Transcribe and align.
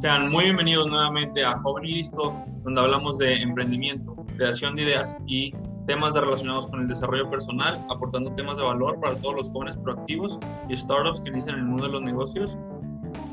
Sean 0.00 0.30
muy 0.30 0.44
bienvenidos 0.44 0.88
nuevamente 0.88 1.44
a 1.44 1.58
Joven 1.58 1.84
y 1.84 1.92
Listo, 1.96 2.34
donde 2.62 2.80
hablamos 2.80 3.18
de 3.18 3.34
emprendimiento, 3.34 4.16
creación 4.34 4.74
de 4.74 4.84
ideas 4.84 5.14
y 5.26 5.52
temas 5.86 6.14
relacionados 6.14 6.68
con 6.68 6.80
el 6.80 6.88
desarrollo 6.88 7.28
personal, 7.28 7.84
aportando 7.90 8.32
temas 8.32 8.56
de 8.56 8.62
valor 8.62 8.98
para 8.98 9.16
todos 9.16 9.34
los 9.34 9.50
jóvenes 9.50 9.76
proactivos 9.76 10.38
y 10.70 10.76
startups 10.76 11.20
que 11.20 11.28
inician 11.28 11.56
el 11.56 11.64
mundo 11.64 11.84
de 11.84 11.92
los 11.92 12.00
negocios. 12.00 12.56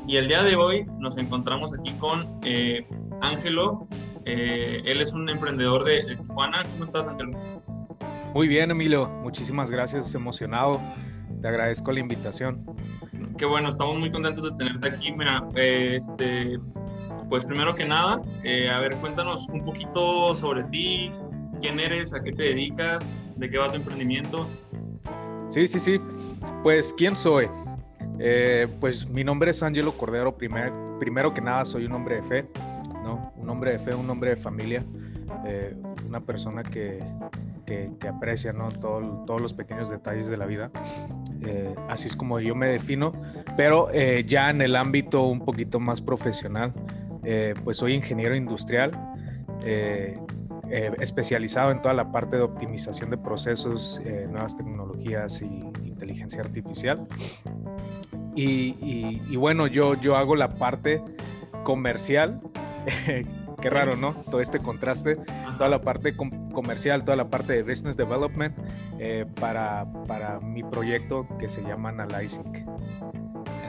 Y 0.06 0.18
el 0.18 0.28
día 0.28 0.42
de 0.42 0.56
hoy 0.56 0.84
nos 0.98 1.16
encontramos 1.16 1.72
aquí 1.72 1.92
con 1.92 2.38
eh, 2.44 2.86
Ángelo. 3.22 3.88
Eh, 4.26 4.82
él 4.84 5.00
es 5.00 5.14
un 5.14 5.26
emprendedor 5.30 5.84
de, 5.84 6.02
de 6.02 6.16
Tijuana. 6.16 6.66
¿Cómo 6.72 6.84
estás, 6.84 7.08
Ángelo? 7.08 7.30
Muy 8.34 8.46
bien, 8.46 8.70
Emilio. 8.70 9.08
Muchísimas 9.08 9.70
gracias. 9.70 10.14
Emocionado. 10.14 10.82
Te 11.40 11.48
agradezco 11.48 11.92
la 11.92 12.00
invitación. 12.00 12.64
Qué 13.36 13.46
bueno, 13.46 13.68
estamos 13.68 13.98
muy 13.98 14.10
contentos 14.10 14.44
de 14.44 14.56
tenerte 14.56 14.88
aquí. 14.88 15.12
Mira, 15.12 15.46
este, 15.54 16.58
pues 17.28 17.44
primero 17.44 17.74
que 17.74 17.86
nada, 17.86 18.20
eh, 18.42 18.68
a 18.68 18.80
ver, 18.80 18.96
cuéntanos 18.96 19.48
un 19.48 19.64
poquito 19.64 20.34
sobre 20.34 20.64
ti, 20.64 21.12
quién 21.60 21.78
eres, 21.78 22.14
a 22.14 22.22
qué 22.22 22.32
te 22.32 22.42
dedicas, 22.42 23.18
de 23.36 23.48
qué 23.48 23.58
va 23.58 23.70
tu 23.70 23.76
emprendimiento. 23.76 24.48
Sí, 25.50 25.68
sí, 25.68 25.78
sí. 25.78 26.00
Pues, 26.62 26.92
¿quién 26.96 27.14
soy? 27.14 27.48
Eh, 28.18 28.66
pues 28.80 29.08
mi 29.08 29.22
nombre 29.22 29.52
es 29.52 29.62
Ángelo 29.62 29.92
Cordero. 29.92 30.36
Primer, 30.36 30.72
primero 30.98 31.32
que 31.32 31.40
nada, 31.40 31.64
soy 31.64 31.84
un 31.84 31.92
hombre 31.92 32.16
de 32.16 32.22
fe, 32.22 32.46
¿no? 33.04 33.32
Un 33.36 33.48
hombre 33.48 33.72
de 33.72 33.78
fe, 33.78 33.94
un 33.94 34.10
hombre 34.10 34.30
de 34.30 34.36
familia, 34.36 34.84
eh, 35.46 35.76
una 36.06 36.20
persona 36.20 36.62
que, 36.62 36.98
que, 37.64 38.08
aprecia 38.08 38.52
¿no? 38.52 38.70
todos 38.70 39.40
los 39.40 39.52
pequeños 39.52 39.90
detalles 39.90 40.26
de 40.26 40.36
la 40.36 40.46
vida. 40.46 40.70
Eh, 41.44 41.74
así 41.88 42.08
es 42.08 42.16
como 42.16 42.40
yo 42.40 42.54
me 42.54 42.66
defino, 42.66 43.12
pero 43.56 43.90
eh, 43.92 44.24
ya 44.26 44.50
en 44.50 44.60
el 44.60 44.76
ámbito 44.76 45.24
un 45.24 45.40
poquito 45.40 45.78
más 45.80 46.00
profesional, 46.00 46.72
eh, 47.24 47.54
pues 47.64 47.76
soy 47.76 47.94
ingeniero 47.94 48.34
industrial, 48.34 48.92
especializado 51.00 51.70
en 51.70 51.82
toda 51.82 51.94
la 51.94 52.10
parte 52.12 52.36
de 52.36 52.42
optimización 52.42 53.10
de 53.10 53.18
procesos, 53.18 54.00
nuevas 54.30 54.56
tecnologías 54.56 55.42
y 55.42 55.46
inteligencia 55.84 56.40
artificial. 56.40 57.06
Y, 58.34 58.76
y, 59.28 59.36
bueno, 59.36 59.66
yo, 59.66 59.94
yo 60.00 60.16
hago 60.16 60.36
la 60.36 60.54
parte 60.54 61.02
comercial 61.64 62.40
qué 63.60 63.70
raro, 63.70 63.96
¿no? 63.96 64.14
Todo 64.30 64.40
este 64.40 64.60
contraste, 64.60 65.16
toda 65.56 65.68
la 65.68 65.80
parte 65.80 66.16
comercial, 66.16 67.04
toda 67.04 67.16
la 67.16 67.28
parte 67.28 67.52
de 67.52 67.62
business 67.62 67.96
development 67.96 68.56
eh, 68.98 69.26
para, 69.40 69.86
para 70.06 70.40
mi 70.40 70.62
proyecto 70.62 71.26
que 71.38 71.48
se 71.48 71.62
llama 71.62 71.90
Analyzing. 71.90 72.66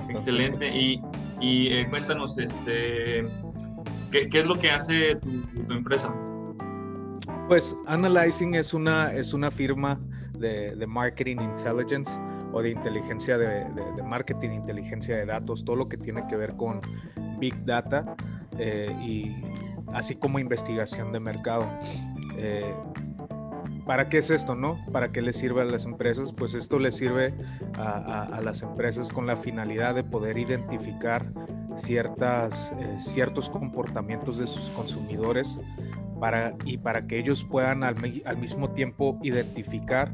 Excelente. 0.10 0.70
Pues, 0.70 0.74
y, 0.74 1.02
y 1.40 1.68
eh, 1.74 1.88
cuéntanos, 1.90 2.38
este, 2.38 3.28
¿qué, 4.12 4.30
¿qué, 4.30 4.40
es 4.40 4.46
lo 4.46 4.56
que 4.56 4.72
hace 4.72 5.16
tu, 5.16 5.74
empresa? 5.74 6.14
Pues 7.48 7.76
Analyzing 7.88 8.56
es 8.56 8.74
una, 8.74 9.14
es 9.14 9.34
una 9.34 9.52
firma 9.52 10.00
de, 10.38 10.76
de 10.76 10.88
marketing 10.88 11.38
intelligence 11.38 12.12
o 12.52 12.62
de 12.62 12.72
inteligencia 12.72 13.38
de, 13.38 13.66
de, 13.66 13.92
de, 13.96 14.04
marketing, 14.04 14.50
inteligencia 14.50 15.18
de 15.18 15.26
datos, 15.26 15.64
todo 15.64 15.76
lo 15.76 15.86
que 15.86 15.98
tiene 15.98 16.26
que 16.28 16.36
ver 16.36 16.56
con 16.56 16.82
big 17.40 17.66
data 17.66 18.16
eh, 18.58 18.92
y 19.02 19.36
así 19.94 20.16
como 20.16 20.40
investigación 20.40 21.12
de 21.12 21.20
mercado. 21.20 21.68
Eh, 22.38 22.74
¿Para 23.86 24.08
qué 24.08 24.20
es 24.20 24.30
esto, 24.30 24.54
no? 24.54 24.78
¿Para 24.92 25.12
qué 25.12 25.22
le 25.22 25.34
sirve 25.34 25.62
a 25.62 25.66
las 25.66 25.84
empresas? 25.86 26.32
Pues 26.32 26.54
esto 26.54 26.78
le 26.78 26.92
sirve 26.92 27.34
a, 27.76 28.40
las 28.44 28.62
empresas 28.62 29.12
con 29.12 29.26
la 29.26 29.36
finalidad 29.36 29.96
de 29.96 30.04
poder 30.04 30.38
identificar 30.38 31.26
ciertas, 31.76 32.72
eh, 32.80 32.96
ciertos 33.00 33.50
comportamientos 33.50 34.38
de 34.38 34.46
sus 34.46 34.70
consumidores 34.72 35.60
y 36.66 36.78
para 36.78 37.08
que 37.08 37.18
ellos 37.18 37.44
puedan 37.44 37.84
al, 37.84 37.96
al 38.26 38.38
mismo 38.38 38.70
tiempo 38.72 39.18
identificar 39.24 40.12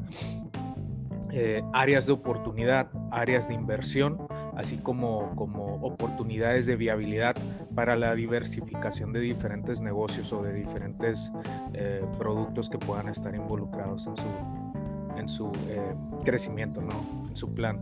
eh, 1.38 1.61
áreas 1.73 2.05
de 2.05 2.13
oportunidad, 2.13 2.88
áreas 3.11 3.49
de 3.49 3.55
inversión, 3.55 4.25
así 4.55 4.78
como, 4.78 5.35
como 5.35 5.75
oportunidades 5.85 6.66
de 6.66 6.78
viabilidad 6.78 7.35
para 7.75 7.95
la 7.95 8.15
diversificación 8.15 9.13
de 9.13 9.19
diferentes 9.19 9.81
negocios 9.81 10.31
o 10.33 10.41
de 10.41 10.53
diferentes 10.53 11.31
eh, 11.73 12.03
productos 12.17 12.69
que 12.69 12.77
puedan 12.77 13.09
estar 13.09 13.35
involucrados 13.35 14.07
en 14.07 14.15
su, 14.15 15.17
en 15.17 15.29
su 15.29 15.51
eh, 15.67 15.93
crecimiento, 16.23 16.81
¿no? 16.81 16.93
en 17.29 17.35
su 17.35 17.53
plan. 17.53 17.79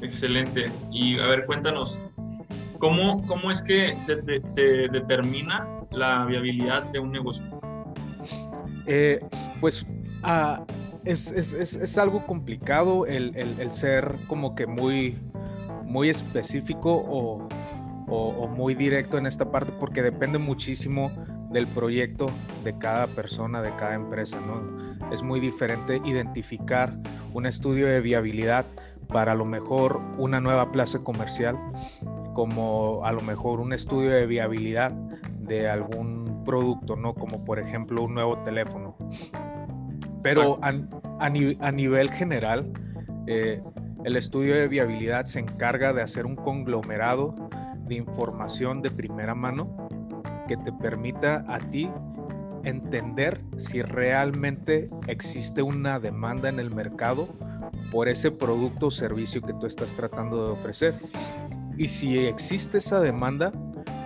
Excelente. 0.00 0.70
Y 0.92 1.18
a 1.18 1.26
ver, 1.26 1.44
cuéntanos, 1.46 2.02
¿cómo, 2.78 3.26
cómo 3.26 3.50
es 3.50 3.62
que 3.62 3.98
se, 3.98 4.16
se 4.44 4.62
determina 4.88 5.66
la 5.90 6.24
viabilidad 6.24 6.84
de 6.84 7.00
un 7.00 7.12
negocio? 7.12 7.46
pues 9.60 9.84
a 10.22 10.62
ah, 10.62 10.66
es, 11.06 11.30
es, 11.30 11.52
es, 11.52 11.74
es 11.74 11.98
algo 11.98 12.26
complicado 12.26 13.06
el, 13.06 13.32
el, 13.36 13.60
el, 13.60 13.70
ser 13.70 14.16
como 14.26 14.54
que 14.54 14.66
muy, 14.66 15.16
muy 15.84 16.08
específico 16.08 16.92
o, 16.92 17.48
o, 18.08 18.46
muy 18.48 18.74
directo 18.74 19.18
en 19.18 19.26
esta 19.26 19.50
parte 19.50 19.72
porque 19.78 20.02
depende 20.02 20.38
muchísimo 20.38 21.10
del 21.50 21.66
proyecto 21.66 22.26
de 22.64 22.76
cada 22.78 23.06
persona, 23.06 23.62
de 23.62 23.70
cada 23.78 23.94
empresa, 23.94 24.38
¿no? 24.40 24.86
Es 25.12 25.22
muy 25.22 25.40
diferente 25.40 26.00
identificar 26.04 26.92
un 27.32 27.46
estudio 27.46 27.86
de 27.86 28.00
viabilidad 28.00 28.66
para 29.08 29.32
a 29.32 29.34
lo 29.34 29.44
mejor 29.44 30.00
una 30.18 30.40
nueva 30.40 30.72
plaza 30.72 30.98
comercial 31.00 31.56
como 32.34 33.04
a 33.04 33.12
lo 33.12 33.22
mejor 33.22 33.60
un 33.60 33.72
estudio 33.72 34.10
de 34.10 34.26
viabilidad 34.26 34.92
de 35.40 35.68
algún 35.68 36.42
producto, 36.44 36.96
¿no? 36.96 37.14
Como 37.14 37.44
por 37.44 37.58
ejemplo 37.58 38.02
un 38.02 38.14
nuevo 38.14 38.38
teléfono. 38.38 38.96
Pero 40.22 40.58
a, 40.60 41.30
nivel 41.70 42.10
general, 42.10 42.72
eh, 43.26 43.62
el 44.04 44.16
estudio 44.16 44.54
de 44.56 44.66
viabilidad 44.66 45.26
se 45.26 45.38
encarga 45.38 45.92
de 45.92 46.02
hacer 46.02 46.26
un 46.26 46.36
conglomerado 46.36 47.34
de 47.86 47.96
información 47.96 48.82
de 48.82 48.90
primera 48.90 49.34
mano 49.34 49.88
que 50.48 50.56
te 50.56 50.72
permita 50.72 51.44
a 51.48 51.58
ti 51.58 51.90
entender 52.64 53.40
si 53.58 53.82
realmente 53.82 54.90
existe 55.06 55.62
una 55.62 56.00
demanda 56.00 56.48
en 56.48 56.58
el 56.58 56.74
mercado 56.74 57.28
por 57.92 58.08
ese 58.08 58.30
producto 58.30 58.88
o 58.88 58.90
servicio 58.90 59.40
que 59.40 59.52
tú 59.52 59.66
estás 59.66 59.94
tratando 59.94 60.46
de 60.46 60.52
ofrecer. 60.52 60.94
Y 61.78 61.88
si 61.88 62.18
existe 62.18 62.78
esa 62.78 63.00
demanda, 63.00 63.52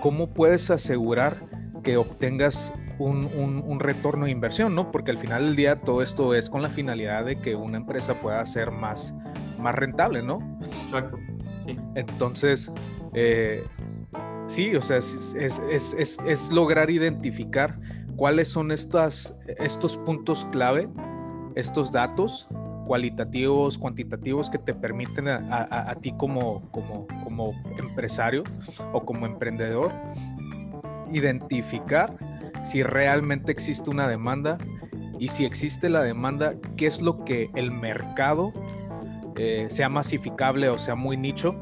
¿cómo 0.02 0.34
puedes 0.34 0.70
asegurar 0.70 1.38
que 1.82 1.96
obtengas 1.96 2.72
un, 2.98 3.80
retorno 3.80 4.26
de 4.26 4.30
inversión, 4.30 4.74
¿no? 4.74 4.90
Porque 4.90 5.10
al 5.10 5.18
final 5.18 5.46
del 5.46 5.56
día 5.56 5.80
todo 5.80 6.02
esto 6.02 6.34
es 6.34 6.50
con 6.50 6.60
la 6.60 6.68
finalidad 6.68 7.24
de 7.24 7.38
que 7.38 7.56
una 7.56 7.78
empresa 7.78 8.20
pueda 8.20 8.44
ser 8.44 8.70
más, 8.70 9.14
más 9.58 9.74
rentable, 9.74 10.22
¿no? 10.22 10.38
Exacto. 10.82 11.18
Entonces, 11.94 12.70
eh, 13.14 13.64
sí, 14.46 14.74
o 14.74 14.82
sea, 14.82 14.98
es, 14.98 16.50
lograr 16.52 16.90
identificar 16.90 17.78
cuáles 18.16 18.48
son 18.48 18.70
estos 18.70 19.96
puntos 20.04 20.46
clave, 20.52 20.88
estos 21.54 21.92
datos 21.92 22.48
cualitativos, 22.86 23.78
cuantitativos 23.78 24.50
que 24.50 24.58
te 24.58 24.74
permiten 24.74 25.28
a, 25.28 25.94
ti 26.02 26.12
como, 26.16 26.68
como, 26.72 27.06
como 27.22 27.52
empresario 27.78 28.42
o 28.92 29.04
como 29.04 29.26
emprendedor 29.26 29.92
identificar 31.12 32.16
si 32.64 32.82
realmente 32.82 33.52
existe 33.52 33.90
una 33.90 34.08
demanda 34.08 34.58
y 35.18 35.28
si 35.28 35.44
existe 35.44 35.88
la 35.88 36.02
demanda, 36.02 36.54
qué 36.76 36.86
es 36.86 37.00
lo 37.00 37.24
que 37.24 37.50
el 37.54 37.70
mercado, 37.70 38.52
eh, 39.36 39.66
sea 39.70 39.88
masificable 39.88 40.68
o 40.68 40.78
sea 40.78 40.94
muy 40.94 41.16
nicho, 41.16 41.60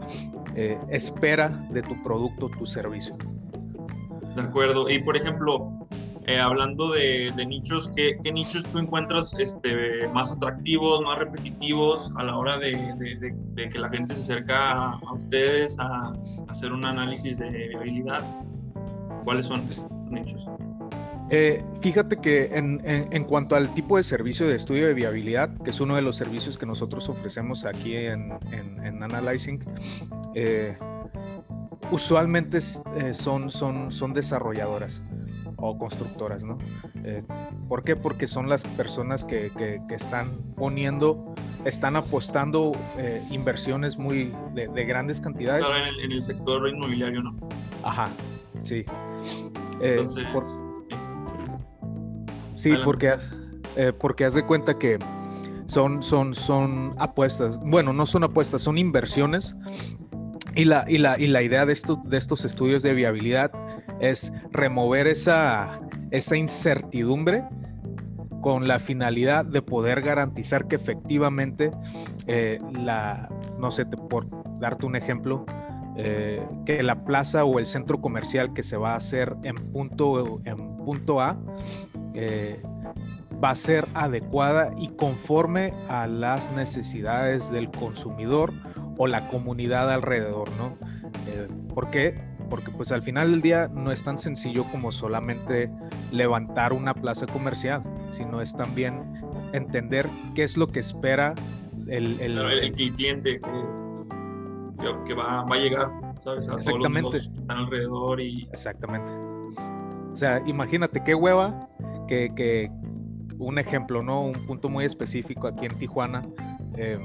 eh, 0.60 0.76
espera 0.90 1.48
de 1.70 1.82
tu 1.82 2.02
producto, 2.02 2.48
tu 2.48 2.66
servicio. 2.66 3.16
De 4.34 4.42
acuerdo. 4.42 4.90
Y 4.90 4.98
por 4.98 5.16
ejemplo, 5.16 5.70
eh, 6.26 6.40
hablando 6.40 6.90
de, 6.90 7.32
nichos, 7.46 7.92
¿qué, 7.94 8.18
nichos 8.32 8.64
tú 8.72 8.80
encuentras 8.80 9.38
este, 9.38 10.08
más 10.08 10.32
atractivos, 10.32 11.00
más 11.04 11.20
repetitivos 11.20 12.12
a 12.16 12.24
la 12.24 12.36
hora 12.36 12.58
de, 12.58 12.76
que 13.54 13.78
la 13.78 13.88
gente 13.88 14.16
se 14.16 14.22
acerca 14.22 14.94
a, 14.94 15.12
ustedes 15.12 15.78
a, 15.78 16.12
hacer 16.48 16.72
un 16.72 16.84
análisis 16.84 17.38
de 17.38 17.68
viabilidad? 17.68 18.24
¿Cuáles 19.22 19.46
son 19.46 19.60
estos 19.68 19.88
nichos? 20.10 20.44
Eh, 21.30 21.62
fíjate 21.80 22.16
que 22.20 22.50
en, 22.54 23.24
cuanto 23.24 23.54
al 23.54 23.74
tipo 23.74 23.96
de 23.96 24.02
servicio 24.02 24.48
de 24.48 24.56
estudio 24.56 24.86
de 24.86 24.94
viabilidad, 24.94 25.50
que 25.62 25.70
es 25.70 25.80
uno 25.80 25.94
de 25.96 26.02
los 26.02 26.16
servicios 26.16 26.56
que 26.56 26.66
nosotros 26.66 27.08
ofrecemos 27.08 27.64
aquí 27.64 27.96
en, 27.96 28.32
Analyzing, 29.02 29.64
eh, 30.34 30.76
usualmente 31.90 32.58
eh, 32.58 33.14
son, 33.14 33.50
son, 33.50 33.92
son 33.92 34.14
desarrolladoras 34.14 35.02
o 35.56 35.76
constructoras, 35.76 36.44
¿no? 36.44 36.56
¿Por 37.68 37.82
qué? 37.84 37.96
Porque 37.96 38.26
son 38.26 38.48
las 38.48 38.64
personas 38.64 39.24
que, 39.24 39.50
están 39.90 40.38
poniendo, 40.56 41.34
están 41.64 41.96
apostando 41.96 42.72
inversiones 43.30 43.98
muy 43.98 44.32
de, 44.54 44.84
grandes 44.84 45.20
cantidades. 45.20 45.66
Claro, 45.66 45.84
en 46.02 46.12
el, 46.12 46.22
sector 46.22 46.68
inmobiliario, 46.68 47.22
¿no? 47.22 47.36
Ajá, 47.82 48.10
Sí. 48.62 48.84
Eh, 49.80 50.04
sí, 52.58 52.74
porque, 52.84 53.14
eh, 53.76 53.92
porque 53.98 54.24
haz 54.24 54.34
de 54.34 54.44
cuenta 54.44 54.78
que 54.78 54.98
son, 55.66 56.02
son, 56.02 56.34
son 56.34 56.94
apuestas. 56.98 57.58
Bueno, 57.60 57.92
no 57.92 58.06
son 58.06 58.24
apuestas, 58.24 58.62
son 58.62 58.78
inversiones. 58.78 59.54
Y 60.54 60.64
la, 60.64 60.84
y 60.88 60.98
la, 60.98 61.18
y 61.18 61.28
la 61.28 61.42
idea 61.42 61.66
de, 61.66 61.72
esto, 61.72 62.02
de 62.04 62.16
estos 62.16 62.44
estudios 62.44 62.82
de 62.82 62.94
viabilidad 62.94 63.52
es 64.00 64.32
remover 64.50 65.06
esa, 65.06 65.80
esa 66.10 66.36
incertidumbre 66.36 67.44
con 68.40 68.66
la 68.66 68.78
finalidad 68.78 69.44
de 69.44 69.62
poder 69.62 70.00
garantizar 70.00 70.68
que 70.68 70.76
efectivamente 70.76 71.70
eh, 72.26 72.60
la, 72.72 73.28
no 73.58 73.70
sé, 73.70 73.84
por 73.86 74.26
darte 74.58 74.86
un 74.86 74.96
ejemplo, 74.96 75.44
eh, 75.96 76.46
que 76.64 76.82
la 76.82 77.04
plaza 77.04 77.44
o 77.44 77.58
el 77.58 77.66
centro 77.66 78.00
comercial 78.00 78.52
que 78.52 78.62
se 78.62 78.76
va 78.76 78.92
a 78.92 78.96
hacer 78.96 79.34
en 79.42 79.56
punto, 79.72 80.40
en 80.44 80.76
punto 80.78 81.20
A 81.20 81.36
eh, 82.20 82.60
va 83.42 83.50
a 83.50 83.54
ser 83.54 83.86
adecuada 83.94 84.72
y 84.76 84.88
conforme 84.88 85.72
a 85.88 86.08
las 86.08 86.50
necesidades 86.50 87.48
del 87.52 87.70
consumidor 87.70 88.52
o 88.96 89.06
la 89.06 89.28
comunidad 89.28 89.92
alrededor, 89.92 90.50
¿no? 90.58 90.76
Eh, 91.28 91.46
¿Por 91.72 91.90
qué? 91.90 92.20
Porque 92.50 92.72
pues 92.76 92.90
al 92.90 93.02
final 93.02 93.30
del 93.30 93.40
día 93.40 93.68
no 93.68 93.92
es 93.92 94.02
tan 94.02 94.18
sencillo 94.18 94.64
como 94.72 94.90
solamente 94.90 95.70
levantar 96.10 96.72
una 96.72 96.92
plaza 96.92 97.26
comercial, 97.26 97.84
sino 98.10 98.42
es 98.42 98.52
también 98.52 99.22
entender 99.52 100.08
qué 100.34 100.42
es 100.42 100.56
lo 100.56 100.66
que 100.66 100.80
espera 100.80 101.36
el, 101.86 102.18
el, 102.18 102.72
cliente 102.72 103.40
que, 105.06 105.14
va, 105.14 105.44
va, 105.44 105.54
a 105.54 105.58
llegar, 105.58 105.88
¿sabes? 106.18 106.48
A 106.48 106.56
Exactamente. 106.56 107.02
todos 107.02 107.14
los 107.14 107.28
que 107.28 107.40
están 107.40 107.58
alrededor 107.58 108.20
y... 108.20 108.48
Exactamente. 108.50 109.12
O 110.12 110.16
sea, 110.16 110.42
imagínate 110.46 111.04
qué 111.04 111.14
hueva 111.14 111.68
que, 112.08 112.70
un 113.38 113.58
ejemplo, 113.58 114.02
¿no? 114.02 114.22
Un 114.22 114.46
punto 114.46 114.68
muy 114.68 114.84
específico 114.84 115.46
aquí 115.46 115.66
en 115.66 115.78
Tijuana. 115.78 116.24
Eh, 116.76 116.98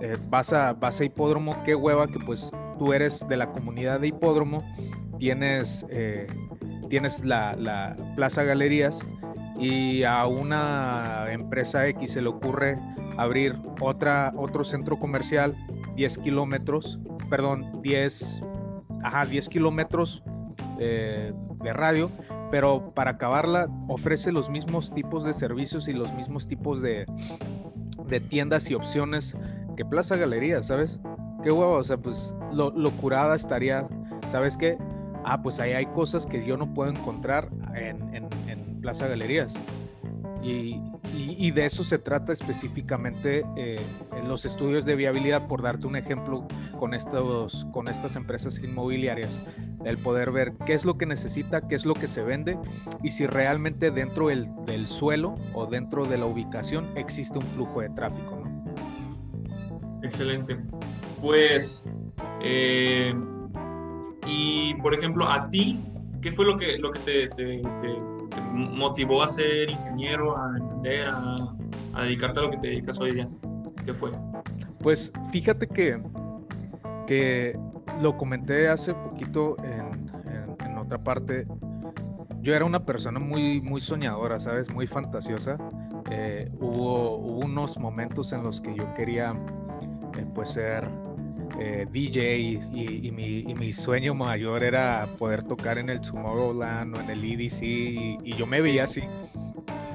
eh, 0.00 0.16
vas, 0.28 0.52
a, 0.52 0.72
vas 0.72 1.00
a 1.00 1.04
hipódromo, 1.04 1.62
qué 1.64 1.74
hueva 1.74 2.08
que 2.08 2.18
pues 2.18 2.50
tú 2.78 2.92
eres 2.92 3.26
de 3.28 3.36
la 3.36 3.50
comunidad 3.50 4.00
de 4.00 4.08
hipódromo, 4.08 4.64
tienes, 5.18 5.86
eh, 5.90 6.26
tienes 6.88 7.24
la, 7.24 7.54
la, 7.56 7.96
Plaza 8.16 8.44
Galerías 8.44 9.00
y 9.58 10.04
a 10.04 10.26
una 10.26 11.26
empresa 11.30 11.86
X 11.88 12.12
se 12.12 12.22
le 12.22 12.28
ocurre 12.28 12.78
abrir 13.16 13.56
otra, 13.80 14.32
otro 14.36 14.62
centro 14.62 14.98
comercial 14.98 15.56
10 15.96 16.18
kilómetros, 16.18 17.00
perdón, 17.28 17.82
10, 17.82 18.42
ajá, 19.02 19.26
10 19.26 19.48
kilómetros 19.48 20.22
de 20.78 21.72
radio 21.72 22.10
pero 22.50 22.92
para 22.94 23.12
acabarla 23.12 23.68
ofrece 23.88 24.32
los 24.32 24.50
mismos 24.50 24.92
tipos 24.92 25.24
de 25.24 25.32
servicios 25.32 25.88
y 25.88 25.92
los 25.92 26.12
mismos 26.14 26.48
tipos 26.48 26.80
de, 26.80 27.06
tiendas 28.28 28.70
y 28.70 28.74
opciones 28.74 29.36
que 29.76 29.84
Plaza 29.84 30.16
Galería, 30.16 30.62
¿sabes? 30.62 30.98
Qué 31.42 31.52
huevo, 31.52 31.74
o 31.74 31.84
sea, 31.84 31.98
pues 31.98 32.34
lo, 32.52 32.70
lo, 32.70 32.92
estaría, 33.34 33.86
¿sabes 34.30 34.56
qué? 34.56 34.78
Ah, 35.24 35.42
pues 35.42 35.60
ahí 35.60 35.72
hay 35.72 35.86
cosas 35.86 36.26
que 36.26 36.44
yo 36.44 36.56
no 36.56 36.72
puedo 36.74 36.90
encontrar 36.90 37.50
en, 37.74 38.14
en, 38.14 38.28
en 38.48 38.80
Plaza 38.80 39.06
Galerías. 39.06 39.54
Y, 40.42 40.80
y, 41.14 41.50
de 41.50 41.66
eso 41.66 41.82
se 41.82 41.98
trata 41.98 42.32
específicamente 42.32 43.44
eh, 43.56 43.80
en 44.16 44.28
los 44.28 44.46
estudios 44.46 44.84
de 44.84 44.94
viabilidad, 44.94 45.48
por 45.48 45.62
darte 45.62 45.86
un 45.86 45.96
ejemplo 45.96 46.46
con, 46.78 46.94
estos, 46.94 47.66
con 47.72 47.88
estas 47.88 48.14
empresas 48.14 48.58
inmobiliarias, 48.62 49.40
el 49.84 49.98
poder 49.98 50.30
ver 50.30 50.52
qué 50.66 50.74
es 50.74 50.84
lo 50.84 50.94
que 50.94 51.06
necesita, 51.06 51.66
qué 51.68 51.74
es 51.74 51.86
lo 51.86 51.94
que 51.94 52.08
se 52.08 52.22
vende 52.22 52.58
y 53.02 53.10
si 53.10 53.26
realmente 53.26 53.90
dentro 53.90 54.28
del, 54.28 54.48
del 54.66 54.88
suelo 54.88 55.34
o 55.54 55.66
dentro 55.66 56.04
de 56.04 56.18
la 56.18 56.26
ubicación 56.26 56.86
existe 56.96 57.38
un 57.38 57.46
flujo 57.46 57.80
de 57.80 57.90
tráfico. 57.90 58.42
¿no? 58.42 58.48
Excelente. 60.02 60.56
Pues, 61.20 61.84
eh, 62.42 63.14
y 64.26 64.74
por 64.74 64.94
ejemplo, 64.94 65.28
a 65.28 65.48
ti, 65.48 65.80
¿qué 66.22 66.30
fue 66.32 66.44
lo 66.44 66.56
que, 66.56 66.78
lo 66.78 66.90
que 66.90 66.98
te, 67.00 67.28
te 67.28 67.62
motivó 68.52 69.22
a 69.22 69.28
ser 69.28 69.70
ingeniero, 69.70 70.36
a 70.36 70.56
emprender, 70.58 71.06
a, 71.08 72.02
dedicarte 72.02 72.40
a 72.40 72.42
lo 72.42 72.50
que 72.50 72.56
te 72.58 72.66
dedicas 72.68 72.98
hoy 73.00 73.14
día? 73.14 73.28
¿Qué 73.84 73.92
fue? 73.92 74.10
Pues 74.80 75.12
fíjate 75.32 75.66
que, 75.66 76.00
que 77.06 77.58
lo 78.00 78.16
comenté 78.16 78.68
hace 78.68 78.94
poquito 78.94 79.56
en, 79.62 80.10
en, 80.64 80.78
otra 80.78 80.98
parte. 80.98 81.46
Yo 82.40 82.54
era 82.54 82.64
una 82.64 82.84
persona 82.84 83.18
muy, 83.18 83.60
muy 83.60 83.80
soñadora, 83.80 84.40
¿sabes? 84.40 84.72
Muy 84.72 84.86
fantasiosa. 84.86 85.58
Eh, 86.10 86.50
hubo, 86.60 87.16
hubo, 87.16 87.44
unos 87.44 87.78
momentos 87.78 88.32
en 88.32 88.42
los 88.42 88.60
que 88.60 88.74
yo 88.74 88.94
quería 88.94 89.34
eh, 90.16 90.24
pues 90.34 90.50
ser 90.50 90.88
eh, 91.58 91.86
DJ 91.90 92.38
y, 92.38 93.10
mi, 93.10 93.72
sueño 93.72 94.14
mayor 94.14 94.62
era 94.62 95.06
poder 95.18 95.42
tocar 95.42 95.78
en 95.78 95.90
el 95.90 96.00
Tomorrowland 96.00 96.96
o 96.96 97.00
en 97.00 97.10
el 97.10 97.24
EDC 97.24 97.62
y, 97.62 98.34
yo 98.34 98.46
me 98.46 98.60
veía 98.60 98.84
así. 98.84 99.02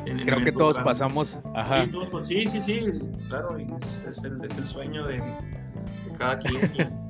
Creo 0.04 0.44
que 0.44 0.52
todos 0.52 0.78
pasamos. 0.80 1.38
Ajá. 1.56 1.88
Sí, 2.24 2.46
sí, 2.48 2.60
sí, 2.60 2.82
claro, 3.30 3.58
es, 3.58 4.24
el, 4.24 4.66
sueño 4.66 5.08
de, 5.08 5.24
cada 6.18 6.38
quien. 6.40 7.03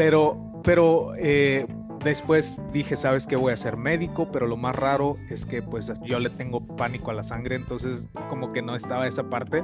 Pero, 0.00 0.38
pero 0.64 1.12
eh, 1.18 1.66
después 2.02 2.58
dije, 2.72 2.96
sabes 2.96 3.26
que 3.26 3.36
voy 3.36 3.52
a 3.52 3.56
ser 3.58 3.76
médico, 3.76 4.32
pero 4.32 4.46
lo 4.46 4.56
más 4.56 4.74
raro 4.74 5.18
es 5.28 5.44
que 5.44 5.60
pues 5.60 5.92
yo 6.04 6.18
le 6.18 6.30
tengo 6.30 6.66
pánico 6.66 7.10
a 7.10 7.14
la 7.14 7.22
sangre, 7.22 7.56
entonces 7.56 8.08
como 8.30 8.50
que 8.50 8.62
no 8.62 8.74
estaba 8.74 9.06
esa 9.06 9.28
parte. 9.28 9.62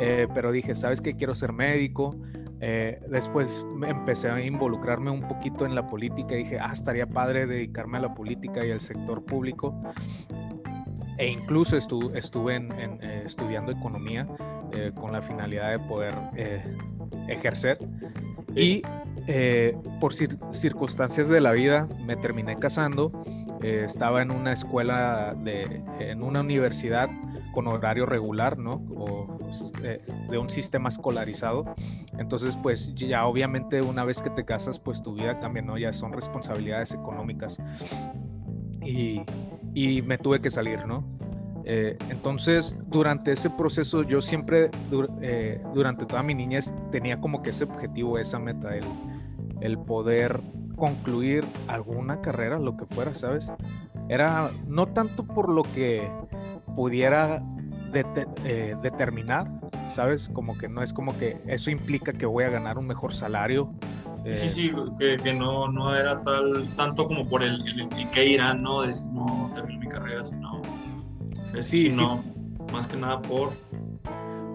Eh, 0.00 0.26
pero 0.34 0.50
dije, 0.50 0.74
¿sabes 0.74 1.00
qué? 1.00 1.14
Quiero 1.14 1.36
ser 1.36 1.52
médico. 1.52 2.16
Eh, 2.60 3.00
después 3.08 3.64
empecé 3.86 4.28
a 4.28 4.44
involucrarme 4.44 5.12
un 5.12 5.20
poquito 5.28 5.66
en 5.66 5.76
la 5.76 5.88
política 5.88 6.34
dije, 6.34 6.58
ah, 6.58 6.72
estaría 6.72 7.06
padre 7.06 7.46
dedicarme 7.46 7.98
a 7.98 8.00
la 8.00 8.12
política 8.12 8.66
y 8.66 8.72
al 8.72 8.80
sector 8.80 9.24
público. 9.24 9.72
E 11.16 11.28
incluso 11.28 11.76
estuve 11.76 12.56
en, 12.56 12.72
eh, 12.72 13.22
estudiando 13.24 13.70
economía 13.70 14.26
con 14.96 15.12
la 15.12 15.22
finalidad 15.22 15.70
de 15.70 15.78
poder 15.78 16.12
ejercer. 17.28 17.78
Y 18.56 18.82
por 20.00 20.14
circunstancias 20.14 21.28
de 21.28 21.40
la 21.40 21.52
vida 21.52 21.88
me 22.04 22.16
terminé 22.16 22.58
casando. 22.58 23.12
estaba 23.62 24.20
en 24.22 24.30
una 24.30 24.52
escuela, 24.52 25.34
en 25.44 26.22
una 26.22 26.40
universidad 26.40 27.08
con 27.54 27.68
horario 27.68 28.04
regular, 28.04 28.58
¿no? 28.58 28.82
O 28.96 29.38
eh, 29.82 30.04
de 30.28 30.38
un 30.38 30.50
sistema 30.50 30.88
escolarizado. 30.88 31.74
Entonces, 32.18 32.58
pues 32.60 32.92
ya 32.94 33.24
obviamente 33.26 33.80
una 33.80 34.04
vez 34.04 34.20
que 34.20 34.28
te 34.28 34.44
casas, 34.44 34.78
pues 34.78 35.02
tu 35.02 35.14
vida 35.14 35.38
cambia, 35.38 35.62
¿no? 35.62 35.78
Ya 35.78 35.92
son 35.92 36.12
responsabilidades 36.12 36.92
económicas. 36.92 37.58
Y, 38.84 39.22
y 39.72 40.02
me 40.02 40.18
tuve 40.18 40.40
que 40.40 40.50
salir, 40.50 40.84
¿no? 40.84 41.04
Eh, 41.66 41.96
entonces, 42.10 42.76
durante 42.86 43.32
ese 43.32 43.48
proceso, 43.48 44.02
yo 44.02 44.20
siempre, 44.20 44.70
eh, 45.22 45.62
durante 45.74 46.04
toda 46.04 46.22
mi 46.22 46.34
niñez, 46.34 46.72
tenía 46.92 47.20
como 47.20 47.42
que 47.42 47.50
ese 47.50 47.64
objetivo, 47.64 48.18
esa 48.18 48.38
meta, 48.38 48.76
el, 48.76 48.84
el 49.60 49.78
poder 49.78 50.42
concluir 50.76 51.44
alguna 51.68 52.20
carrera, 52.20 52.58
lo 52.58 52.76
que 52.76 52.84
fuera, 52.86 53.14
¿sabes? 53.14 53.50
Era 54.08 54.50
no 54.66 54.86
tanto 54.86 55.24
por 55.24 55.48
lo 55.48 55.62
que 55.62 56.06
pudiera 56.76 57.42
eh, 58.44 58.76
determinar, 58.82 59.48
¿sabes? 59.94 60.28
Como 60.28 60.58
que 60.58 60.68
no 60.68 60.82
es 60.82 60.92
como 60.92 61.16
que 61.16 61.40
eso 61.46 61.70
implica 61.70 62.12
que 62.12 62.26
voy 62.26 62.44
a 62.44 62.50
ganar 62.50 62.76
un 62.76 62.86
mejor 62.86 63.14
salario. 63.14 63.72
sí, 64.32 64.48
sí, 64.48 64.72
que, 64.98 65.16
que, 65.16 65.32
no, 65.32 65.68
no 65.68 65.94
era 65.94 66.20
tal, 66.22 66.68
tanto 66.76 67.06
como 67.06 67.26
por 67.26 67.42
el, 67.42 67.64
el, 67.66 68.10
que 68.10 68.26
irán, 68.26 68.62
¿no? 68.62 68.82
De 68.82 68.94
si 68.94 69.08
no 69.08 69.50
termino 69.54 69.80
mi 69.80 69.88
carrera, 69.88 70.24
sino, 70.24 70.60
sí, 71.62 71.92
sino 71.92 72.24
más 72.72 72.86
que 72.86 72.96
nada 72.96 73.20
por... 73.22 73.52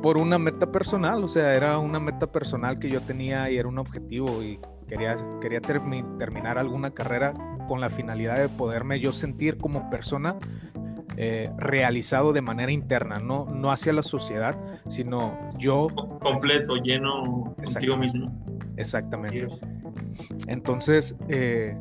Por 0.01 0.17
una 0.17 0.37
meta 0.37 0.71
personal, 0.71 1.21
o 1.25 1.27
sea, 1.27 1.53
era 1.53 1.77
una 1.77 1.99
meta 1.99 2.25
personal 2.27 2.79
que 2.79 2.89
yo 2.89 3.01
tenía 3.01 3.51
y 3.51 3.57
era 3.57 3.67
un 3.67 3.79
objetivo 3.79 4.41
y 4.41 4.57
quería, 4.87 5.17
quería 5.41 5.59
terminar 5.59 6.57
alguna 6.57 6.91
carrera 6.91 7.33
con 7.67 7.81
la 7.81 7.89
finalidad 7.89 8.37
de 8.37 8.47
poderme 8.47 9.01
yo 9.01 9.11
sentir 9.11 9.57
como 9.57 9.89
persona 9.89 10.37
eh, 11.21 11.51
realizado 11.57 12.31
de 12.31 12.41
manera 12.41 12.71
interna, 12.71 13.19
no, 13.19 13.45
no 13.45 13.73
hacia 13.73 13.91
la 13.91 14.03
sociedad, 14.03 14.57
sino 14.87 15.37
yo... 15.57 15.87
Completo, 16.21 16.77
lleno 16.77 17.53
contigo 17.61 17.97
mismo. 17.97 18.31
Exactamente. 18.77 19.47
Entonces, 20.47 21.17
eh, 21.27 21.77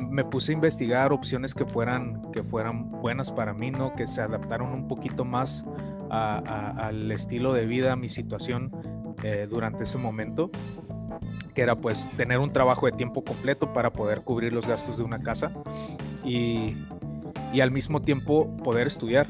me 0.00 0.24
puse 0.24 0.52
a 0.52 0.54
investigar 0.54 1.12
opciones 1.12 1.54
que 1.54 1.66
fueran, 1.66 2.30
que 2.32 2.42
fueran 2.42 2.90
buenas 2.90 3.30
para 3.30 3.52
mí, 3.52 3.70
¿no? 3.70 3.94
que 3.94 4.06
se 4.06 4.22
adaptaron 4.22 4.72
un 4.72 4.88
poquito 4.88 5.24
más 5.24 5.64
al 6.10 7.10
estilo 7.10 7.52
de 7.52 7.66
vida, 7.66 7.92
a 7.92 7.96
mi 7.96 8.08
situación 8.08 8.70
eh, 9.22 9.46
durante 9.48 9.84
ese 9.84 9.98
momento. 9.98 10.50
que 11.54 11.62
era 11.62 11.76
pues 11.76 12.08
tener 12.16 12.38
un 12.38 12.52
trabajo 12.52 12.86
de 12.86 12.92
tiempo 12.92 13.22
completo 13.22 13.72
para 13.74 13.92
poder 13.92 14.22
cubrir 14.22 14.52
los 14.52 14.66
gastos 14.66 14.96
de 14.96 15.02
una 15.02 15.22
casa 15.22 15.52
y, 16.24 16.76
y 17.52 17.60
al 17.60 17.70
mismo 17.70 18.00
tiempo 18.00 18.56
poder 18.58 18.86
estudiar. 18.86 19.26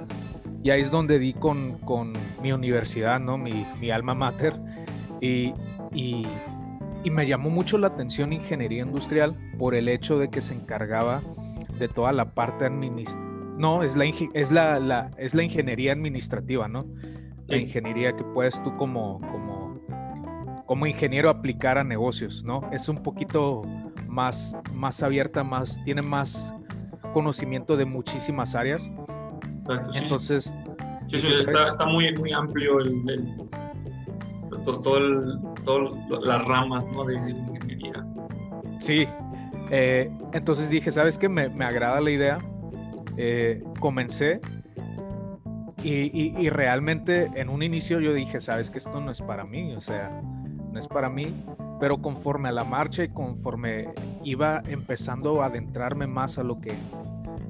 Y 0.62 0.70
ahí 0.70 0.80
es 0.80 0.92
donde 0.92 1.18
di 1.18 1.32
con, 1.32 1.78
con 1.78 2.12
mi 2.40 2.52
universidad, 2.52 3.18
¿no? 3.18 3.36
Mi, 3.36 3.66
mi 3.80 3.90
alma 3.90 4.14
mater. 4.14 4.54
Y, 5.20 5.54
y, 7.04 7.10
me 7.10 7.26
llamó 7.26 7.50
mucho 7.50 7.78
la 7.78 7.88
atención 7.88 8.32
ingeniería 8.32 8.82
industrial 8.82 9.36
por 9.58 9.74
el 9.74 9.88
hecho 9.88 10.18
de 10.18 10.28
que 10.30 10.40
se 10.40 10.54
encargaba 10.54 11.22
de 11.78 11.88
toda 11.88 12.12
la 12.12 12.34
parte 12.34 12.64
administrativa. 12.64 13.32
No, 13.58 13.82
es 13.82 13.96
la, 13.96 14.04
es 14.06 14.50
la, 14.50 14.80
la, 14.80 15.10
es 15.18 15.34
la 15.34 15.42
ingeniería 15.42 15.92
administrativa, 15.92 16.68
¿no? 16.68 16.86
La 17.46 17.58
ingeniería 17.58 18.16
que 18.16 18.24
puedes 18.24 18.62
tú 18.62 18.76
como, 18.76 19.20
como, 19.20 19.80
como 20.66 20.86
ingeniero 20.86 21.28
aplicar 21.28 21.76
a 21.76 21.84
negocios, 21.84 22.42
¿no? 22.44 22.70
Es 22.72 22.88
un 22.88 23.02
poquito 23.02 23.62
más, 24.08 24.56
más 24.72 25.02
abierta, 25.02 25.44
más, 25.44 25.82
tiene 25.84 26.02
más 26.02 26.54
conocimiento 27.12 27.76
de 27.76 27.84
muchísimas 27.84 28.54
áreas. 28.54 28.90
Exacto, 29.58 29.92
sí, 29.92 29.98
Entonces, 30.02 30.54
sí, 31.06 31.18
sí, 31.18 31.28
está, 31.40 31.68
está, 31.68 31.84
muy, 31.84 32.16
muy 32.16 32.32
amplio 32.32 32.80
el, 32.80 33.08
el 33.08 33.48
todo, 34.64 34.98
el, 34.98 35.38
todo 35.64 35.96
las 36.20 36.44
ramas 36.46 36.86
¿no? 36.92 37.04
de, 37.04 37.14
ingeniería. 37.14 38.06
Sí, 38.78 39.06
eh, 39.70 40.10
entonces 40.32 40.68
dije, 40.68 40.92
¿sabes 40.92 41.18
qué? 41.18 41.28
Me, 41.28 41.48
me 41.48 41.64
agrada 41.64 42.00
la 42.00 42.10
idea. 42.10 42.38
Eh, 43.16 43.62
comencé 43.78 44.40
y, 45.82 45.90
y, 45.90 46.34
y, 46.38 46.48
realmente 46.48 47.30
en 47.34 47.48
un 47.48 47.62
inicio 47.62 48.00
yo 48.00 48.14
dije, 48.14 48.40
¿sabes 48.40 48.70
que 48.70 48.78
esto 48.78 49.00
no 49.00 49.10
es 49.10 49.20
para 49.20 49.44
mí? 49.44 49.74
O 49.74 49.80
sea, 49.80 50.22
no 50.72 50.78
es 50.78 50.86
para 50.86 51.08
mí. 51.08 51.44
Pero 51.80 52.00
conforme 52.00 52.48
a 52.48 52.52
la 52.52 52.62
marcha 52.62 53.02
y 53.02 53.08
conforme 53.08 53.88
iba 54.22 54.62
empezando 54.68 55.42
a 55.42 55.46
adentrarme 55.46 56.06
más 56.06 56.38
a 56.38 56.44
lo 56.44 56.60
que, 56.60 56.72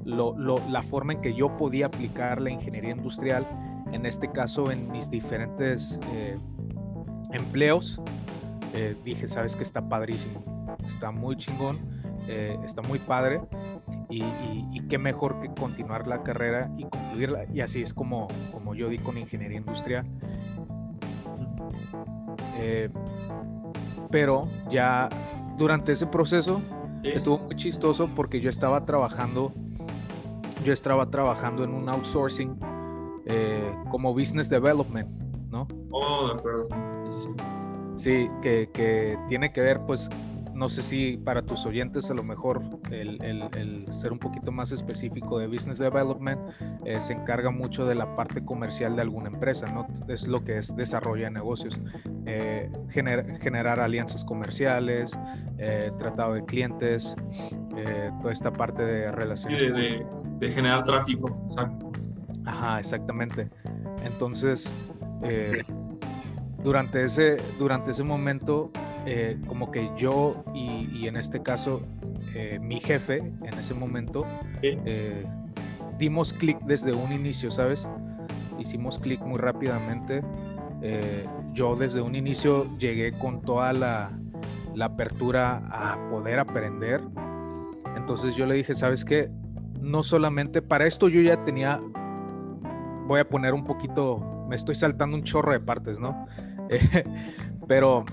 lo, 0.03 0.35
lo, 0.37 0.55
la 0.69 0.81
forma 0.81 1.13
en 1.13 1.21
que 1.21 1.35
yo 1.35 1.51
podía 1.51 1.85
aplicar 1.85 2.41
la 2.41 2.49
ingeniería 2.49 2.91
industrial, 2.91 3.47
en 3.91 4.07
este 4.07 4.31
caso 4.31 4.71
en 4.71 4.91
mis 4.91 5.11
diferentes 5.11 5.99
eh, 6.11 6.35
empleos, 7.33 7.99
eh, 8.73 8.95
dije, 9.03 9.27
sabes 9.27 9.55
que 9.55 9.63
está 9.63 9.89
padrísimo, 9.89 10.77
está 10.87 11.11
muy 11.11 11.35
chingón, 11.35 11.79
eh, 12.27 12.57
está 12.65 12.81
muy 12.81 12.99
padre 12.99 13.41
y, 14.09 14.23
y, 14.23 14.69
y, 14.71 14.87
qué 14.87 14.97
mejor 14.97 15.41
que 15.41 15.49
continuar 15.49 16.07
la 16.07 16.23
carrera 16.23 16.71
y 16.77 16.83
concluirla. 16.83 17.45
Y 17.53 17.61
así 17.61 17.81
es 17.81 17.93
como, 17.93 18.27
como 18.51 18.75
yo 18.75 18.87
di 18.87 18.97
con 18.97 19.17
ingeniería 19.17 19.57
industrial. 19.57 20.05
Eh, 22.57 22.89
pero 24.09 24.47
ya 24.69 25.09
durante 25.57 25.91
ese 25.91 26.05
proceso 26.05 26.61
sí. 27.01 27.09
estuvo 27.09 27.39
muy 27.39 27.55
chistoso 27.55 28.09
porque 28.15 28.39
yo 28.39 28.49
estaba 28.49 28.85
trabajando, 28.85 29.51
yo 30.63 30.71
estaba 30.71 31.09
trabajando 31.09 31.63
en 31.63 31.71
un 31.71 31.89
outsourcing 31.89 32.57
como 33.89 34.13
business 34.13 34.49
development, 34.49 35.09
¿no? 35.49 35.67
Oh, 35.93 36.27
de 36.27 36.33
acuerdo. 36.33 36.67
Sí, 37.05 37.19
sí. 37.21 37.29
sí 37.97 38.29
que, 38.41 38.69
que, 38.73 39.17
tiene 39.29 39.53
que 39.53 39.61
ver 39.61 39.79
pues 39.85 40.09
no 40.53 40.69
sé 40.69 40.83
si 40.83 41.17
para 41.17 41.41
tus 41.41 41.65
oyentes 41.65 42.09
a 42.09 42.13
lo 42.13 42.23
mejor 42.23 42.61
el, 42.91 43.21
el, 43.23 43.43
el 43.57 43.93
ser 43.93 44.11
un 44.11 44.19
poquito 44.19 44.51
más 44.51 44.71
específico 44.71 45.39
de 45.39 45.47
Business 45.47 45.79
Development 45.79 46.39
eh, 46.85 47.01
se 47.01 47.13
encarga 47.13 47.49
mucho 47.49 47.85
de 47.85 47.95
la 47.95 48.15
parte 48.15 48.45
comercial 48.45 48.95
de 48.95 49.01
alguna 49.01 49.29
empresa, 49.29 49.65
¿no? 49.71 49.87
Es 50.07 50.27
lo 50.27 50.43
que 50.43 50.57
es 50.57 50.75
desarrollo 50.75 51.25
de 51.25 51.31
negocios, 51.31 51.79
eh, 52.25 52.71
gener, 52.89 53.39
generar 53.41 53.79
alianzas 53.79 54.23
comerciales, 54.23 55.17
eh, 55.57 55.91
tratado 55.97 56.35
de 56.35 56.45
clientes, 56.45 57.15
toda 58.21 58.31
esta 58.31 58.53
parte 58.53 58.83
de 58.83 59.11
relaciones. 59.11 59.59
De, 59.59 60.05
de, 60.39 60.51
generar 60.51 60.83
tráfico, 60.83 61.35
exacto. 61.45 61.91
Ajá, 62.45 62.79
exactamente. 62.79 63.49
Entonces, 64.05 64.71
eh, 65.23 65.63
durante, 66.63 67.03
ese, 67.03 67.37
durante 67.59 67.91
ese 67.91 68.03
momento 68.03 68.71
eh, 69.05 69.37
como 69.47 69.71
que 69.71 69.89
yo 69.97 70.43
y, 70.53 70.87
y 70.91 71.07
en 71.07 71.17
este 71.17 71.41
caso 71.41 71.81
eh, 72.35 72.57
mi 72.59 72.79
jefe 72.79 73.17
en 73.17 73.59
ese 73.59 73.75
momento 73.75 74.25
eh, 74.63 75.23
dimos 75.99 76.33
clic 76.33 76.59
desde 76.61 76.91
un 76.91 77.11
inicio, 77.11 77.51
¿sabes? 77.51 77.87
Hicimos 78.59 78.97
clic 78.97 79.21
muy 79.21 79.37
rápidamente. 79.37 80.23
Eh, 80.81 81.27
yo 81.53 81.75
desde 81.75 82.01
un 82.01 82.15
inicio 82.15 82.67
llegué 82.77 83.17
con 83.17 83.41
toda 83.41 83.71
la, 83.73 84.11
la, 84.73 84.85
apertura 84.85 85.61
a 85.69 86.09
poder 86.09 86.39
aprender. 86.39 87.01
Entonces 87.95 88.35
yo 88.35 88.47
le 88.47 88.55
dije, 88.55 88.73
¿sabes 88.73 89.05
qué? 89.05 89.29
No 89.79 90.01
solamente 90.01 90.61
para 90.61 90.87
esto 90.87 91.09
yo 91.09 91.21
ya 91.21 91.43
tenía, 91.45 91.79
voy 93.07 93.19
a 93.19 93.29
poner 93.29 93.53
un 93.53 93.63
poquito, 93.63 94.45
me 94.49 94.55
estoy 94.55 94.75
saltando 94.75 95.15
un 95.15 95.23
chorro 95.23 95.51
de 95.51 95.59
partes, 95.59 95.99
¿no? 95.99 96.25
pero 97.67 98.05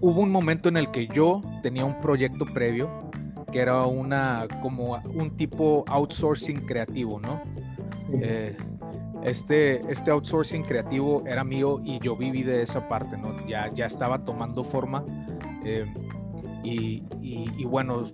hubo 0.00 0.20
un 0.20 0.30
momento 0.30 0.68
en 0.68 0.76
el 0.76 0.90
que 0.90 1.08
yo 1.08 1.40
tenía 1.62 1.84
un 1.84 2.00
proyecto 2.00 2.44
previo 2.44 3.10
que 3.52 3.60
era 3.60 3.86
una 3.86 4.46
como 4.62 4.94
un 5.14 5.36
tipo 5.36 5.84
outsourcing 5.86 6.66
creativo, 6.66 7.20
¿no? 7.20 7.42
Eh, 8.14 8.56
este, 9.22 9.82
este 9.92 10.10
outsourcing 10.10 10.64
creativo 10.64 11.22
era 11.26 11.44
mío 11.44 11.80
y 11.84 12.00
yo 12.00 12.16
viví 12.16 12.42
de 12.42 12.62
esa 12.62 12.88
parte, 12.88 13.16
¿no? 13.16 13.46
Ya, 13.46 13.70
ya 13.72 13.86
estaba 13.86 14.24
tomando 14.24 14.64
forma 14.64 15.04
eh, 15.64 15.86
y, 16.64 17.04
y, 17.20 17.44
y, 17.56 17.64
bueno, 17.64 18.04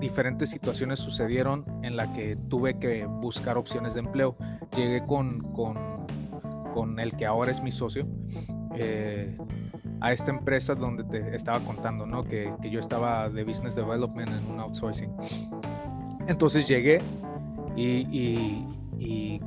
diferentes 0.00 0.50
situaciones 0.50 0.98
sucedieron 0.98 1.64
en 1.82 1.96
la 1.96 2.12
que 2.12 2.36
tuve 2.36 2.74
que 2.74 3.06
buscar 3.06 3.56
opciones 3.56 3.94
de 3.94 4.00
empleo. 4.00 4.36
Llegué 4.76 5.06
con, 5.06 5.38
con, 5.52 5.76
con 6.76 7.00
el 7.00 7.16
que 7.16 7.24
ahora 7.24 7.50
es 7.50 7.62
mi 7.62 7.72
socio. 7.72 8.06
Eh, 8.74 9.34
a 10.02 10.12
esta 10.12 10.30
empresa 10.30 10.74
donde 10.74 11.04
te 11.04 11.34
estaba 11.34 11.60
contando, 11.60 12.04
¿no? 12.04 12.22
Que, 12.22 12.52
que, 12.60 12.68
yo 12.68 12.80
estaba 12.80 13.30
de 13.30 13.44
Business 13.44 13.74
Development 13.74 14.28
en 14.28 14.44
un 14.50 14.60
outsourcing. 14.60 15.10
Entonces 16.28 16.68
llegué 16.68 17.00
y, 17.76 18.66
y, 18.98 19.40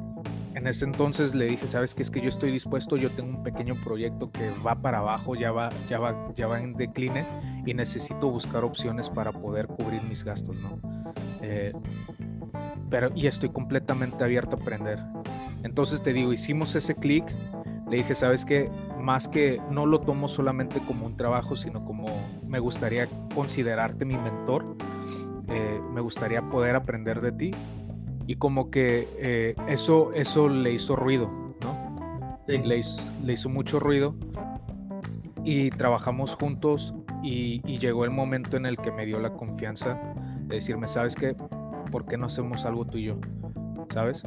en 0.56 0.66
ese 0.66 0.86
entonces 0.86 1.36
le 1.36 1.46
dije, 1.46 1.68
sabes 1.68 1.94
qué 1.94 2.02
es 2.02 2.10
que 2.10 2.20
yo 2.20 2.30
estoy 2.30 2.52
dispuesto, 2.52 2.98
yo 2.98 3.12
tengo 3.12 3.30
un 3.30 3.44
pequeño 3.44 3.76
proyecto 3.76 4.28
que 4.32 4.50
va 4.66 4.82
para 4.82 4.98
abajo, 4.98 5.36
ya 5.36 5.52
va, 5.52 5.70
ya 5.88 6.00
va, 6.00 6.34
ya 6.36 6.48
va 6.48 6.60
en 6.60 6.74
decline 6.74 7.28
y 7.64 7.76
necesito 7.76 8.32
buscar 8.32 8.64
opciones 8.64 9.08
para 9.08 9.32
poder 9.32 9.68
cubrir 9.68 10.02
mis 10.02 10.24
gastos, 10.24 10.56
¿no? 10.56 10.80
Eh, 11.44 11.74
pero 12.90 13.12
y 13.14 13.28
estoy 13.28 13.50
completamente 13.50 14.24
abierto 14.24 14.58
a 14.58 14.60
aprender. 14.60 15.00
Entonces 15.64 16.02
te 16.02 16.14
digo, 16.14 16.34
hicimos 16.34 16.76
ese 16.76 16.96
clic, 16.96 17.26
le 17.90 17.98
dije, 17.98 18.16
sabes 18.16 18.46
qué, 18.46 18.70
más 19.00 19.28
que 19.28 19.62
no 19.72 19.86
lo 19.86 20.02
tomo 20.02 20.28
solamente 20.28 20.80
como 20.80 21.06
un 21.06 21.18
trabajo, 21.18 21.56
sino 21.56 21.84
como 21.84 22.08
me 22.48 22.60
gustaría 22.60 23.08
considerarte 23.34 24.06
mi 24.06 24.16
mentor, 24.16 24.78
eh, 25.48 25.82
me 25.94 26.02
gustaría 26.02 26.42
poder 26.44 26.76
aprender 26.76 27.22
de 27.22 27.32
ti 27.32 27.52
y 28.28 28.36
como 28.36 28.70
que 28.70 29.08
eh, 29.18 29.56
eso, 29.68 30.14
eso 30.14 30.48
le 30.50 30.72
hizo 30.72 30.96
ruido, 30.96 31.28
¿no? 31.62 32.38
Sí. 32.48 32.60
Le, 32.60 32.78
hizo, 32.78 33.02
le, 33.24 33.34
hizo, 33.34 33.50
mucho 33.50 33.80
ruido 33.80 34.16
y 35.44 35.72
trabajamos 35.72 36.36
juntos 36.36 36.94
y, 37.24 37.62
y, 37.66 37.80
llegó 37.80 38.06
el 38.06 38.12
momento 38.12 38.58
en 38.58 38.68
el 38.68 38.78
que 38.78 38.92
me 38.92 39.06
dio 39.06 39.20
la 39.20 39.34
confianza 39.34 40.00
de 40.42 40.56
decirme, 40.56 40.88
¿sabes 40.88 41.16
qué? 41.16 41.36
¿Por 41.92 42.06
qué 42.06 42.18
no 42.18 42.28
hacemos 42.28 42.66
algo 42.66 42.86
tú 42.86 43.00
y 43.00 43.06
yo? 43.06 43.18
¿Sabes? 43.92 44.22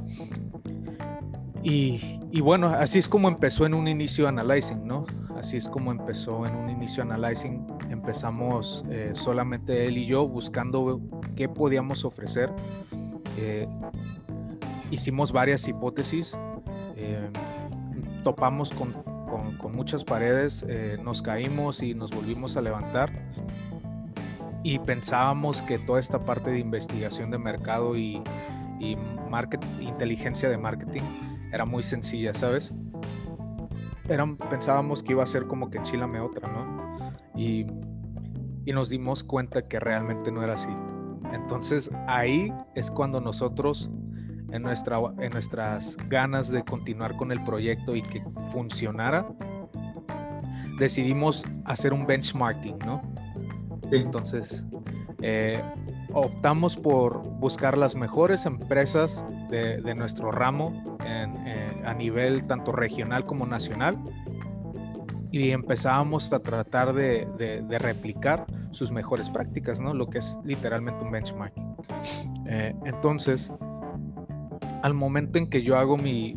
Y, 1.65 2.41
bueno, 2.41 2.67
así 2.67 2.99
es 2.99 3.09
como 3.09 3.29
empezó 3.29 3.67
en 3.67 3.75
un 3.75 3.87
inicio 3.87 4.27
Analyzing, 4.27 4.85
¿no? 4.85 5.07
Así 5.39 5.57
es 5.57 5.69
como 5.69 5.93
empezó 5.93 6.45
en 6.45 6.57
un 6.57 6.71
inicio 6.71 7.05
Analyzing. 7.05 7.65
Empezamos 7.89 8.85
eh, 8.91 9.13
solamente 9.15 9.87
él 9.87 9.99
y 9.99 10.07
yo 10.07 10.27
buscando 10.27 11.01
qué 11.37 11.49
podíamos 11.49 12.05
ofrecer. 12.05 12.51
Eh, 13.39 13.69
hicimos 14.91 15.31
varias 15.31 15.67
hipótesis, 15.69 16.37
eh, 16.97 17.31
topamos 18.25 18.73
con, 18.73 19.13
muchas 19.73 20.05
paredes, 20.05 20.67
nos 21.03 21.23
caímos 21.23 21.83
y 21.83 21.95
nos 21.95 22.11
volvimos 22.11 22.57
a 22.57 22.61
levantar. 22.61 23.11
Y 24.63 24.79
pensábamos 24.81 25.63
que 25.63 25.79
toda 25.79 25.99
esta 25.99 26.25
parte 26.25 26.51
de 26.51 26.59
investigación 26.59 27.31
de 27.31 27.39
mercado 27.39 27.97
y, 27.97 28.23
y 28.79 28.97
inteligencia 29.81 30.51
de 30.51 30.59
marketing 30.59 31.03
era 31.53 31.65
muy 31.65 31.83
sencilla, 31.83 32.35
¿sabes? 32.35 32.73
Pensábamos 34.51 35.03
que 35.03 35.13
iba 35.13 35.23
a 35.23 35.27
ser 35.27 35.47
como 35.47 35.71
que 35.71 35.79
enchilame 35.79 36.21
otra, 36.21 36.49
¿no? 36.49 37.15
Y, 37.35 37.67
y 38.65 38.73
nos 38.73 38.89
dimos 38.89 39.23
cuenta 39.23 39.69
que 39.69 39.79
realmente 39.79 40.33
no 40.33 40.43
era 40.43 40.55
así. 40.55 40.71
Entonces 41.33 41.91
ahí 42.07 42.53
es 42.75 42.91
cuando 42.91 43.21
nosotros, 43.21 43.91
en, 44.51 44.63
nuestra, 44.63 44.99
en 45.19 45.33
nuestras 45.33 45.97
ganas 46.09 46.49
de 46.51 46.65
continuar 46.65 47.17
con 47.17 47.33
el 47.33 47.43
proyecto 47.45 47.97
y 47.97 48.03
que 48.03 48.23
funcionara, 48.51 49.27
decidimos 50.79 51.45
hacer 51.65 51.93
un 51.93 52.07
benchmarking, 52.07 52.79
¿no? 52.81 53.03
Sí. 53.89 53.97
Entonces, 53.97 54.65
eh, 55.21 55.63
optamos 56.13 56.77
por 56.77 57.23
buscar 57.23 57.79
las 57.79 57.95
mejores 57.95 58.47
empresas 58.47 59.25
de, 59.53 59.95
nuestro 59.95 60.33
ramo 60.33 60.99
a 61.85 61.95
nivel 61.95 62.47
tanto 62.47 62.73
regional 62.73 63.27
como 63.27 63.47
nacional 63.47 63.99
y 65.33 65.51
empezábamos 65.51 66.31
a 66.33 66.41
tratar 66.41 66.93
de, 66.93 67.27
replicar 67.81 68.45
sus 68.71 68.93
mejores 68.93 69.31
prácticas, 69.31 69.81
¿no? 69.81 69.95
Lo 69.95 70.09
que 70.09 70.19
es 70.19 70.39
literalmente 70.45 71.03
un 71.03 71.11
benchmarking. 71.11 71.77
Eh, 72.47 72.75
entonces, 72.85 73.51
al 74.83 74.95
momento 74.95 75.39
en 75.39 75.49
que 75.49 75.63
yo 75.63 75.79
hago 75.79 75.97
mi, 75.97 76.37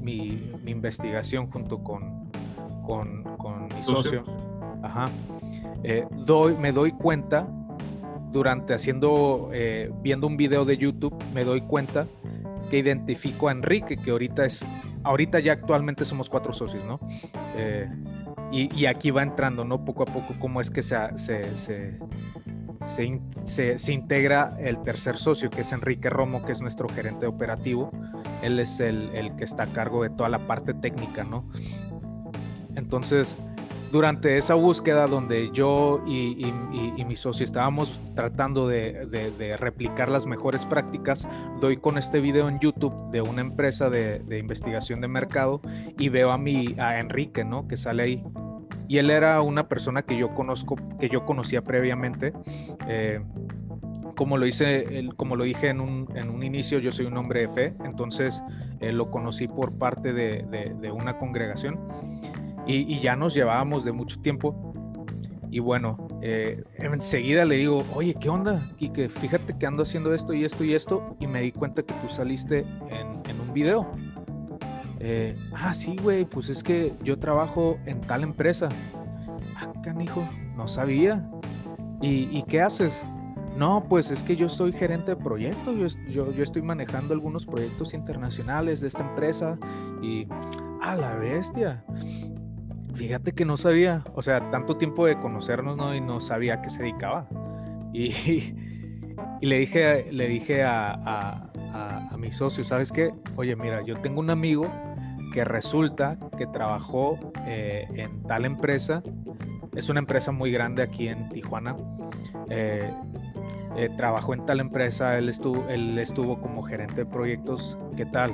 investigación 0.65 1.51
junto 1.51 1.83
con, 1.83 2.29
con, 2.83 3.23
mi 3.75 3.81
socio, 3.81 4.23
eh, 5.83 6.05
doy, 6.25 6.55
me 6.55 6.71
doy 6.71 6.91
cuenta 6.93 7.47
durante 8.31 8.73
haciendo, 8.73 9.49
eh, 9.51 9.91
viendo 10.01 10.25
un 10.25 10.37
video 10.37 10.63
de 10.63 10.77
YouTube, 10.77 11.15
me 11.33 11.43
doy 11.43 11.61
cuenta 11.61 12.07
que 12.69 12.77
identifico 12.77 13.49
a 13.49 13.51
Enrique, 13.51 13.97
que 13.97 14.11
ahorita 14.11 14.45
es, 14.45 14.65
ahorita 15.03 15.39
ya 15.39 15.53
actualmente 15.53 16.05
somos 16.05 16.29
cuatro 16.29 16.53
socios, 16.53 16.85
¿no? 16.85 16.99
Eh, 17.55 17.89
y, 18.51 18.85
aquí 18.85 19.11
va 19.11 19.21
entrando, 19.21 19.65
¿no? 19.65 19.83
Poco 19.83 20.03
a 20.03 20.05
poco, 20.05 20.33
cómo 20.39 20.61
es 20.61 20.69
que 20.69 20.81
se, 20.81 20.95
se, 21.17 21.57
se, 21.57 21.99
se, 23.77 23.91
integra 23.91 24.55
el 24.59 24.81
tercer 24.83 25.17
socio, 25.17 25.49
que 25.49 25.61
es 25.61 25.71
Enrique 25.73 26.09
Romo, 26.09 26.45
que 26.45 26.53
es 26.53 26.61
nuestro 26.61 26.87
gerente 26.87 27.25
operativo. 27.25 27.91
Él 28.41 28.59
es 28.59 28.79
el, 28.79 29.09
el 29.13 29.35
que 29.35 29.43
está 29.43 29.63
a 29.63 29.67
cargo 29.67 30.03
de 30.03 30.09
toda 30.09 30.29
la 30.29 30.47
parte 30.47 30.73
técnica, 30.73 31.25
¿no? 31.25 31.49
Entonces, 32.75 33.35
durante 33.95 34.35
esa 34.35 34.55
búsqueda 34.55 35.07
donde 35.07 35.51
yo 35.53 36.03
y, 36.05 36.51
mi 37.05 37.15
socio 37.15 37.45
estábamos 37.45 37.97
tratando 38.13 38.67
de, 38.67 39.55
replicar 39.57 40.09
las 40.09 40.25
mejores 40.25 40.65
prácticas, 40.65 41.25
doy 41.61 41.77
con 41.77 41.97
este 41.97 42.19
video 42.19 42.49
en 42.49 42.59
YouTube 42.59 42.93
de 43.11 43.21
una 43.21 43.39
empresa 43.39 43.89
de, 43.89 44.21
investigación 44.37 44.99
de 44.99 45.07
mercado 45.07 45.61
y 45.97 46.09
veo 46.09 46.31
a 46.31 46.37
mi 46.37 46.75
a 46.77 46.99
Enrique, 46.99 47.45
¿no? 47.45 47.69
Que 47.69 47.77
sale 47.77 48.03
ahí. 48.03 48.23
Y 48.89 48.97
él 48.97 49.09
era 49.09 49.41
una 49.41 49.69
persona 49.69 50.01
que 50.01 50.17
yo 50.17 50.35
conozco, 50.35 50.75
que 50.99 51.07
yo 51.07 51.23
conocía 51.25 51.61
previamente. 51.61 52.33
Eh, 52.89 53.21
como 54.17 54.37
lo 54.37 54.45
hice, 54.45 55.07
como 55.15 55.37
lo 55.37 55.45
dije 55.45 55.69
en 55.69 55.79
un, 55.79 56.09
en 56.15 56.29
un, 56.29 56.43
inicio, 56.43 56.79
yo 56.79 56.91
soy 56.91 57.05
un 57.05 57.17
hombre 57.17 57.41
de 57.41 57.49
fe, 57.49 57.73
entonces 57.83 58.43
eh, 58.79 58.91
lo 58.91 59.11
conocí 59.11 59.47
por 59.47 59.77
parte 59.77 60.13
de, 60.13 60.91
una 60.91 61.17
congregación 61.17 61.79
y, 62.67 62.99
ya 62.99 63.15
nos 63.15 63.33
llevábamos 63.33 63.85
de 63.85 63.91
mucho 63.91 64.19
tiempo. 64.19 64.73
Y 65.51 65.59
bueno, 65.59 66.07
eh, 66.21 66.63
enseguida 66.77 67.45
le 67.45 67.55
digo, 67.55 67.83
oye, 67.93 68.15
¿qué 68.19 68.29
onda? 68.29 68.69
Y 68.79 68.89
que 68.89 69.07
fíjate 69.09 69.57
que 69.57 69.65
ando 69.65 69.83
haciendo 69.83 70.13
esto 70.13 70.33
y 70.33 70.43
esto 70.43 70.63
y 70.63 70.73
esto. 70.73 71.15
Y 71.19 71.27
me 71.27 71.41
di 71.41 71.51
cuenta 71.51 71.83
que 71.83 71.93
tú 71.95 72.09
saliste 72.09 72.65
en, 72.89 73.39
un 73.39 73.53
video. 73.53 73.87
Eh, 74.99 75.37
ah, 75.53 75.73
sí, 75.73 75.95
güey, 76.01 76.25
pues 76.25 76.49
es 76.49 76.63
que 76.63 76.93
yo 77.03 77.19
trabajo 77.19 77.77
en 77.85 78.01
tal 78.01 78.23
empresa. 78.23 78.69
Ah, 79.55 79.71
canijo, 79.83 80.27
no 80.55 80.67
sabía. 80.67 81.29
¿Y, 82.01 82.43
qué 82.43 82.61
haces? 82.61 83.03
No, 83.57 83.85
pues 83.87 84.11
es 84.11 84.21
que 84.21 84.35
yo 84.35 84.49
soy 84.49 84.73
gerente 84.73 85.11
de 85.11 85.15
proyectos, 85.15 85.75
yo, 85.75 85.87
yo, 86.11 86.31
yo, 86.31 86.43
estoy 86.43 86.61
manejando 86.61 87.13
algunos 87.13 87.45
proyectos 87.45 87.93
internacionales 87.93 88.81
de 88.81 88.89
esta 88.89 89.01
empresa 89.01 89.57
y 90.03 90.27
a 90.81 90.95
la 90.95 91.15
bestia. 91.15 91.83
Fíjate 92.95 93.33
que 93.33 93.43
no 93.43 93.57
sabía, 93.57 94.03
o 94.13 94.21
sea, 94.21 94.49
tanto 94.51 94.77
tiempo 94.77 95.05
de 95.05 95.17
conocernos, 95.17 95.75
¿no? 95.75 95.93
Y 95.93 96.01
no 96.01 96.21
sabía 96.21 96.55
a 96.55 96.61
qué 96.61 96.69
se 96.69 96.81
dedicaba. 96.81 97.27
Y, 97.93 98.53
le 99.41 99.59
dije, 99.59 100.11
le 100.11 100.27
dije 100.27 100.63
a, 100.63 101.51
mi 102.17 102.31
socio, 102.31 102.63
¿sabes 102.63 102.91
qué? 102.91 103.13
Oye, 103.35 103.55
mira, 103.57 103.81
yo 103.83 103.95
tengo 103.97 104.21
un 104.21 104.29
amigo 104.29 104.71
que 105.33 105.43
resulta 105.43 106.17
que 106.37 106.47
trabajó 106.47 107.19
eh, 107.45 107.87
en 107.95 108.23
tal 108.23 108.45
empresa. 108.45 109.03
Es 109.75 109.89
una 109.89 109.99
empresa 109.99 110.31
muy 110.31 110.51
grande 110.51 110.81
aquí 110.81 111.09
en 111.09 111.27
Tijuana. 111.29 111.75
Eh, 112.49 112.89
eh, 113.75 113.89
trabajó 113.97 114.33
en 114.33 114.45
tal 114.45 114.61
empresa, 114.61 115.17
él 115.17 115.27
estuvo, 115.27 115.67
él 115.67 115.99
estuvo 115.99 116.39
como 116.39 116.63
gerente 116.63 116.95
de 116.95 117.05
proyectos. 117.05 117.77
¿Qué 117.97 118.05
tal? 118.05 118.33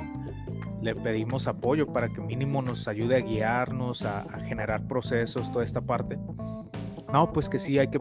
Le 0.82 0.94
pedimos 0.94 1.46
apoyo 1.46 1.86
para 1.86 2.08
que 2.08 2.20
mínimo 2.20 2.60
nos 2.60 2.88
ayude 2.88 3.16
a 3.16 3.20
guiarnos, 3.20 4.04
a, 4.04 4.24
generar 4.40 4.86
procesos, 4.86 5.50
toda 5.52 5.64
esta 5.64 5.80
parte. 5.80 6.18
No, 7.12 7.32
pues 7.32 7.48
que 7.48 7.58
sí, 7.58 7.78
hay 7.78 7.88
que 7.88 8.00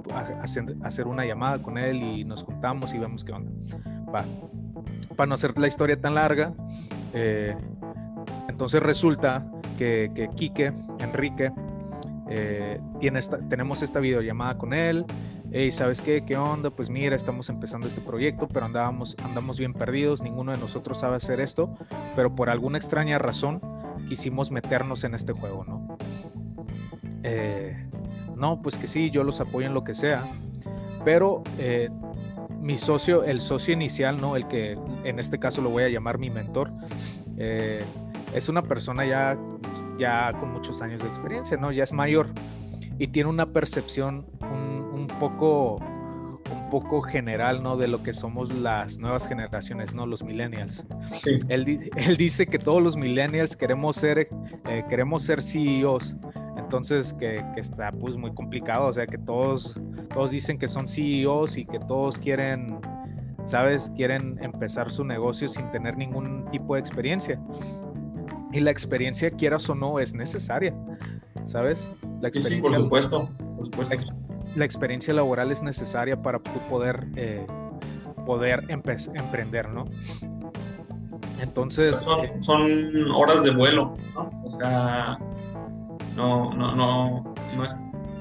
hacer, 0.84 1.08
una 1.08 1.26
llamada 1.26 1.62
con 1.62 1.78
él 1.78 2.02
y 2.02 2.24
nos 2.24 2.44
juntamos 2.44 2.94
y 2.94 2.98
vemos 2.98 3.24
qué 3.24 3.34
onda. 3.34 3.52
Va. 4.13 4.26
Para 5.15 5.28
no 5.28 5.36
hacer 5.36 5.58
la 5.60 5.67
historia 5.67 6.00
tan 6.00 6.15
larga, 6.15 6.54
eh, 7.13 7.56
entonces 8.48 8.82
resulta 8.82 9.46
que, 9.78 10.12
que 10.15 10.30
Quique, 10.30 10.74
Enrique, 11.00 11.52
eh, 12.34 12.80
tiene 13.00 13.20
tenemos 13.50 13.84
esta 13.84 14.00
videollamada 14.00 14.58
con 14.58 14.74
él, 14.74 15.06
hey, 15.54 15.72
¿sabes 15.72 16.02
qué? 16.02 16.24
¿Qué 16.26 16.38
onda? 16.38 16.70
Pues 16.70 16.90
mira, 16.90 17.16
estamos 17.16 17.50
empezando 17.50 17.88
este 17.88 18.02
proyecto, 18.02 18.48
pero 18.48 18.66
andábamos, 18.66 19.16
andamos 19.24 19.60
bien 19.60 19.74
perdidos, 19.74 20.22
ninguno 20.22 20.52
de 20.52 20.58
nosotros 20.58 21.00
sabe 21.00 21.18
hacer 21.18 21.42
esto, 21.42 21.76
pero 22.16 22.34
por 22.36 22.50
alguna 22.50 22.78
extraña 22.78 23.20
razón 23.20 23.62
quisimos 24.08 24.52
meternos 24.52 25.04
en 25.04 25.14
este 25.14 25.34
juego, 25.34 25.66
¿no? 25.66 25.98
Eh, 27.24 27.86
no, 28.36 28.62
pues 28.62 28.78
que 28.78 28.88
sí, 28.88 29.12
yo 29.12 29.24
los 29.24 29.42
apoyo 29.42 29.68
en 29.68 29.74
lo 29.74 29.84
que 29.84 29.94
sea, 29.94 30.24
pero 31.04 31.44
eh, 31.58 31.90
mi 32.60 32.78
socio, 32.78 33.24
el 33.24 33.42
socio 33.42 33.74
inicial, 33.74 34.20
¿no? 34.20 34.36
El 34.36 34.48
que 34.48 34.78
en 35.04 35.20
este 35.20 35.38
caso 35.38 35.62
lo 35.62 35.70
voy 35.70 35.84
a 35.84 35.90
llamar 35.90 36.18
mi 36.18 36.30
mentor, 36.30 36.72
eh, 37.38 37.84
es 38.34 38.48
una 38.48 38.62
persona 38.64 39.06
ya, 39.06 39.38
ya 39.98 40.32
con 40.40 40.54
muchos 40.54 40.82
años 40.82 41.02
de 41.02 41.10
experiencia, 41.10 41.58
¿no? 41.58 41.72
Ya 41.72 41.84
es 41.84 41.92
mayor 41.92 42.28
y 42.98 43.08
tiene 43.08 43.30
una 43.30 43.48
percepción 43.48 44.26
poco 45.22 45.78
un 46.52 46.70
poco 46.70 47.02
general, 47.02 47.62
¿no? 47.62 47.78
De 47.78 47.88
lo 47.88 48.02
que 48.02 48.12
somos 48.14 48.52
las 48.52 48.98
nuevas 48.98 49.28
generaciones, 49.28 49.94
¿no? 49.94 50.06
Los 50.06 50.24
millennials. 50.24 50.84
Él, 51.48 51.92
él, 51.96 52.18
dice 52.18 52.48
que 52.48 52.58
todos 52.58 52.82
los 52.82 52.98
millennials 52.98 53.56
queremos 53.56 53.96
ser, 53.96 54.28
eh, 54.68 54.84
queremos 54.90 55.24
ser 55.24 55.44
CEOs. 55.44 56.16
Entonces, 56.58 57.14
que, 57.14 57.46
que, 57.54 57.62
está 57.62 57.92
pues 57.92 58.16
muy 58.16 58.34
complicado, 58.34 58.88
o 58.88 58.94
sea, 58.94 59.06
que 59.06 59.18
todos, 59.18 59.80
todos 60.14 60.32
dicen 60.32 60.58
que 60.58 60.68
son 60.68 60.88
CEOs 60.88 61.58
y 61.58 61.66
que 61.66 61.80
todos 61.80 62.18
quieren, 62.18 62.80
¿sabes? 63.46 63.92
Quieren 63.96 64.40
empezar 64.42 64.92
su 64.92 65.04
negocio 65.04 65.48
sin 65.48 65.70
tener 65.72 65.98
ningún 65.98 66.46
tipo 66.52 66.74
de 66.74 66.80
experiencia. 66.80 67.40
Y 68.52 68.60
la 68.60 68.72
experiencia, 68.72 69.32
quieras 69.32 69.70
o 69.70 69.76
no, 69.76 70.00
es 70.00 70.14
necesaria, 70.14 70.74
¿sabes? 71.46 71.88
La 72.20 72.28
experiencia, 72.30 72.72
por 72.72 72.82
supuesto, 72.82 73.30
por 73.56 73.66
supuesto 73.66 74.21
la 74.56 74.66
experiencia 74.66 75.14
laboral 75.14 75.52
es 75.52 75.64
necesaria 75.64 76.22
para 76.22 76.40
poder, 76.40 77.08
eh, 77.16 77.46
poder 78.26 78.66
emprender, 78.70 79.70
¿no? 79.70 79.86
Entonces... 81.40 82.02
Eh, 82.24 82.34
son, 82.40 83.12
horas 83.16 83.44
de 83.44 83.52
vuelo, 83.52 83.96
¿no? 84.14 84.30
O 84.44 84.52
sea, 84.52 85.18
no, 86.16 86.54
no, 86.54 86.76
no, 86.76 87.34
no 87.56 87.66
es, 87.66 87.76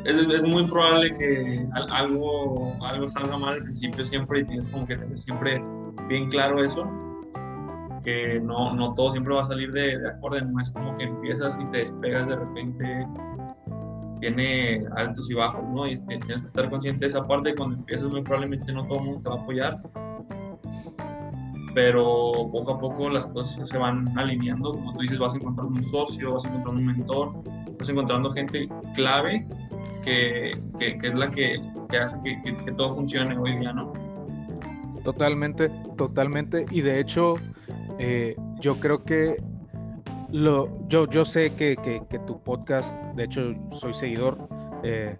es, 0.04 0.42
muy 0.42 0.64
probable 0.66 1.12
que 1.14 1.66
algo, 1.90 2.74
algo 2.82 3.06
salga 3.06 3.36
mal 3.36 3.54
al 3.54 3.64
principio 3.64 4.04
siempre 4.06 4.40
y 4.40 4.44
tienes 4.44 4.68
como 4.68 4.86
que 4.86 4.96
tener 4.96 5.18
siempre 5.18 5.62
bien 6.08 6.30
claro 6.30 6.64
eso, 6.64 6.90
que 8.02 8.40
no, 8.40 8.74
no 8.74 8.94
todo 8.94 9.10
siempre 9.10 9.34
va 9.34 9.42
a 9.42 9.44
salir 9.44 9.70
de, 9.72 9.98
de 9.98 10.08
acorde, 10.08 10.40
no 10.42 10.60
es 10.60 10.70
como 10.70 10.96
que 10.96 11.04
empiezas 11.04 11.58
y 11.60 11.64
te 11.66 11.78
despegas 11.78 12.28
de 12.28 12.36
repente 12.36 13.06
tiene 14.20 14.84
altos 14.96 15.30
y 15.30 15.34
bajos, 15.34 15.68
¿no? 15.68 15.86
Y 15.86 15.92
este, 15.92 16.18
tienes 16.18 16.42
que 16.42 16.46
estar 16.48 16.70
consciente 16.70 17.00
de 17.00 17.06
esa 17.08 17.26
parte. 17.26 17.54
Cuando 17.54 17.76
empiezas, 17.76 18.08
muy 18.10 18.22
probablemente 18.22 18.72
no 18.72 18.86
todo 18.86 18.98
el 18.98 19.04
mundo 19.04 19.20
te 19.20 19.28
va 19.28 19.34
a 19.36 19.42
apoyar, 19.42 19.82
pero 21.74 22.32
poco 22.52 22.74
a 22.74 22.78
poco 22.78 23.10
las 23.10 23.26
cosas 23.26 23.68
se 23.68 23.78
van 23.78 24.16
alineando. 24.18 24.72
Como 24.72 24.92
tú 24.92 25.00
dices, 25.00 25.18
vas 25.18 25.34
encontrando 25.34 25.74
un 25.74 25.82
socio, 25.82 26.34
vas 26.34 26.44
encontrando 26.44 26.80
un 26.80 26.86
mentor, 26.86 27.42
vas 27.78 27.88
encontrando 27.88 28.30
gente 28.30 28.68
clave 28.94 29.46
que, 30.02 30.60
que, 30.78 30.98
es 31.02 31.14
la 31.14 31.30
que, 31.30 31.60
que 31.88 31.98
hace 31.98 32.20
que, 32.22 32.56
que, 32.64 32.72
todo 32.72 32.94
funcione 32.94 33.36
hoy 33.36 33.58
día, 33.58 33.72
¿no? 33.72 33.92
Totalmente, 35.04 35.70
totalmente. 35.96 36.66
Y 36.70 36.82
de 36.82 37.00
hecho, 37.00 37.34
eh, 37.98 38.36
yo 38.60 38.78
creo 38.80 39.04
que 39.04 39.42
lo, 40.32 40.86
yo, 40.88 41.08
yo 41.08 41.24
sé 41.24 41.54
que, 41.54 41.76
que, 41.76 42.18
tu 42.20 42.42
podcast, 42.42 42.94
de 43.16 43.24
hecho, 43.24 43.54
soy 43.72 43.94
seguidor. 43.94 44.38
Eh, 44.82 45.16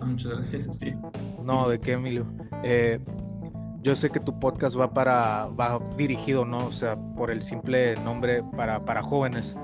Muchas 0.00 0.32
gracias, 0.32 0.76
sí. 0.80 0.94
No, 1.42 1.68
¿de 1.68 1.78
qué, 1.78 1.92
Emilio? 1.92 2.26
Eh, 2.62 2.98
yo 3.82 3.94
sé 3.94 4.10
que 4.10 4.20
tu 4.20 4.38
podcast 4.38 4.78
va 4.78 4.92
para 4.92 5.46
va 5.46 5.78
dirigido, 5.96 6.44
¿no? 6.44 6.66
O 6.66 6.72
sea, 6.72 6.96
por 6.96 7.30
el 7.30 7.42
simple 7.42 7.94
nombre 7.96 8.42
para, 8.56 8.84
para 8.84 9.02
jóvenes. 9.02 9.56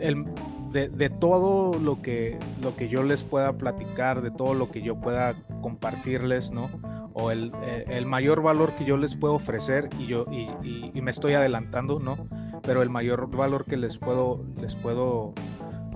el, 0.00 0.26
de, 0.74 1.08
todo 1.08 1.78
lo 1.78 2.02
que, 2.02 2.38
lo 2.60 2.74
que 2.74 2.88
yo 2.88 3.02
les 3.02 3.22
pueda 3.22 3.52
platicar, 3.52 4.22
de 4.22 4.30
todo 4.30 4.54
lo 4.54 4.70
que 4.70 4.82
yo 4.82 4.96
pueda 4.96 5.34
compartirles, 5.62 6.50
¿no? 6.50 6.68
O 7.12 7.30
el, 7.30 7.52
eh, 7.62 8.04
mayor 8.04 8.42
valor 8.42 8.74
que 8.74 8.84
yo 8.84 8.96
les 8.96 9.14
puedo 9.14 9.34
ofrecer, 9.34 9.88
y 9.98 10.06
yo 10.06 10.26
y, 10.32 11.00
me 11.00 11.10
estoy 11.10 11.34
adelantando, 11.34 12.00
¿no? 12.00 12.16
Pero 12.64 12.82
el 12.82 12.90
mayor 12.90 13.30
valor 13.30 13.64
que 13.64 13.76
les 13.76 13.98
puedo, 13.98 14.44
les 14.60 14.74
puedo 14.76 15.34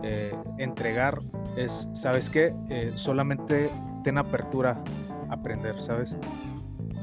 eh, 0.03 0.35
entregar 0.59 1.21
es, 1.57 1.89
¿sabes 1.93 2.31
qué? 2.31 2.55
Eh, 2.69 2.93
solamente 2.95 3.71
ten 4.05 4.19
apertura 4.19 4.83
a 5.29 5.35
aprender, 5.35 5.81
¿sabes? 5.81 6.17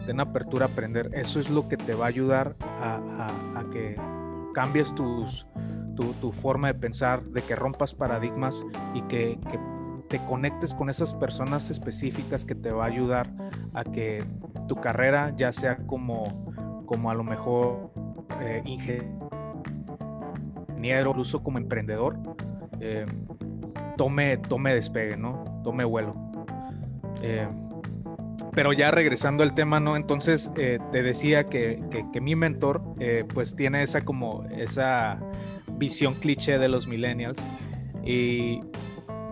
Ten 0.05 0.19
apertura 0.19 0.67
a 0.67 0.69
aprender. 0.69 1.09
Eso 1.13 1.39
es 1.39 1.49
lo 1.49 1.67
que 1.67 1.77
te 1.77 1.95
va 1.95 2.05
a 2.05 2.09
ayudar 2.09 2.55
a, 2.81 3.29
a 3.55 3.69
que 3.71 3.95
cambies 4.53 4.93
tus, 4.95 5.45
tu, 5.95 6.31
forma 6.31 6.67
de 6.67 6.73
pensar, 6.75 7.23
de 7.23 7.41
que 7.41 7.55
rompas 7.55 7.93
paradigmas 7.93 8.65
y 8.93 9.01
que, 9.03 9.39
te 10.07 10.19
conectes 10.19 10.75
con 10.75 10.91
esas 10.91 11.15
personas 11.15 11.71
específicas 11.71 12.45
que 12.45 12.53
te 12.53 12.71
va 12.71 12.83
a 12.83 12.87
ayudar 12.87 13.27
a 13.73 13.83
que 13.83 14.23
tu 14.67 14.75
carrera, 14.75 15.33
ya 15.35 15.51
sea 15.51 15.77
como, 15.77 16.85
como 16.85 17.09
a 17.09 17.15
lo 17.15 17.23
mejor 17.23 17.89
eh, 18.39 18.61
ingeniero, 18.65 19.24
incluso 20.89 21.43
como 21.43 21.57
emprendedor, 21.57 22.17
eh, 22.79 23.05
tome, 23.97 24.37
tome 24.37 24.73
despegue, 24.73 25.17
¿no? 25.17 25.61
Tome 25.63 25.83
vuelo. 25.83 26.15
Eh, 27.21 27.47
pero 28.53 28.73
ya 28.73 28.91
regresando 28.91 29.43
al 29.43 29.53
tema, 29.53 29.79
¿no? 29.79 29.95
Entonces 29.97 30.49
te 30.53 30.79
decía 31.03 31.45
que, 31.45 31.81
que 32.13 32.21
mi 32.21 32.35
mentor, 32.35 32.81
pues 33.33 33.53
tiene 33.55 33.83
esa 33.83 34.01
como 34.05 34.45
esa 34.45 35.19
visión 35.77 36.15
cliché 36.15 36.57
de 36.57 36.69
los 36.69 36.87
millennials. 36.87 37.37
Y, 38.05 38.61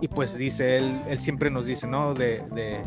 y 0.00 0.08
pues 0.08 0.36
dice, 0.36 0.76
él, 0.76 1.00
él 1.08 1.18
siempre 1.18 1.50
nos 1.50 1.66
dice, 1.66 1.86
¿no? 1.86 2.12
De, 2.14 2.42
de 2.52 2.80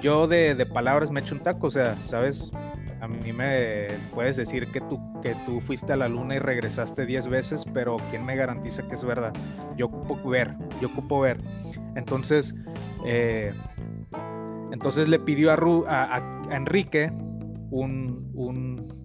yo 0.00 0.26
de, 0.26 0.54
de, 0.54 0.66
palabras 0.66 1.10
me 1.10 1.20
echo 1.20 1.34
un 1.34 1.42
taco, 1.42 1.66
o 1.66 1.70
sea, 1.70 1.96
¿sabes? 2.04 2.50
A 3.02 3.08
mí 3.08 3.32
me 3.32 3.88
puedes 4.14 4.36
decir 4.36 4.68
que 4.68 4.80
tú, 4.80 5.00
que 5.20 5.34
tú 5.44 5.60
fuiste 5.60 5.92
a 5.92 5.96
la 5.96 6.08
luna 6.08 6.36
y 6.36 6.38
regresaste 6.38 7.04
10 7.04 7.28
veces, 7.28 7.64
pero 7.74 7.96
¿quién 8.10 8.24
me 8.24 8.36
garantiza 8.36 8.88
que 8.88 8.94
es 8.94 9.04
verdad? 9.04 9.32
Yo 9.76 9.86
ocupo 9.86 10.30
ver, 10.30 10.54
yo 10.80 10.88
ocupo 10.88 11.20
ver. 11.20 11.38
Entonces, 11.96 12.54
eh, 13.04 13.52
entonces 14.70 15.08
le 15.08 15.18
pidió 15.18 15.50
a, 15.50 16.38
Enrique 16.50 17.10
un, 17.70 18.30
un, 18.34 19.04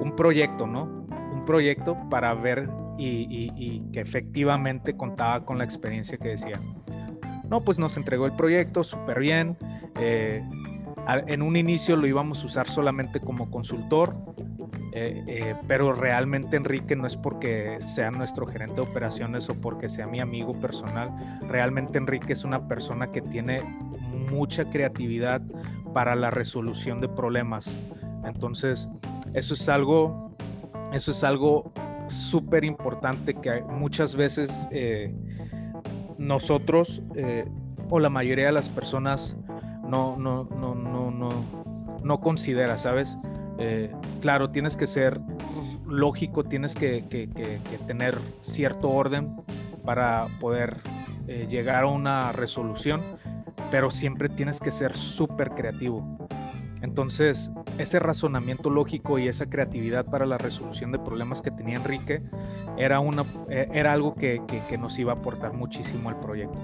un 0.00 0.14
proyecto, 0.14 0.66
¿no? 0.66 1.06
proyecto 1.46 1.96
para 2.10 2.34
ver 2.34 2.68
y, 2.98 3.90
que 3.92 4.00
efectivamente 4.00 4.94
contaba 4.96 5.44
con 5.46 5.56
la 5.56 5.64
experiencia 5.64 6.18
que 6.18 6.28
decía. 6.28 6.60
No, 7.48 7.62
pues 7.64 7.78
nos 7.78 7.96
entregó 7.96 8.26
el 8.26 8.32
proyecto 8.32 8.82
súper 8.84 9.20
bien. 9.20 9.56
Eh, 10.00 10.42
en 11.08 11.42
un 11.42 11.56
inicio 11.56 11.96
lo 11.96 12.06
íbamos 12.06 12.42
a 12.42 12.46
usar 12.46 12.68
solamente 12.68 13.20
como 13.20 13.50
consultor, 13.50 14.16
eh, 14.92 15.24
eh, 15.26 15.54
pero 15.68 15.92
realmente 15.92 16.56
Enrique 16.56 16.96
no 16.96 17.06
es 17.06 17.16
porque 17.16 17.78
sea 17.86 18.10
nuestro 18.10 18.46
gerente 18.46 18.76
de 18.76 18.80
operaciones 18.80 19.48
o 19.48 19.54
porque 19.54 19.88
sea 19.88 20.06
mi 20.06 20.20
amigo 20.20 20.58
personal. 20.58 21.10
Realmente 21.48 21.98
Enrique 21.98 22.32
es 22.32 22.44
una 22.44 22.66
persona 22.66 23.12
que 23.12 23.22
tiene 23.22 23.62
mucha 24.30 24.68
creatividad 24.68 25.42
para 25.92 26.16
la 26.16 26.30
resolución 26.30 27.00
de 27.00 27.08
problemas. 27.08 27.70
Entonces, 28.24 28.88
eso 29.34 29.54
es 29.54 29.68
algo 29.68 30.34
eso 30.92 31.10
es 31.10 31.24
algo 31.24 31.72
súper 32.08 32.64
importante 32.64 33.34
que 33.34 33.60
muchas 33.62 34.14
veces 34.14 34.68
eh, 34.70 35.14
nosotros 36.16 37.02
o 37.90 38.00
la 38.00 38.08
mayoría 38.08 38.46
de 38.46 38.52
las 38.52 38.68
personas 38.68 39.36
no, 39.86 40.16
no, 40.16 40.44
no, 40.44 40.74
no, 41.10 41.30
no, 42.02 42.20
considera, 42.20 42.78
¿sabes? 42.78 43.16
Eh, 43.58 43.92
claro, 44.20 44.50
tienes 44.50 44.76
que 44.76 44.86
ser 44.86 45.20
lógico, 45.86 46.44
tienes 46.44 46.74
que, 46.74 47.06
que, 47.08 47.60
tener 47.86 48.18
cierto 48.40 48.90
orden 48.90 49.36
para 49.84 50.26
poder 50.40 50.80
llegar 51.48 51.84
a 51.84 51.86
una 51.88 52.32
resolución, 52.32 53.02
pero 53.70 53.90
siempre 53.90 54.28
tienes 54.28 54.60
que 54.60 54.70
ser 54.70 54.96
súper 54.96 55.50
creativo. 55.50 56.18
Entonces, 56.82 57.50
ese 57.78 57.98
razonamiento 57.98 58.70
lógico 58.70 59.18
y 59.18 59.28
esa 59.28 59.46
creatividad 59.46 60.06
para 60.06 60.26
la 60.26 60.38
resolución 60.38 60.92
de 60.92 60.98
problemas 60.98 61.42
que 61.42 61.50
tenía 61.50 61.76
Enrique 61.76 62.22
era, 62.76 63.00
una, 63.00 63.24
eh, 63.48 63.68
era 63.72 63.92
algo 63.92 64.14
que, 64.14 64.40
nos 64.78 64.98
iba 64.98 65.12
a 65.12 65.16
aportar 65.16 65.52
muchísimo 65.52 66.08
al 66.08 66.20
proyecto. 66.20 66.58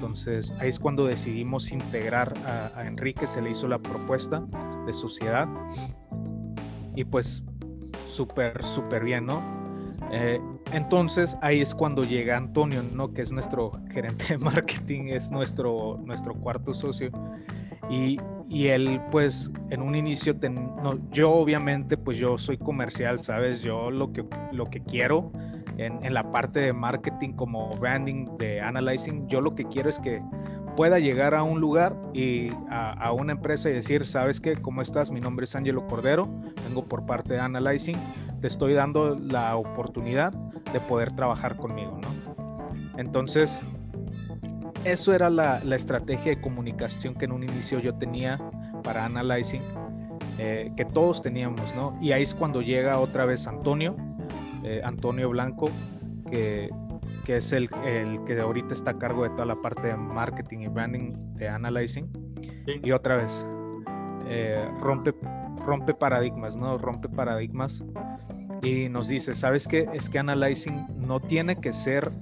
Entonces, 0.00 0.54
ahí 0.58 0.70
es 0.70 0.80
cuando 0.80 1.04
decidimos 1.04 1.72
integrar 1.72 2.32
a, 2.74 2.86
Enrique, 2.86 3.26
se 3.26 3.42
le 3.42 3.50
hizo 3.50 3.68
la 3.68 3.78
propuesta 3.78 4.42
de 4.86 4.94
sociedad 4.94 5.46
y 6.96 7.04
pues 7.04 7.44
súper, 8.06 8.64
súper 8.64 9.04
bien, 9.04 9.26
¿no? 9.26 9.42
Eh, 10.10 10.40
entonces 10.72 11.36
ahí 11.42 11.60
es 11.60 11.74
cuando 11.74 12.02
llega 12.02 12.38
Antonio, 12.38 12.82
¿no? 12.82 13.12
Que 13.12 13.20
es 13.20 13.30
nuestro 13.30 13.72
gerente 13.90 14.24
de 14.30 14.38
marketing, 14.38 15.08
es 15.08 15.30
nuestro, 15.30 16.00
nuestro 16.02 16.32
cuarto 16.32 16.72
socio. 16.72 17.10
Y, 17.90 18.18
y 18.48 18.68
él 18.68 19.02
pues 19.10 19.50
en 19.68 19.82
un 19.82 19.96
inicio, 19.96 20.34
no, 20.50 20.98
yo 21.10 21.30
obviamente 21.30 21.98
pues 21.98 22.16
yo 22.16 22.38
soy 22.38 22.56
comercial, 22.56 23.18
¿sabes? 23.18 23.60
Yo 23.60 23.90
lo 23.90 24.14
que, 24.14 24.24
lo 24.52 24.70
que 24.70 24.80
quiero 24.80 25.30
en, 25.86 26.12
la 26.12 26.30
parte 26.30 26.60
de 26.60 26.72
marketing 26.72 27.32
como 27.32 27.68
branding, 27.76 28.36
de 28.38 28.60
analyzing, 28.60 29.28
yo 29.28 29.40
lo 29.40 29.54
que 29.54 29.64
quiero 29.64 29.88
es 29.88 29.98
que 29.98 30.22
pueda 30.76 30.98
llegar 30.98 31.34
a 31.34 31.42
un 31.42 31.60
lugar 31.60 31.96
y 32.12 32.50
a, 32.70 32.92
a 32.92 33.12
una 33.12 33.32
empresa 33.32 33.70
y 33.70 33.72
decir, 33.72 34.06
¿sabes 34.06 34.40
qué? 34.40 34.54
¿Cómo 34.54 34.82
estás? 34.82 35.10
Mi 35.10 35.20
nombre 35.20 35.44
es 35.44 35.54
Angelo 35.56 35.86
Cordero, 35.86 36.28
vengo 36.64 36.84
por 36.84 37.06
parte 37.06 37.34
de 37.34 37.40
Analyzing, 37.40 37.96
te 38.40 38.46
estoy 38.46 38.74
dando 38.74 39.16
la 39.16 39.56
oportunidad 39.56 40.32
de 40.72 40.80
poder 40.80 41.12
trabajar 41.12 41.56
conmigo, 41.56 41.98
¿no? 42.00 42.08
Entonces, 42.98 43.60
eso 44.84 45.12
era 45.14 45.30
la, 45.30 45.60
estrategia 45.74 46.34
de 46.34 46.40
comunicación 46.40 47.14
que 47.14 47.24
en 47.24 47.32
un 47.32 47.42
inicio 47.42 47.80
yo 47.80 47.94
tenía 47.94 48.38
para 48.82 49.04
Analyzing, 49.04 49.62
eh, 50.38 50.72
que 50.76 50.84
todos 50.84 51.22
teníamos, 51.22 51.74
¿no? 51.74 51.98
Y 52.00 52.12
ahí 52.12 52.22
es 52.22 52.34
cuando 52.34 52.62
llega 52.62 52.98
otra 52.98 53.24
vez 53.24 53.46
Antonio, 53.46 53.96
eh, 54.64 54.80
Antonio 54.84 55.28
Blanco, 55.30 55.70
que, 56.30 56.70
es 57.26 57.52
el, 57.52 57.68
que 57.70 58.40
ahorita 58.40 58.74
está 58.74 58.92
a 58.92 58.98
cargo 58.98 59.22
de 59.22 59.30
toda 59.30 59.46
la 59.46 59.56
parte 59.56 59.88
de 59.88 59.96
marketing 59.96 60.58
y 60.60 60.68
branding 60.68 61.34
de 61.34 61.48
Analyzing. 61.48 62.10
Y 62.82 62.90
otra 62.92 63.16
vez, 63.16 63.46
eh, 64.26 64.68
rompe, 64.80 65.14
rompe 65.64 65.94
paradigmas, 65.94 66.56
¿no? 66.56 66.76
Rompe 66.78 67.08
paradigmas 67.08 67.82
y 68.62 68.88
nos 68.88 69.08
dice, 69.08 69.34
¿sabes 69.34 69.66
qué? 69.66 69.88
Es 69.92 70.08
que 70.08 70.18
Analyzing 70.18 70.86
no 70.96 71.20
tiene 71.20 71.56
que 71.56 71.72
ser 71.72 72.12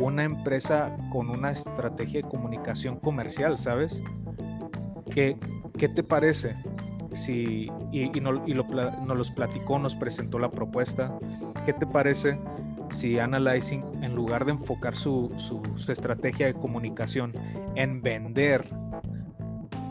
una 0.00 0.24
empresa 0.24 0.96
con 1.12 1.30
una 1.30 1.50
estrategia 1.50 2.22
de 2.22 2.28
comunicación 2.28 2.98
comercial, 2.98 3.58
¿sabes? 3.58 4.00
¿Qué, 5.10 5.36
qué 5.78 5.88
te 5.88 6.02
parece? 6.02 6.56
Si, 7.12 7.70
y, 7.92 8.08
no, 8.20 8.32
nos 8.32 9.16
los 9.16 9.30
platicó, 9.30 9.78
nos 9.78 9.94
presentó 9.94 10.38
la 10.38 10.50
propuesta. 10.50 11.16
¿Qué 11.64 11.72
te 11.72 11.86
parece 11.86 12.38
si 12.90 13.18
Analyzing, 13.18 13.82
en 14.02 14.14
lugar 14.14 14.44
de 14.44 14.52
enfocar 14.52 14.96
su, 14.96 15.32
su, 15.36 15.90
estrategia 15.90 16.46
de 16.46 16.54
comunicación 16.54 17.32
en 17.74 18.02
vender, 18.02 18.68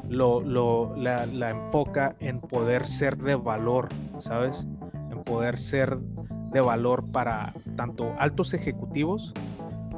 lo, 0.08 0.42
lo 0.42 0.96
la, 0.96 1.26
la, 1.26 1.50
enfoca 1.50 2.16
en 2.20 2.40
poder 2.40 2.86
ser 2.88 3.18
de 3.18 3.36
valor, 3.36 3.90
¿sabes? 4.20 4.68
En 5.12 5.24
poder 5.24 5.58
ser 5.58 5.98
de 5.98 6.62
valor 6.62 7.12
para 7.12 7.52
tanto 7.76 8.14
altos 8.20 8.54
ejecutivos 8.54 9.34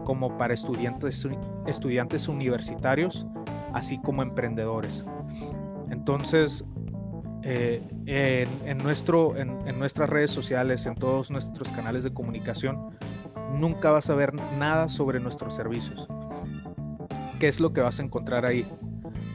como 0.05 0.37
para 0.37 0.53
estudiantes, 0.53 1.27
estudiantes 1.67 2.27
universitarios, 2.27 3.25
así 3.73 3.99
como 3.99 4.23
emprendedores. 4.23 5.05
Entonces, 5.89 6.63
eh, 7.47 8.47
en, 8.65 8.77
nuestro, 8.79 9.37
en, 9.37 9.77
nuestras 9.77 10.09
redes 10.09 10.31
sociales, 10.31 10.87
en 10.87 10.95
todos 10.95 11.29
nuestros 11.29 11.69
canales 11.69 12.03
de 12.03 12.11
comunicación, 12.11 12.97
nunca 13.53 13.91
vas 13.91 14.09
a 14.09 14.15
ver 14.15 14.33
nada 14.33 14.89
sobre 14.89 15.19
nuestros 15.19 15.55
servicios. 15.55 16.07
¿Qué 17.39 17.47
es 17.47 17.59
lo 17.59 17.71
que 17.71 17.81
vas 17.81 17.99
a 17.99 18.03
encontrar 18.03 18.47
ahí? 18.47 18.67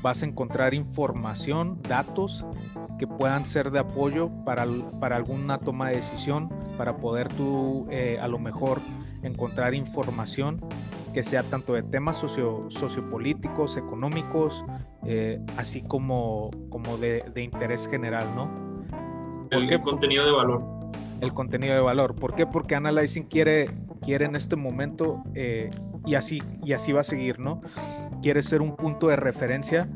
Vas 0.03 0.25
a 0.25 0.27
encontrar 0.27 0.75
información, 0.75 1.81
datos 1.83 2.45
que 2.99 3.07
puedan 3.07 3.47
ser 3.47 3.71
de 3.71 3.79
apoyo 3.79 4.29
para, 4.45 4.67
para 4.99 5.15
alguna 5.15 5.59
toma 5.59 5.91
de 5.91 5.97
decisión, 5.97 6.49
para 6.77 6.97
poder 6.97 7.29
tú 7.29 7.87
eh, 7.91 8.19
a 8.21 8.27
lo 8.27 8.41
mejor 8.41 8.81
encontrar 9.23 9.73
información 9.75 10.61
que 11.13 11.23
sea 11.23 11.43
tanto 11.43 11.75
de 11.75 11.83
temas 11.83 12.17
socio, 12.17 12.67
sociopolíticos, 12.69 13.77
económicos, 13.77 14.65
eh, 15.05 15.41
así 15.57 15.83
como, 15.83 16.51
como 16.69 16.97
de, 16.97 17.23
interés 17.37 17.89
general, 17.89 18.35
¿no? 18.35 18.51
El, 19.51 19.81
contenido 19.81 20.25
de 20.25 20.33
valor. 20.33 20.63
el 21.21 21.33
contenido 21.35 21.75
de 21.75 21.81
valor. 21.81 22.15
¿Por 22.15 22.35
qué? 22.35 22.47
Porque 22.47 22.75
Analyzing 22.75 23.25
quiere, 23.25 23.67
quiere 24.01 24.27
en 24.27 24.37
este 24.37 24.57
momento, 24.57 25.23
eh, 25.35 25.71
y, 26.07 26.15
así, 26.15 26.41
y 26.65 26.73
así 26.73 26.93
va 26.93 27.01
a 27.01 27.05
seguir, 27.05 27.41
¿no? 27.41 27.63
Quiere 28.23 28.43
ser 28.43 28.63
un 28.63 28.77
punto 28.77 29.09
de 29.09 29.17
referencia 29.17 29.89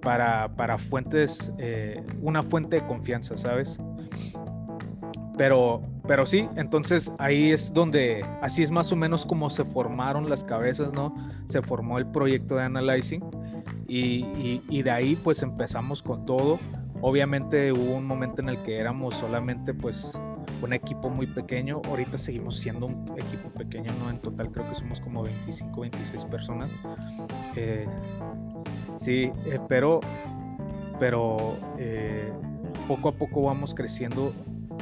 para, 0.00 0.54
para 0.56 0.78
fuentes, 0.78 1.52
eh, 1.58 2.02
una 2.22 2.42
fuente 2.42 2.76
de 2.76 2.86
confianza, 2.86 3.36
¿sabes? 3.36 3.78
Pero, 5.36 5.82
pero 6.06 6.26
sí, 6.26 6.48
entonces 6.56 7.10
ahí 7.18 7.50
es 7.50 7.72
donde, 7.72 8.24
así 8.42 8.62
es 8.62 8.70
más 8.70 8.92
o 8.92 8.96
menos 8.96 9.24
como 9.24 9.48
se 9.48 9.64
formaron 9.64 10.28
las 10.28 10.44
cabezas, 10.44 10.92
¿no? 10.92 11.14
Se 11.48 11.62
formó 11.62 11.98
el 11.98 12.06
proyecto 12.06 12.56
de 12.56 12.64
Analyzing 12.64 13.22
y, 13.88 14.82
de 14.82 14.90
ahí 14.90 15.16
pues 15.16 15.42
empezamos 15.42 16.02
con 16.02 16.26
todo. 16.26 16.58
Obviamente 17.00 17.72
hubo 17.72 17.96
un 17.96 18.06
momento 18.06 18.42
en 18.42 18.50
el 18.50 18.62
que 18.62 18.78
éramos 18.78 19.14
solamente 19.14 19.72
pues 19.72 20.18
un 20.62 20.74
equipo 20.74 21.08
muy 21.08 21.26
pequeño. 21.26 21.80
Ahorita 21.88 22.18
seguimos 22.18 22.56
siendo 22.58 22.86
un 22.86 23.14
equipo 23.18 23.48
pequeño, 23.50 23.90
¿no? 23.98 24.10
En 24.10 24.18
total 24.18 24.50
creo 24.50 24.68
que 24.68 24.74
somos 24.74 25.00
como 25.00 25.22
25, 25.22 25.80
26 25.80 26.24
personas. 26.26 26.70
Eh, 27.56 27.86
sí, 28.98 29.30
eh, 29.46 29.58
pero, 29.68 30.00
pero 30.98 31.56
eh, 31.78 32.30
poco 32.88 33.08
a 33.08 33.12
poco 33.12 33.42
vamos 33.42 33.74
creciendo 33.74 34.34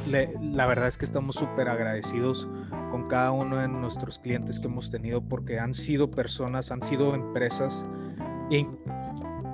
la 0.07 0.65
verdad 0.65 0.87
es 0.87 0.97
que 0.97 1.05
estamos 1.05 1.35
súper 1.35 1.69
agradecidos 1.69 2.47
con 2.91 3.07
cada 3.07 3.31
uno 3.31 3.57
de 3.57 3.67
nuestros 3.67 4.19
clientes 4.19 4.59
que 4.59 4.67
hemos 4.67 4.89
tenido 4.89 5.21
porque 5.21 5.59
han 5.59 5.73
sido 5.73 6.11
personas, 6.11 6.71
han 6.71 6.81
sido 6.81 7.15
empresas 7.15 7.85
y 8.49 8.67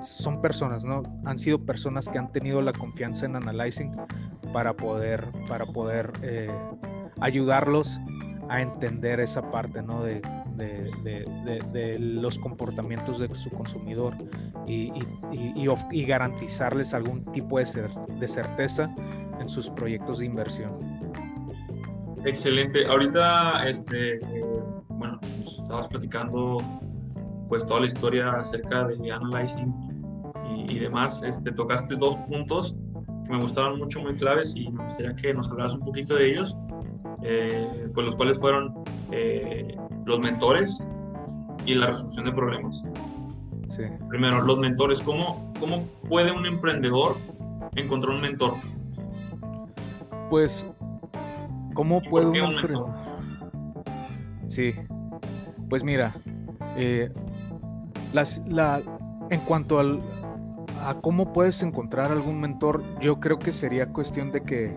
son 0.02 0.40
personas, 0.40 0.84
¿no? 0.84 1.02
Han 1.24 1.38
sido 1.38 1.64
personas 1.64 2.08
que 2.08 2.18
han 2.18 2.32
tenido 2.32 2.62
la 2.62 2.72
confianza 2.72 3.26
en 3.26 3.36
Analyzing 3.36 3.96
para 4.52 4.74
poder, 4.74 5.26
para 5.48 5.66
poder 5.66 6.12
eh, 6.22 6.50
ayudarlos 7.20 8.00
a 8.48 8.60
entender 8.60 9.20
esa 9.20 9.50
parte, 9.50 9.82
¿no? 9.82 10.02
De, 10.02 10.20
de, 10.60 11.96
los 11.98 12.38
comportamientos 12.38 13.18
de 13.18 13.34
su 13.34 13.50
consumidor 13.50 14.14
y, 14.66 14.92
y, 15.32 16.04
garantizarles 16.04 16.94
algún 16.94 17.24
tipo 17.32 17.58
de, 17.58 17.66
de 18.18 18.28
certeza 18.28 18.94
en 19.40 19.48
sus 19.48 19.70
proyectos 19.70 20.20
de 20.20 20.26
inversión. 20.26 21.00
Excelente. 22.24 22.86
Ahorita, 22.86 23.66
este, 23.68 24.16
eh, 24.16 24.44
bueno, 24.88 25.18
nos 25.38 25.58
estabas 25.58 25.86
platicando 25.86 26.58
pues 27.48 27.66
toda 27.66 27.80
la 27.80 27.86
historia 27.86 28.30
acerca 28.32 28.84
de 28.84 29.10
analyzing 29.10 29.74
y, 30.68 30.78
demás. 30.78 31.22
Este, 31.22 31.50
tocaste 31.50 31.96
dos 31.96 32.16
puntos 32.28 32.76
que 33.24 33.32
me 33.32 33.38
gustaron 33.38 33.78
mucho, 33.78 34.00
muy 34.00 34.14
claves 34.14 34.54
y 34.54 34.70
me 34.70 34.84
gustaría 34.84 35.16
que 35.16 35.32
nos 35.34 35.50
hablaras 35.50 35.74
un 35.74 35.80
poquito 35.80 36.14
de 36.14 36.30
ellos. 36.30 36.56
Eh, 37.22 37.90
pues 37.92 38.06
los 38.06 38.16
cuales 38.16 38.38
fueron 38.38 38.79
eh, 39.12 39.76
los 40.04 40.20
mentores 40.20 40.82
y 41.66 41.74
la 41.74 41.88
resolución 41.88 42.24
de 42.26 42.32
problemas. 42.32 42.84
Sí. 43.70 43.82
Primero, 44.08 44.42
los 44.42 44.58
mentores. 44.58 45.02
¿Cómo, 45.02 45.52
¿Cómo 45.60 45.84
puede 46.08 46.32
un 46.32 46.46
emprendedor 46.46 47.16
encontrar 47.76 48.16
un 48.16 48.22
mentor? 48.22 48.54
Pues, 50.28 50.66
¿cómo 51.74 52.00
puedo 52.02 52.30
un 52.30 53.00
Sí, 54.48 54.74
pues 55.68 55.84
mira, 55.84 56.12
eh, 56.76 57.10
las, 58.12 58.38
la, 58.48 58.82
en 59.30 59.40
cuanto 59.40 59.78
al, 59.78 60.00
a 60.80 60.94
cómo 61.00 61.32
puedes 61.32 61.62
encontrar 61.62 62.10
algún 62.10 62.40
mentor, 62.40 62.82
yo 63.00 63.20
creo 63.20 63.38
que 63.38 63.52
sería 63.52 63.92
cuestión 63.92 64.32
de 64.32 64.42
que 64.42 64.74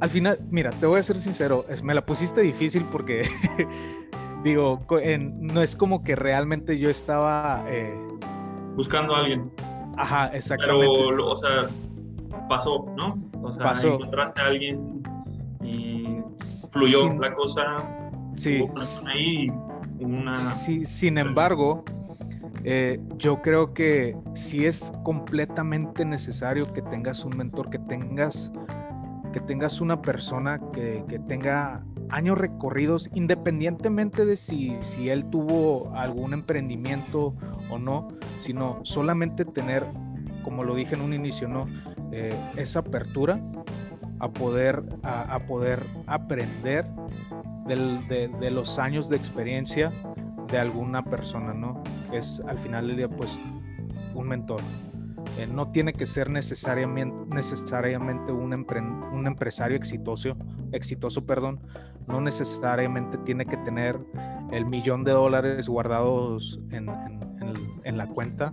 al 0.00 0.10
final, 0.10 0.38
mira, 0.50 0.70
te 0.70 0.86
voy 0.86 1.00
a 1.00 1.02
ser 1.02 1.20
sincero, 1.20 1.66
me 1.82 1.94
la 1.94 2.04
pusiste 2.04 2.40
difícil 2.40 2.84
porque 2.90 3.28
digo, 4.44 4.80
no 5.08 5.62
es 5.62 5.76
como 5.76 6.02
que 6.02 6.16
realmente 6.16 6.78
yo 6.78 6.90
estaba 6.90 7.64
eh, 7.68 7.98
buscando 8.74 9.14
a 9.14 9.20
alguien. 9.20 9.50
Ajá, 9.96 10.28
exactamente. 10.28 10.86
Pero, 10.86 11.26
o 11.26 11.36
sea, 11.36 11.68
pasó, 12.48 12.86
¿no? 12.96 13.22
O 13.42 13.52
sea, 13.52 13.74
encontraste 13.82 14.40
a 14.40 14.46
alguien 14.46 15.02
y 15.62 16.18
fluyó 16.70 17.12
la 17.14 17.34
cosa. 17.34 17.84
Sí. 18.36 18.64
ahí, 19.06 19.52
una... 19.98 20.34
sí, 20.34 20.86
sin 20.86 21.18
embargo, 21.18 21.84
eh, 22.64 23.00
yo 23.16 23.42
creo 23.42 23.74
que 23.74 24.16
sí 24.34 24.64
es 24.64 24.92
completamente 25.02 26.04
necesario 26.04 26.72
que 26.72 26.82
tengas 26.82 27.24
un 27.24 27.36
mentor, 27.36 27.70
que 27.70 27.78
tengas, 27.78 28.50
que 29.32 29.40
tengas 29.40 29.80
una 29.80 30.02
persona 30.02 30.60
que, 30.72 31.04
que 31.08 31.18
tenga 31.18 31.84
años 32.10 32.38
recorridos, 32.38 33.08
independientemente 33.14 34.24
de 34.24 34.36
si, 34.36 34.76
si 34.80 35.10
él 35.10 35.30
tuvo 35.30 35.92
algún 35.94 36.32
emprendimiento 36.32 37.34
o 37.70 37.78
no, 37.78 38.08
sino 38.40 38.80
solamente 38.82 39.44
tener, 39.44 39.86
como 40.42 40.64
lo 40.64 40.74
dije 40.74 40.94
en 40.94 41.02
un 41.02 41.14
inicio, 41.14 41.48
¿no? 41.48 41.66
Eh, 42.12 42.34
esa 42.56 42.80
apertura 42.80 43.40
a 44.18 44.28
poder, 44.28 44.82
a, 45.02 45.38
poder 45.40 45.78
aprender 46.06 46.84
de, 47.66 48.50
los 48.50 48.78
años 48.78 49.08
de 49.08 49.16
experiencia 49.16 49.92
de 50.50 50.58
alguna 50.58 51.04
persona, 51.04 51.54
¿no? 51.54 51.82
Es 52.12 52.42
al 52.46 52.58
final 52.58 52.88
del 52.88 52.96
día, 52.96 53.08
pues, 53.08 53.38
un 54.14 54.28
mentor. 54.28 54.60
Eh, 55.38 55.46
no 55.46 55.70
tiene 55.70 55.92
que 55.92 56.06
ser 56.06 56.30
necesariamente, 56.30 57.34
necesariamente 57.34 58.32
un, 58.32 58.52
un, 58.52 59.26
empresario 59.26 59.76
exitoso, 59.76 60.36
exitoso, 60.72 61.24
perdón. 61.24 61.60
No 62.06 62.20
necesariamente 62.20 63.18
tiene 63.18 63.46
que 63.46 63.56
tener 63.58 63.98
el 64.50 64.66
millón 64.66 65.04
de 65.04 65.12
dólares 65.12 65.68
guardados 65.68 66.60
en, 66.70 66.88
en 67.84 67.96
la 67.96 68.06
cuenta, 68.06 68.52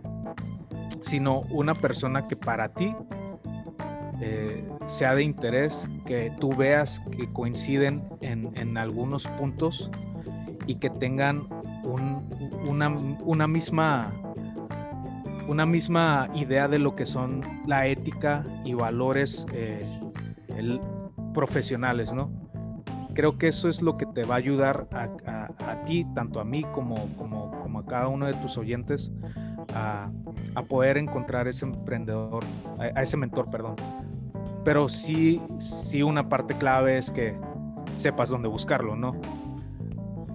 sino 1.01 1.41
una 1.49 1.73
persona 1.73 2.27
que 2.27 2.35
para 2.35 2.69
ti 2.73 2.95
eh, 4.19 4.67
sea 4.87 5.13
de 5.13 5.23
interés, 5.23 5.87
que 6.05 6.31
tú 6.39 6.55
veas 6.55 6.99
que 7.11 7.31
coinciden 7.31 8.03
en, 8.21 8.77
algunos 8.77 9.27
puntos 9.27 9.91
y 10.65 10.75
que 10.75 10.89
tengan 10.89 11.47
una, 12.65 13.47
misma 13.47 14.11
una 15.47 15.65
misma 15.65 16.29
idea 16.35 16.67
de 16.67 16.79
lo 16.79 16.95
que 16.95 17.05
son 17.05 17.41
la 17.65 17.87
ética 17.87 18.45
y 18.65 18.73
valores 18.73 19.45
eh, 19.53 19.85
profesionales, 21.33 22.13
¿no? 22.13 22.29
Creo 23.13 23.37
que 23.37 23.47
eso 23.47 23.67
es 23.69 23.81
lo 23.81 23.97
que 23.97 24.05
te 24.05 24.23
va 24.25 24.35
a 24.35 24.37
ayudar 24.37 24.87
a, 24.91 25.83
ti, 25.85 26.05
tanto 26.13 26.39
a 26.39 26.45
mí 26.45 26.63
como, 26.73 27.15
como, 27.15 27.51
como, 27.61 27.79
a 27.79 27.85
cada 27.85 28.07
uno 28.07 28.27
de 28.27 28.33
tus 28.35 28.57
oyentes, 28.57 29.11
a, 29.73 30.09
poder 30.69 30.97
encontrar 30.97 31.47
ese 31.47 31.65
emprendedor, 31.65 32.43
a, 32.79 33.01
ese 33.01 33.17
mentor, 33.17 33.49
perdón 33.49 33.75
pero 34.67 34.89
sí, 34.89 35.41
sí 35.59 36.03
una 36.03 36.27
parte 36.27 36.57
clave 36.57 36.97
es 36.97 37.09
que 37.09 37.33
sepas 37.95 38.27
dónde 38.27 38.49
buscarlo, 38.49 38.97
¿no? 38.97 39.15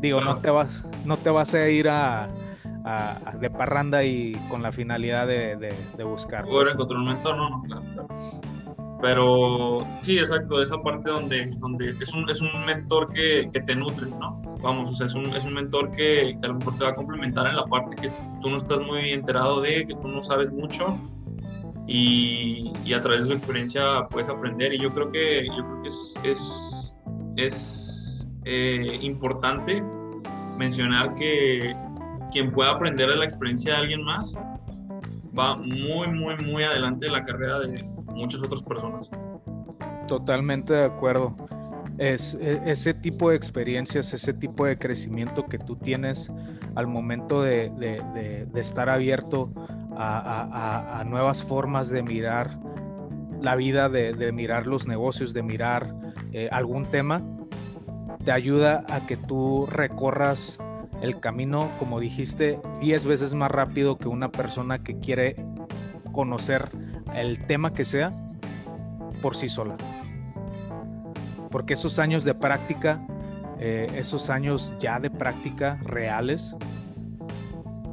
Digo, 0.00 0.22
no 0.22 0.38
te 0.38 0.50
vas, 0.50 0.82
no 1.04 1.18
te 1.18 1.28
vas 1.28 1.52
a 1.52 1.68
ir 1.68 1.86
a, 1.90 2.30
de 3.38 3.50
parranda 3.50 4.04
y 4.04 4.32
con 4.48 4.62
la 4.62 4.72
finalidad 4.72 5.26
de, 5.26 5.56
de, 5.96 6.04
buscar. 6.04 6.44
Poder 6.44 6.74
encontrar 6.74 7.00
un 7.00 7.06
mentor, 7.06 7.36
no, 7.36 7.50
no, 7.50 7.62
claro, 7.62 8.40
Pero 9.00 9.86
sí, 10.00 10.18
exacto, 10.18 10.60
esa 10.60 10.82
parte 10.82 11.10
donde, 11.10 11.46
donde 11.58 11.90
es, 11.90 12.14
un, 12.14 12.28
es 12.28 12.40
un 12.40 12.64
mentor 12.64 13.08
que, 13.08 13.48
que 13.52 13.60
te 13.60 13.76
nutre, 13.76 14.08
¿no? 14.08 14.40
Vamos, 14.60 14.90
o 14.90 14.94
sea, 14.94 15.06
es 15.06 15.14
un, 15.14 15.26
es 15.34 15.44
un 15.44 15.54
mentor 15.54 15.90
que, 15.90 16.36
que, 16.38 16.46
a 16.46 16.48
lo 16.48 16.54
mejor 16.54 16.76
te 16.78 16.84
va 16.84 16.90
a 16.90 16.94
complementar 16.94 17.46
en 17.46 17.56
la 17.56 17.64
parte 17.64 17.96
que 17.96 18.12
tú 18.40 18.50
no 18.50 18.56
estás 18.56 18.80
muy 18.80 19.10
enterado 19.10 19.60
de, 19.60 19.86
que 19.86 19.94
tú 19.94 20.08
no 20.08 20.22
sabes 20.22 20.52
mucho, 20.52 20.98
y, 21.86 22.92
a 22.94 23.02
través 23.02 23.22
de 23.22 23.26
su 23.28 23.32
experiencia 23.32 24.06
puedes 24.10 24.28
aprender 24.28 24.72
y 24.72 24.78
yo 24.78 24.92
creo 24.92 25.10
que, 25.10 25.46
yo 25.46 25.64
creo 25.64 25.82
que 25.82 25.88
es, 25.88 26.14
es, 26.24 26.94
es 27.36 28.28
eh, 28.44 28.98
importante 29.02 29.82
mencionar 30.56 31.14
que 31.14 31.74
quien 32.32 32.50
pueda 32.50 32.72
aprender 32.72 33.08
de 33.08 33.16
la 33.16 33.24
experiencia 33.24 33.74
de 33.74 33.78
alguien 33.78 34.02
más 34.02 34.36
va 35.38 35.56
muy, 35.56 36.08
muy, 36.08 36.36
muy 36.36 36.62
adelante 36.64 37.06
de 37.06 37.12
la 37.12 37.22
carrera 37.22 37.60
de 37.60 37.82
muchas 38.14 38.42
otras 38.42 38.62
personas. 38.62 39.10
Totalmente 40.08 40.72
de 40.72 40.84
acuerdo. 40.84 41.36
Es, 41.98 42.34
e, 42.34 42.60
ese 42.66 42.94
tipo 42.94 43.30
de 43.30 43.36
experiencias, 43.36 44.12
ese 44.12 44.32
tipo 44.32 44.66
de 44.66 44.78
crecimiento 44.78 45.46
que 45.46 45.58
tú 45.58 45.76
tienes 45.76 46.32
al 46.74 46.86
momento 46.86 47.42
de, 47.42 47.70
estar 48.54 48.88
abierto 48.88 49.50
a, 49.96 51.04
nuevas 51.06 51.44
formas 51.44 51.90
de 51.90 52.02
mirar 52.02 52.58
la 53.40 53.56
vida, 53.56 53.88
de, 53.88 54.32
mirar 54.32 54.66
los 54.66 54.86
negocios, 54.86 55.34
de 55.34 55.42
mirar 55.42 55.94
eh, 56.32 56.48
algún 56.50 56.84
tema, 56.84 57.20
te 58.24 58.32
ayuda 58.32 58.84
a 58.88 59.06
que 59.06 59.16
tú 59.16 59.66
recorras 59.66 60.58
el 61.02 61.18
camino, 61.18 61.68
como 61.80 61.98
dijiste, 61.98 62.60
10 62.80 63.06
veces 63.06 63.34
más 63.34 63.50
rápido 63.50 63.98
que 63.98 64.06
una 64.06 64.30
persona 64.30 64.84
que 64.84 65.00
quiere 65.00 65.34
conocer 66.12 66.70
el 67.14 67.44
tema 67.46 67.72
que 67.72 67.84
sea 67.84 68.12
por 69.20 69.36
sí 69.36 69.48
sola. 69.48 69.76
porque 71.50 71.74
esos 71.74 71.98
años 71.98 72.24
de 72.24 72.34
práctica, 72.34 73.06
eh, 73.58 73.86
esos 73.96 74.30
años 74.30 74.72
ya 74.80 74.98
de 75.00 75.10
práctica 75.10 75.78
reales, 75.82 76.56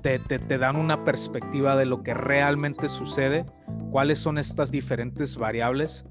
te, 0.01 0.17
te, 0.19 0.57
dan 0.57 0.77
una 0.77 1.03
perspectiva 1.03 1.75
de 1.75 1.85
lo 1.85 2.01
que 2.01 2.13
realmente 2.13 2.87
sucede, 2.87 3.45
cuáles 3.91 4.19
son 4.19 4.37
estas 4.37 4.71
diferentes 4.71 5.35
variables 5.35 6.05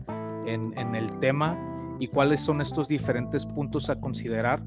en, 0.46 0.76
en 0.76 0.94
el 0.94 1.20
tema 1.20 1.56
y 1.98 2.08
cuáles 2.08 2.42
son 2.42 2.60
estos 2.60 2.86
diferentes 2.86 3.46
puntos 3.46 3.88
a 3.88 3.98
considerar 3.98 4.62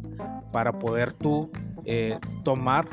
para 0.51 0.73
poder 0.73 1.13
tú 1.13 1.51
eh, 1.85 2.19
tomar 2.43 2.87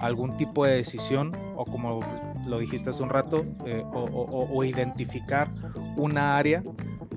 algún 0.00 0.36
tipo 0.36 0.64
de 0.64 0.76
decisión 0.76 1.32
o 1.56 1.64
como 1.64 2.00
lo 2.46 2.58
dijiste 2.58 2.90
hace 2.90 3.02
un 3.02 3.10
rato, 3.10 3.44
eh, 3.66 3.82
o, 3.92 4.64
identificar 4.64 5.50
una 5.96 6.36
área 6.36 6.62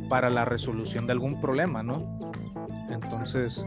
para 0.09 0.29
la 0.29 0.45
resolución 0.45 1.05
de 1.05 1.13
algún 1.13 1.39
problema, 1.39 1.83
¿no? 1.83 2.17
Entonces... 2.89 3.65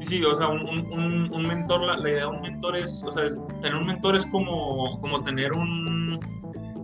Sí, 0.00 0.22
o 0.24 0.34
sea, 0.34 0.48
un, 0.48 1.46
mentor, 1.46 1.82
la, 1.82 2.08
idea 2.08 2.20
de 2.20 2.26
un 2.26 2.40
mentor 2.40 2.76
es, 2.76 3.04
o 3.04 3.12
sea, 3.12 3.24
tener 3.60 3.76
un 3.76 3.86
mentor 3.86 4.16
es 4.16 4.26
como, 4.26 5.00
como 5.00 5.22
tener 5.22 5.52
un 5.52 6.18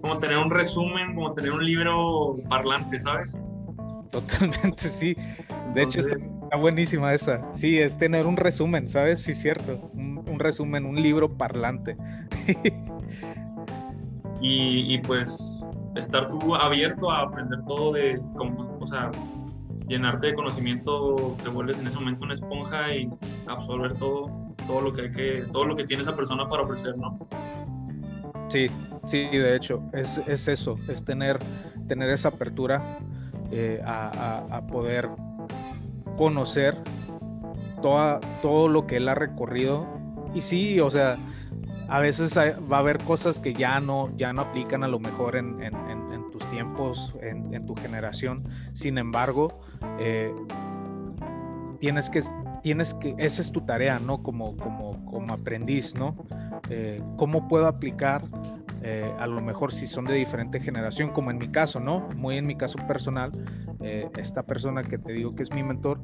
como 0.03 0.19
tener 0.19 0.39
un 0.39 0.51
resumen, 0.51 1.15
como 1.15 1.33
tener 1.33 1.51
un 1.51 1.65
libro 1.65 2.37
parlante, 2.49 3.01
¿sabes? 3.01 3.41
Totalmente, 4.21 4.89
sí. 4.89 5.15
De 5.75 5.83
hecho, 5.83 6.01
está, 6.01 6.57
buenísima 6.57 7.13
esa. 7.13 7.53
Sí, 7.53 7.79
es 7.79 7.99
tener 7.99 8.27
un 8.27 8.39
resumen, 8.39 8.89
¿sabes? 8.89 9.21
Sí, 9.21 9.35
cierto. 9.35 9.91
Un, 9.95 10.39
resumen, 10.39 10.87
un 10.87 11.01
libro 11.03 11.37
parlante. 11.37 11.97
y, 14.41 14.99
pues 14.99 15.67
estar 15.97 16.29
tú 16.29 16.55
abierto 16.55 17.11
a 17.11 17.23
aprender 17.23 17.59
todo 17.67 17.93
de, 17.93 18.21
o 18.81 18.87
sea, 18.87 19.11
llenarte 19.89 20.29
de 20.29 20.35
conocimiento, 20.35 21.37
te 21.43 21.49
vuelves 21.49 21.79
en 21.79 21.87
ese 21.87 21.99
momento 21.99 22.25
una 22.25 22.35
esponja 22.35 22.95
y 22.95 23.09
absorber 23.47 23.95
todo, 23.95 24.55
todo 24.67 24.83
lo 24.83 24.93
que 24.93 25.03
hay 25.03 25.13
que, 25.13 25.45
todo 25.53 25.65
lo 25.65 25.75
que 25.75 25.85
tiene 25.85 26.03
esa 26.03 26.15
persona 26.15 26.49
para 26.49 26.63
ofrecer, 26.63 26.99
¿no? 26.99 27.19
Sí, 28.49 28.67
sí, 29.07 29.27
de 29.27 29.57
hecho, 29.57 29.83
es, 29.95 30.19
es 30.27 30.49
eso, 30.49 30.77
es 30.89 31.03
tener, 31.03 31.39
tener 31.89 32.11
esa 32.11 32.29
apertura 32.29 32.99
eh, 33.51 33.81
a, 33.85 34.63
poder 34.71 35.09
conocer 36.17 36.77
toda, 37.83 38.21
todo 38.43 38.69
lo 38.69 38.87
que 38.87 38.97
él 38.97 39.09
ha 39.09 39.15
recorrido. 39.15 39.87
Y 40.35 40.43
sí, 40.43 40.81
o 40.81 40.91
sea, 40.91 41.19
a 41.89 42.01
veces 42.01 42.37
va 42.37 42.77
a 42.77 42.81
haber 42.81 42.99
cosas 43.05 43.39
que 43.39 43.53
ya 43.53 43.81
no, 43.81 44.11
ya 44.17 44.33
no 44.33 44.43
aplican 44.43 44.83
a 44.85 44.89
lo 44.89 44.99
mejor 44.99 45.37
en, 45.37 45.57
tus 46.33 46.45
tiempos, 46.51 47.15
en, 47.23 47.65
tu 47.67 47.75
generación. 47.77 48.45
Sin 48.73 48.99
embargo, 48.99 49.61
eh, 49.99 50.35
tienes 51.79 52.11
que, 52.11 52.23
tienes 52.63 52.95
que, 52.95 53.15
esa 53.19 53.43
es 53.43 53.53
tu 53.53 53.61
tarea, 53.61 53.99
¿no? 54.01 54.23
Como, 54.23 54.57
como, 54.57 55.05
como 55.07 55.35
aprendiz, 55.35 55.95
¿no? 55.95 56.17
Eh, 56.69 57.01
¿Cómo 57.17 57.49
puedo 57.49 57.67
aplicar 57.67 58.23
eh, 58.83 59.11
a 59.19 59.27
lo 59.27 59.41
mejor 59.41 59.73
si 59.73 59.87
son 59.87 60.05
de 60.05 60.15
diferente 60.15 60.61
generación, 60.61 61.11
como 61.11 61.31
en 61.31 61.39
mi 61.39 61.49
caso, 61.49 61.81
¿no? 61.81 62.09
Muy 62.17 62.37
en 62.37 62.47
mi 62.47 62.57
caso 62.57 62.79
personal, 62.87 63.33
eh, 63.81 64.09
esta 64.19 64.43
persona 64.43 64.83
que 64.83 64.99
te 64.99 65.13
digo 65.13 65.35
que 65.35 65.43
es 65.43 65.53
mi 65.53 65.63
mentor, 65.63 66.01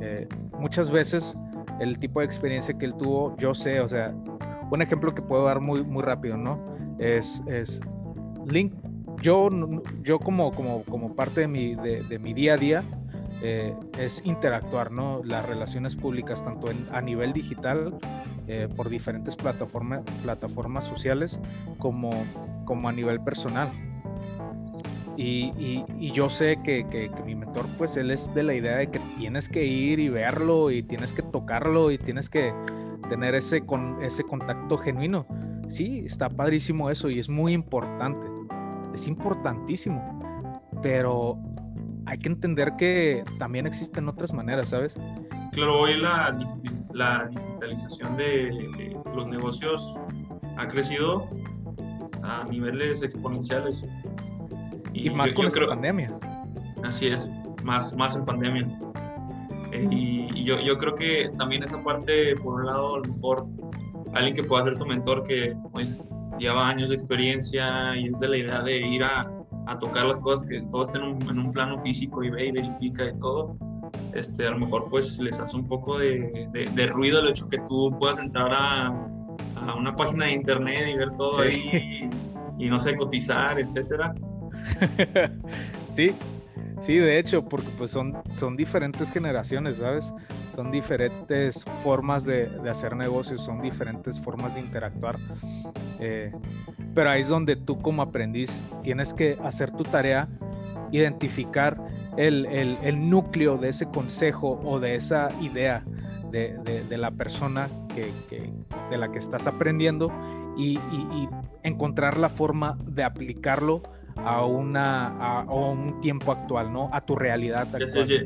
eh, 0.00 0.28
muchas 0.58 0.90
veces 0.90 1.36
el 1.80 1.98
tipo 1.98 2.20
de 2.20 2.26
experiencia 2.26 2.76
que 2.76 2.84
él 2.84 2.94
tuvo, 2.94 3.36
yo 3.36 3.54
sé, 3.54 3.80
o 3.80 3.88
sea, 3.88 4.14
un 4.70 4.82
ejemplo 4.82 5.14
que 5.14 5.22
puedo 5.22 5.44
dar 5.44 5.60
muy, 5.60 5.82
muy 5.82 6.02
rápido, 6.02 6.36
¿no? 6.36 6.76
Es, 6.98 7.42
es 7.46 7.80
Link, 8.46 8.74
yo, 9.22 9.48
yo 10.02 10.18
como, 10.18 10.52
como, 10.52 10.82
como 10.84 11.14
parte 11.14 11.42
de 11.42 11.48
mi, 11.48 11.74
de 11.74 12.18
mi 12.22 12.32
día 12.34 12.54
a 12.54 12.56
día, 12.56 12.84
eh, 13.42 13.74
es 13.98 14.22
interactuar, 14.24 14.90
¿no? 14.90 15.22
Las 15.24 15.46
relaciones 15.46 15.96
públicas, 15.96 16.44
tanto 16.44 16.68
a 16.92 17.00
nivel 17.00 17.32
digital, 17.32 17.94
eh, 18.48 18.68
por 18.74 18.88
diferentes 18.88 19.36
plataformas 19.36 20.02
plataformas 20.22 20.84
sociales, 20.84 21.38
como, 21.78 22.10
como 22.64 22.88
a 22.88 22.92
nivel 22.92 23.20
personal. 23.20 23.70
Y, 25.16 25.84
yo 26.12 26.30
sé 26.30 26.58
que, 26.64 26.86
que, 26.88 27.10
mi 27.26 27.34
mentor, 27.34 27.66
pues 27.76 27.96
él 27.98 28.10
es 28.10 28.32
de 28.34 28.42
la 28.42 28.54
idea 28.54 28.78
de 28.78 28.90
que 28.90 29.00
tienes 29.18 29.50
que 29.50 29.66
ir 29.66 30.00
y 30.00 30.08
verlo 30.08 30.70
y 30.70 30.82
tienes 30.82 31.12
que 31.12 31.22
tocarlo 31.22 31.90
y 31.90 31.98
tienes 31.98 32.30
que 32.30 32.54
tener 33.10 33.34
ese, 33.34 33.60
con, 33.60 34.02
ese 34.02 34.24
contacto 34.24 34.78
genuino. 34.78 35.26
Sí, 35.68 36.04
está 36.06 36.30
padrísimo 36.30 36.88
eso 36.88 37.10
y 37.10 37.18
es 37.18 37.28
muy 37.28 37.52
importante. 37.52 38.26
Es 38.94 39.06
importantísimo. 39.06 40.18
Pero 40.82 41.38
hay 42.06 42.18
que 42.18 42.28
entender 42.28 42.72
que 42.78 43.24
también 43.38 43.66
existen 43.66 44.08
otras 44.08 44.32
maneras, 44.32 44.70
¿sabes? 44.70 44.94
Claro, 45.52 45.80
hoy 45.80 45.96
la, 45.98 46.38
la 46.92 47.28
digitalización 47.28 48.16
de, 48.16 48.96
los 49.14 49.30
negocios 49.30 50.00
ha 50.56 50.68
crecido 50.68 51.28
a 52.22 52.44
niveles 52.44 53.02
exponenciales. 53.02 53.84
Y, 54.92 55.10
más 55.10 55.32
con 55.32 55.46
la 55.46 55.66
pandemia. 55.66 56.18
Así 56.84 57.06
es, 57.06 57.30
más, 57.64 57.94
más 57.96 58.16
en 58.16 58.24
pandemia. 58.24 58.68
Eh, 59.72 59.88
y, 59.90 60.44
yo, 60.44 60.60
yo, 60.60 60.78
creo 60.78 60.94
que 60.94 61.30
también 61.38 61.62
esa 61.62 61.82
parte, 61.82 62.34
por 62.36 62.60
un 62.60 62.66
lado, 62.66 62.96
a 62.96 62.98
lo 62.98 63.04
mejor 63.04 63.46
alguien 64.14 64.34
que 64.34 64.42
pueda 64.42 64.64
ser 64.64 64.76
tu 64.76 64.86
mentor, 64.86 65.22
que 65.22 65.52
como 65.62 65.78
dices, 65.78 66.00
lleva 66.38 66.68
años 66.68 66.88
de 66.88 66.96
experiencia 66.96 67.96
y 67.96 68.06
es 68.06 68.18
de 68.18 68.28
la 68.28 68.36
idea 68.36 68.62
de 68.62 68.78
ir 68.78 69.04
a, 69.04 69.22
a 69.70 69.78
tocar 69.78 70.04
las 70.04 70.18
cosas, 70.18 70.48
que 70.48 70.60
todo 70.72 70.82
esté 70.82 70.98
en 70.98 71.38
un, 71.38 71.52
plano 71.52 71.78
físico 71.78 72.24
y 72.24 72.30
ve 72.30 72.46
y 72.46 72.50
verifica 72.50 73.04
y 73.04 73.16
todo, 73.20 73.56
este, 74.12 74.48
a 74.48 74.50
lo 74.50 74.58
mejor 74.58 74.88
pues 74.90 75.16
les 75.20 75.38
hace 75.38 75.56
un 75.56 75.68
poco 75.68 75.96
de, 75.96 76.48
de, 76.74 76.86
ruido 76.88 77.20
el 77.20 77.28
hecho 77.28 77.48
que 77.48 77.58
tú 77.58 77.96
puedas 77.96 78.18
entrar 78.18 78.52
a, 78.52 78.86
a, 78.88 79.74
una 79.76 79.94
página 79.94 80.26
de 80.26 80.32
internet 80.32 80.88
y 80.92 80.96
ver 80.96 81.10
todo 81.10 81.40
ahí 81.40 82.10
y, 82.58 82.68
no 82.68 82.80
sé, 82.80 82.96
cotizar, 82.96 83.60
etcétera. 83.60 84.12
sí, 85.92 86.14
sí, 86.80 86.96
de 86.96 87.18
hecho, 87.18 87.44
porque 87.44 87.68
pues 87.76 87.90
son, 87.90 88.16
son 88.32 88.56
diferentes 88.56 89.10
generaciones, 89.10 89.78
¿sabes? 89.78 90.12
Son 90.54 90.70
diferentes 90.70 91.64
formas 91.82 92.24
de, 92.24 92.46
de 92.46 92.70
hacer 92.70 92.96
negocios, 92.96 93.42
son 93.42 93.62
diferentes 93.62 94.20
formas 94.20 94.54
de 94.54 94.60
interactuar. 94.60 95.18
Eh, 95.98 96.32
pero 96.94 97.10
ahí 97.10 97.20
es 97.20 97.28
donde 97.28 97.56
tú 97.56 97.78
como 97.78 98.02
aprendiz 98.02 98.64
tienes 98.82 99.14
que 99.14 99.38
hacer 99.44 99.70
tu 99.70 99.84
tarea, 99.84 100.28
identificar 100.90 101.76
el, 102.16 102.46
el, 102.46 103.08
núcleo 103.08 103.56
de 103.58 103.68
ese 103.68 103.86
consejo 103.86 104.60
o 104.64 104.80
de 104.80 104.96
esa 104.96 105.28
idea 105.40 105.84
de, 106.30 106.58
de, 106.88 106.98
la 106.98 107.10
persona 107.10 107.68
que, 107.94 108.10
que, 108.28 108.52
de 108.90 108.96
la 108.98 109.10
que 109.10 109.18
estás 109.18 109.46
aprendiendo 109.46 110.12
y, 110.56 110.78
y, 110.92 111.28
encontrar 111.62 112.16
la 112.18 112.28
forma 112.28 112.78
de 112.86 113.04
aplicarlo 113.04 113.82
a, 114.16 114.44
una, 114.44 115.40
a, 115.40 115.42
un 115.44 116.00
tiempo 116.00 116.32
actual, 116.32 116.72
¿no? 116.72 116.90
A 116.92 117.00
tu 117.00 117.16
realidad. 117.16 117.68
Actual. 117.74 118.24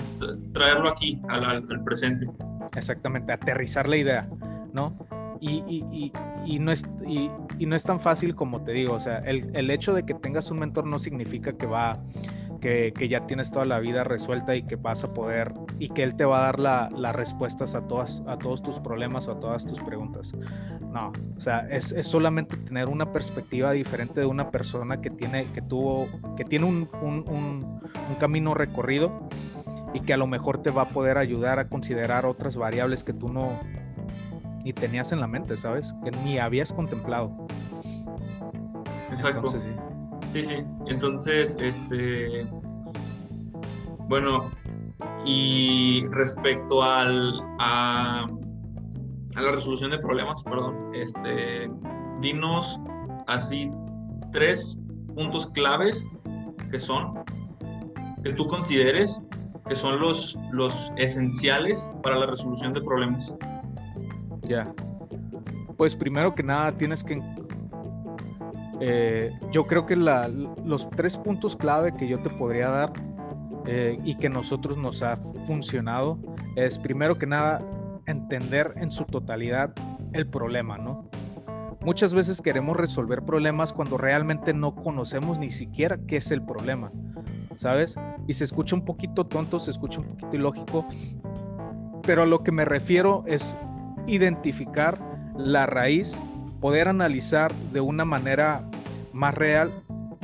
traerlo 0.52 0.88
aquí, 0.88 1.20
al, 1.28 1.44
al 1.44 1.84
presente. 1.84 2.26
Exactamente, 2.76 3.32
aterrizar 3.32 3.88
la 3.88 3.96
idea, 3.96 4.28
¿no? 4.72 4.96
y, 5.40 6.58
no 6.58 6.72
es, 6.72 6.84
y, 7.06 7.66
no 7.66 7.76
es 7.76 7.82
tan 7.82 8.00
fácil 8.00 8.34
como 8.34 8.62
te 8.62 8.72
digo, 8.72 8.94
o 8.94 9.00
sea, 9.00 9.18
el, 9.18 9.70
hecho 9.70 9.92
de 9.92 10.04
que 10.04 10.14
tengas 10.14 10.50
un 10.50 10.58
mentor 10.58 10.86
no 10.86 10.98
significa 10.98 11.52
que 11.52 11.66
va, 11.66 11.98
que, 12.64 13.08
ya 13.08 13.26
tienes 13.26 13.50
toda 13.50 13.66
la 13.66 13.78
vida 13.78 14.04
resuelta 14.04 14.56
y 14.56 14.62
que 14.62 14.76
vas 14.76 15.04
a 15.04 15.12
poder, 15.12 15.52
y 15.78 15.90
que 15.90 16.02
él 16.02 16.16
te 16.16 16.24
va 16.24 16.38
a 16.38 16.52
dar 16.52 16.58
las 16.58 17.14
respuestas 17.14 17.74
a, 17.74 17.86
todas, 17.86 18.22
a 18.26 18.38
todos 18.38 18.62
tus 18.62 18.80
problemas 18.80 19.28
o 19.28 19.32
a 19.32 19.40
todas 19.40 19.66
tus 19.66 19.82
preguntas. 19.82 20.32
No, 20.90 21.12
o 21.36 21.40
sea, 21.40 21.68
es, 21.68 21.94
solamente 22.06 22.56
tener 22.56 22.88
una 22.88 23.12
perspectiva 23.12 23.72
diferente 23.72 24.20
de 24.20 24.26
una 24.26 24.50
persona 24.50 25.02
que 25.02 25.10
tiene, 25.10 25.46
que 25.52 25.60
tuvo, 25.60 26.08
que 26.36 26.44
tiene 26.44 26.64
un, 26.64 26.88
un 27.02 28.14
camino 28.18 28.54
recorrido 28.54 29.28
y 29.92 30.00
que 30.00 30.14
a 30.14 30.16
lo 30.16 30.26
mejor 30.26 30.62
te 30.62 30.70
va 30.70 30.82
a 30.82 30.88
poder 30.88 31.18
ayudar 31.18 31.58
a 31.58 31.68
considerar 31.68 32.24
otras 32.24 32.56
variables 32.56 33.04
que 33.04 33.12
tú 33.12 33.28
no, 33.28 33.60
ni 34.64 34.72
tenías 34.72 35.12
en 35.12 35.20
la 35.20 35.26
mente, 35.26 35.58
¿sabes? 35.58 35.94
Que 36.02 36.10
ni 36.12 36.38
habías 36.38 36.72
contemplado. 36.72 37.46
Exacto. 39.10 39.48
sí. 39.48 39.58
Sí, 40.42 40.64
Entonces, 40.86 41.56
este. 41.60 42.46
Bueno, 44.08 44.50
y 45.24 46.06
respecto 46.10 46.82
al, 46.82 47.40
a, 47.58 48.26
a 49.34 49.40
la 49.40 49.52
resolución 49.52 49.90
de 49.90 49.98
problemas, 49.98 50.42
perdón, 50.42 50.90
este, 50.94 51.70
dinos 52.20 52.80
así 53.26 53.70
tres 54.32 54.80
puntos 55.14 55.46
claves 55.48 56.08
que 56.70 56.78
son, 56.78 57.24
que 58.22 58.32
tú 58.32 58.46
consideres 58.46 59.24
que 59.66 59.76
son 59.76 59.98
los, 59.98 60.38
los 60.52 60.92
esenciales 60.96 61.92
para 62.02 62.18
la 62.18 62.26
resolución 62.26 62.72
de 62.72 62.82
problemas. 62.82 63.34
Ya. 64.42 64.72
Pues 65.76 65.94
primero 65.94 66.34
que 66.34 66.42
nada 66.42 66.72
tienes 66.72 67.02
que... 67.02 67.22
Eh, 68.80 69.32
yo 69.52 69.66
creo 69.66 69.86
que 69.86 69.96
los 69.96 70.90
tres 70.90 71.16
puntos 71.16 71.56
clave 71.56 71.94
que 71.94 72.08
yo 72.08 72.18
te 72.20 72.30
podría 72.30 72.68
dar 72.68 72.92
eh, 73.66 73.98
y 74.04 74.16
que 74.16 74.28
nosotros 74.28 74.76
nos 74.76 75.02
ha 75.02 75.16
funcionado 75.46 76.18
es 76.56 76.78
primero 76.78 77.16
que 77.18 77.26
nada 77.26 77.62
entender 78.06 78.74
en 78.76 78.90
su 78.90 79.04
totalidad 79.04 79.72
el 80.12 80.26
problema, 80.26 80.78
¿no? 80.78 81.08
Muchas 81.80 82.14
veces 82.14 82.40
queremos 82.40 82.76
resolver 82.76 83.22
problemas 83.22 83.74
cuando 83.74 83.98
realmente 83.98 84.54
no 84.54 84.74
conocemos 84.74 85.38
ni 85.38 85.50
siquiera 85.50 85.98
qué 86.06 86.16
es 86.16 86.30
el 86.30 86.42
problema, 86.42 86.90
¿sabes? 87.58 87.94
Y 88.26 88.32
se 88.32 88.44
escucha 88.44 88.74
un 88.74 88.86
poquito 88.86 89.26
tonto, 89.26 89.60
se 89.60 89.70
escucha 89.70 90.00
un 90.00 90.06
poquito 90.06 90.34
ilógico, 90.34 90.86
pero 92.02 92.22
a 92.22 92.26
lo 92.26 92.42
que 92.42 92.52
me 92.52 92.64
refiero 92.64 93.24
es 93.26 93.54
identificar 94.06 94.98
la 95.36 95.66
raíz, 95.66 96.18
poder 96.64 96.88
analizar 96.88 97.54
de 97.74 97.82
una 97.82 98.06
manera 98.06 98.64
más 99.12 99.34
real 99.34 99.70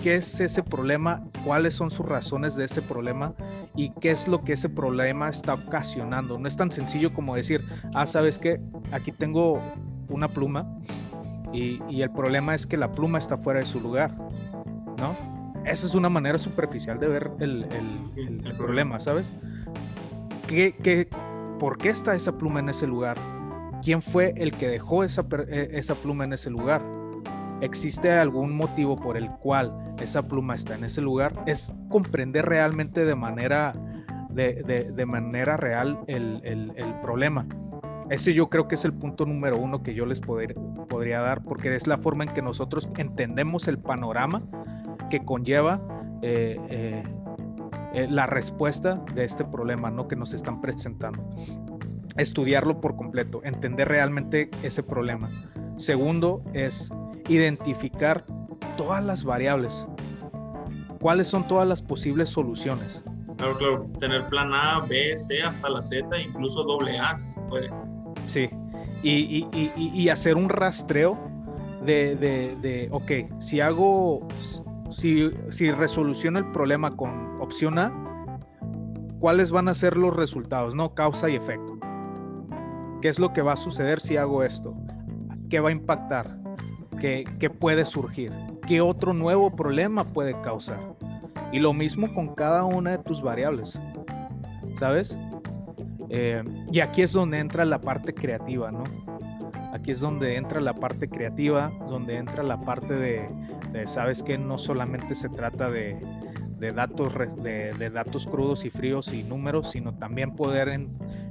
qué 0.03 0.14
es 0.14 0.41
ese 0.41 0.62
problema, 0.62 1.22
cuáles 1.45 1.74
son 1.74 1.91
sus 1.91 2.07
razones 2.07 2.57
de 2.57 2.64
ese 2.64 2.80
problema 2.80 3.34
y 3.76 3.91
qué 4.01 4.11
es 4.11 4.26
lo 4.26 4.43
que 4.43 4.55
ese 4.55 4.70
problema 4.70 5.28
está 5.28 5.53
ocasionando. 5.53 6.38
No 6.38 6.49
es 6.49 6.57
tan 6.57 6.70
sencillo 6.70 7.12
como 7.12 7.36
decir, 7.36 7.62
ah, 7.95 8.07
sabes 8.07 8.38
qué, 8.38 8.59
aquí 8.91 9.12
tengo 9.12 9.61
una 10.09 10.28
pluma 10.28 10.78
y, 11.53 12.01
el 12.01 12.11
problema 12.11 12.55
es 12.55 12.66
que 12.66 12.78
la 12.78 12.91
pluma 12.91 13.18
está 13.18 13.36
fuera 13.36 13.61
de 13.61 13.66
su 13.66 13.78
lugar, 13.78 14.16
¿no? 14.97 15.14
Esa 15.66 15.86
es 15.86 15.95
una 15.95 16.09
manera 16.09 16.38
superficial 16.38 16.99
de 16.99 17.07
ver 17.07 17.32
el, 17.38 17.66
problema, 18.57 18.99
¿sabes? 18.99 19.30
¿Qué, 20.49 20.74
qué, 20.82 21.07
por 21.59 21.76
qué 21.76 21.91
está 21.91 22.14
esa 22.14 22.38
pluma 22.38 22.61
en 22.61 22.70
ese 22.70 22.86
lugar? 22.86 23.18
¿Quién 23.83 24.03
fue 24.03 24.35
el 24.37 24.53
que 24.53 24.68
dejó 24.68 25.05
esa, 25.05 25.24
e, 25.49 25.70
esa 25.72 25.95
pluma 25.95 26.24
en 26.24 26.33
ese 26.33 26.51
lugar? 26.51 26.83
¿Existe 27.61 28.11
algún 28.11 28.57
motivo 28.57 28.97
por 28.97 29.16
el 29.16 29.31
cual 29.31 29.95
esa 30.01 30.26
pluma 30.26 30.55
está 30.55 30.74
en 30.74 30.85
ese 30.85 31.01
lugar? 31.01 31.33
Es 31.47 31.72
comprender 31.89 32.47
realmente 32.47 33.05
de 33.05 33.14
manera, 33.14 33.72
de, 34.31 35.05
manera 35.07 35.57
real 35.57 35.99
el, 36.07 36.43
problema. 37.03 37.47
Ese 38.09 38.33
yo 38.35 38.49
creo 38.49 38.66
que 38.66 38.74
es 38.74 38.85
el 38.85 38.93
punto 38.93 39.26
número 39.26 39.59
uno 39.59 39.83
que 39.83 39.95
yo 39.95 40.07
les 40.07 40.20
podría 40.20 41.20
dar, 41.20 41.43
porque 41.43 41.74
es 41.74 41.87
la 41.87 41.99
forma 41.99 42.24
en 42.24 42.31
que 42.31 42.43
nosotros 42.43 42.89
entendemos 42.97 43.68
el 43.68 43.78
panorama 43.78 44.43
que 45.11 45.24
conlleva 45.24 45.81
eh, 46.22 46.59
eh, 46.70 47.03
eh, 47.93 48.07
la 48.09 48.26
respuesta 48.26 49.03
de 49.14 49.24
este 49.24 49.45
problema 49.45 49.91
¿no? 49.91 50.09
que 50.09 50.16
nos 50.16 50.33
están 50.33 50.61
presentando. 50.61 51.22
Estudiarlo 52.16 52.80
por 52.80 52.96
completo, 52.96 53.40
entender 53.44 53.88
realmente 53.88 54.50
ese 54.62 54.82
problema. 54.82 55.30
Segundo 55.76 56.42
es 56.52 56.90
identificar 57.28 58.24
todas 58.76 59.04
las 59.04 59.24
variables. 59.24 59.86
¿Cuáles 61.00 61.28
son 61.28 61.46
todas 61.48 61.66
las 61.66 61.80
posibles 61.80 62.28
soluciones? 62.28 63.02
Claro, 63.36 63.56
claro. 63.56 63.86
Tener 63.98 64.28
plan 64.28 64.52
A, 64.52 64.84
B, 64.86 65.16
C, 65.16 65.42
hasta 65.42 65.70
la 65.70 65.82
Z, 65.82 66.06
incluso 66.18 66.62
doble 66.64 66.98
A, 66.98 67.16
si 67.16 67.28
se 67.28 67.40
puede. 67.42 67.70
Sí. 68.26 68.50
Y, 69.02 69.46
y, 69.54 69.72
y, 69.76 69.88
y 69.94 70.08
hacer 70.11 70.36
un 70.36 70.50
rastreo 70.50 71.18
de, 71.82 72.16
de, 72.16 72.56
de, 72.61 72.88
ok, 72.90 73.40
si 73.40 73.62
hago, 73.62 74.28
si, 74.90 75.30
si 75.48 75.70
resoluciono 75.70 76.38
el 76.38 76.52
problema 76.52 76.96
con 76.96 77.40
opción 77.40 77.78
A, 77.78 77.90
¿cuáles 79.18 79.50
van 79.50 79.68
a 79.68 79.74
ser 79.74 79.96
los 79.96 80.14
resultados? 80.14 80.74
No, 80.74 80.94
causa 80.94 81.30
y 81.30 81.36
efecto. 81.36 81.78
¿Qué 83.01 83.09
es 83.09 83.18
lo 83.18 83.32
que 83.32 83.42
va 83.42 83.53
a 83.53 83.57
suceder 83.57 84.01
si 84.01 84.16
hago 84.16 84.42
esto? 84.42 84.74
¿Qué 85.48 85.61
va 85.61 85.70
a 85.70 85.72
impactar? 85.72 86.40
que, 87.01 87.51
puede 87.51 87.84
surgir, 87.84 88.32
qué 88.66 88.80
otro 88.80 89.14
nuevo 89.14 89.57
problema 89.57 90.05
puede 90.05 90.40
causar. 90.40 90.94
Y 91.53 91.59
lo 91.59 91.72
mismo 91.72 92.14
con 92.14 92.34
cada 92.34 92.64
una 92.64 92.92
de 92.92 92.98
tus 92.98 93.22
variables, 93.22 93.78
¿sabes? 94.78 95.16
Eh, 96.11 96.44
y 96.70 96.80
aquí 96.80 97.03
es 97.03 97.12
donde 97.12 97.38
entra 97.38 97.64
la 97.64 97.80
parte 97.80 98.14
creativa, 98.14 98.70
¿no? 98.70 98.84
Aquí 99.72 99.92
es 99.92 100.01
donde 100.01 100.36
entra 100.36 100.61
la 100.61 100.74
parte 100.74 101.09
creativa, 101.09 101.72
donde 101.88 102.16
entra 102.16 102.42
la 102.42 102.61
parte 102.61 102.94
de, 102.94 103.28
sabes 103.86 104.22
que 104.22 104.36
no 104.36 104.59
solamente 104.59 105.14
se 105.14 105.28
trata 105.28 105.70
de, 105.70 105.96
datos, 106.72 107.12
de, 107.42 107.90
datos 107.90 108.26
crudos 108.26 108.64
y 108.64 108.70
fríos 108.70 109.12
y 109.12 109.22
números, 109.22 109.70
sino 109.70 109.94
también 109.94 110.36
poder 110.36 110.68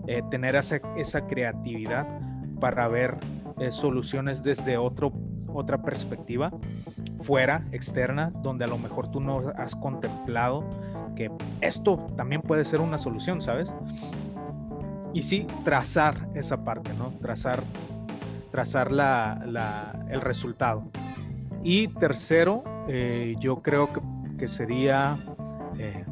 eh, 0.07 0.21
tener 0.30 0.55
esa, 0.55 0.82
esa, 0.97 1.27
creatividad 1.27 2.07
para 2.59 2.88
ver 2.88 3.17
eh, 3.59 3.71
soluciones 3.71 4.43
desde 4.43 4.77
otro 4.77 5.13
otra 5.53 5.82
perspectiva 5.82 6.51
fuera, 7.21 7.63
externa, 7.71 8.32
donde 8.41 8.65
a 8.65 8.67
lo 8.67 8.77
mejor 8.77 9.11
tú 9.11 9.19
no 9.19 9.51
has 9.57 9.75
contemplado 9.75 10.63
que 11.15 11.32
esto 11.61 12.07
también 12.15 12.41
puede 12.41 12.65
ser 12.65 12.82
una 12.82 12.97
solución, 12.97 13.41
¿sabes? 13.41 13.73
Y 15.13 15.23
sí, 15.23 15.47
trazar 15.65 16.30
esa 16.36 16.63
parte, 16.63 16.93
¿no? 16.93 17.11
Trazar, 17.21 17.63
trazar 18.51 18.91
la, 18.91 20.05
el 20.09 20.21
resultado. 20.21 20.84
Y 21.63 21.88
tercero, 21.89 22.63
eh, 22.88 23.36
yo 23.39 23.61
creo 23.61 23.91
que, 23.91 23.99
sería 24.48 25.18
eh, 25.78 26.06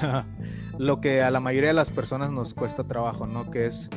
lo 0.78 1.00
que 1.00 1.22
a 1.22 1.30
la 1.30 1.40
mayoría 1.40 1.68
de 1.68 1.74
las 1.74 1.90
personas 1.90 2.30
nos 2.30 2.54
cuesta 2.54 2.84
trabajo, 2.84 3.26
¿no? 3.26 3.50
Que 3.50 3.66
es 3.66 3.88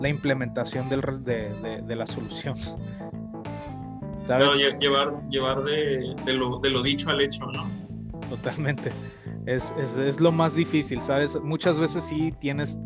la 0.00 0.08
implementación 0.08 0.88
del, 0.88 1.02
de, 1.24 1.82
de 1.82 1.96
la 1.96 2.06
solución. 2.06 2.54
Pero 4.26 4.54
llevar, 4.54 5.28
llevar 5.28 5.62
de, 5.62 6.14
lo, 6.26 6.58
de, 6.58 6.70
lo, 6.70 6.82
dicho 6.82 7.10
al 7.10 7.20
hecho, 7.20 7.46
¿no? 7.46 7.70
Totalmente. 8.28 8.90
Es, 9.46 9.72
es, 9.80 9.96
es, 9.98 10.20
lo 10.20 10.32
más 10.32 10.56
difícil, 10.56 11.00
¿sabes? 11.00 11.40
Muchas 11.40 11.78
veces 11.78 12.04
sí 12.04 12.34
tienes, 12.40 12.76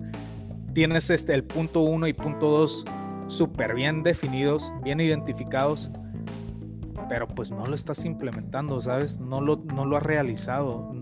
tienes 0.75 1.09
este, 1.09 1.33
el 1.35 1.45
punto 1.45 1.81
uno 1.81 2.07
y 2.07 2.13
punto 2.13 2.51
dos 2.51 2.85
súper 3.29 3.75
bien 3.75 4.03
definidos, 4.03 4.71
bien 4.83 5.01
identificados, 5.01 5.91
pero 7.11 7.27
pues 7.27 7.51
no 7.51 7.67
lo 7.67 7.75
estás 7.75 8.05
implementando, 8.05 8.81
¿sabes? 8.81 9.19
No 9.19 9.41
lo, 9.41 9.57
no 9.57 9.85
lo 9.85 9.97
has 9.97 10.03
realizado. 10.05 10.95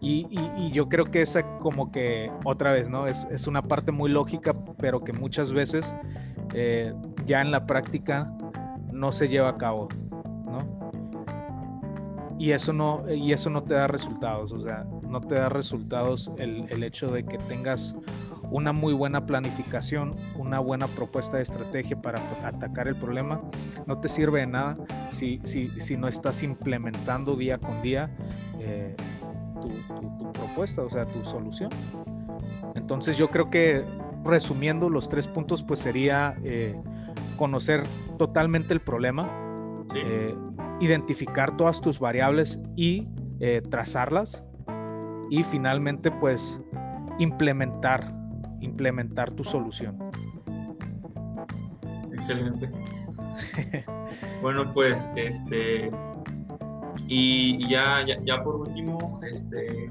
Y, 0.00 0.26
y, 0.30 0.70
yo 0.72 0.88
creo 0.88 1.04
que 1.04 1.20
esa 1.20 1.58
como 1.58 1.92
que 1.92 2.32
otra 2.44 2.72
vez, 2.72 2.88
¿no? 2.88 3.06
Es, 3.06 3.28
es 3.30 3.46
una 3.46 3.60
parte 3.60 3.92
muy 3.92 4.10
lógica, 4.10 4.54
pero 4.78 5.04
que 5.04 5.12
muchas 5.12 5.52
veces 5.52 5.94
eh, 6.54 6.94
ya 7.26 7.42
en 7.42 7.50
la 7.50 7.66
práctica 7.66 8.32
no 8.92 9.12
se 9.12 9.28
lleva 9.28 9.50
a 9.50 9.58
cabo, 9.58 9.88
¿no? 10.46 10.58
Y 12.38 12.52
eso 12.52 12.72
no, 12.72 13.04
y 13.12 13.32
eso 13.32 13.50
no 13.50 13.62
te 13.62 13.74
da 13.74 13.86
resultados, 13.86 14.52
o 14.52 14.60
sea, 14.62 14.86
no 15.06 15.20
te 15.20 15.34
da 15.34 15.50
resultados 15.50 16.32
el, 16.38 16.66
el 16.70 16.82
hecho 16.82 17.08
de 17.08 17.24
que 17.26 17.36
tengas 17.36 17.94
una 18.50 18.72
muy 18.72 18.92
buena 18.92 19.26
planificación, 19.26 20.16
una 20.36 20.58
buena 20.58 20.88
propuesta 20.88 21.36
de 21.36 21.42
estrategia 21.42 22.00
para 22.00 22.20
atacar 22.44 22.88
el 22.88 22.96
problema, 22.96 23.40
no 23.86 23.98
te 23.98 24.08
sirve 24.08 24.40
de 24.40 24.46
nada 24.46 24.76
si, 25.10 25.40
si, 25.44 25.68
si 25.80 25.96
no 25.96 26.08
estás 26.08 26.42
implementando 26.42 27.36
día 27.36 27.58
con 27.58 27.82
día 27.82 28.10
eh, 28.60 28.94
tu, 29.60 30.32
propuesta, 30.32 30.82
o 30.82 30.90
sea, 30.90 31.06
tu 31.06 31.24
solución. 31.24 31.70
Entonces 32.74 33.16
yo 33.16 33.30
creo 33.30 33.50
que 33.50 33.84
resumiendo 34.24 34.88
los 34.90 35.08
tres 35.08 35.26
puntos, 35.28 35.62
pues 35.62 35.80
sería 35.80 36.36
eh, 36.44 36.74
conocer 37.36 37.84
totalmente 38.18 38.72
el 38.72 38.80
problema, 38.80 39.28
eh, 39.94 40.34
identificar 40.80 41.56
todas 41.56 41.80
tus 41.80 41.98
variables 41.98 42.58
y 42.76 43.08
eh, 43.40 43.62
trazarlas 43.68 44.44
y 45.30 45.42
finalmente 45.44 46.10
pues 46.10 46.60
implementar, 47.18 48.12
implementar 48.64 49.30
tu 49.30 49.44
solución. 49.44 49.98
Excelente. 52.12 52.70
bueno, 54.42 54.70
pues 54.72 55.12
este 55.16 55.90
y 57.06 57.68
ya, 57.68 58.04
ya, 58.24 58.42
por 58.42 58.56
último, 58.56 59.20
este, 59.28 59.90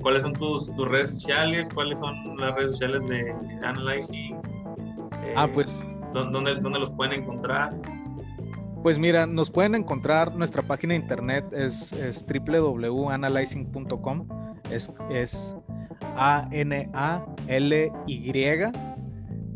¿cuáles 0.00 0.22
son 0.22 0.32
tus, 0.32 0.72
tus, 0.72 0.88
redes 0.88 1.10
sociales? 1.10 1.68
¿Cuáles 1.72 1.98
son 1.98 2.36
las 2.38 2.56
redes 2.56 2.70
sociales 2.70 3.06
de 3.08 3.32
Analyzing? 3.62 4.40
ah, 5.36 5.46
pues 5.52 5.84
¿Dónde, 6.14 6.54
dónde 6.56 6.78
los 6.78 6.90
pueden 6.92 7.22
encontrar? 7.22 7.74
Pues 8.82 8.98
mira, 8.98 9.26
nos 9.26 9.50
pueden 9.50 9.74
encontrar, 9.74 10.34
nuestra 10.36 10.62
página 10.62 10.94
de 10.94 11.00
internet 11.00 11.44
es, 11.52 11.92
es 11.92 12.24
www.analyzing.com, 12.26 14.28
es, 14.70 14.90
es 15.10 15.54
A-N-A-L-Y 17.48 18.32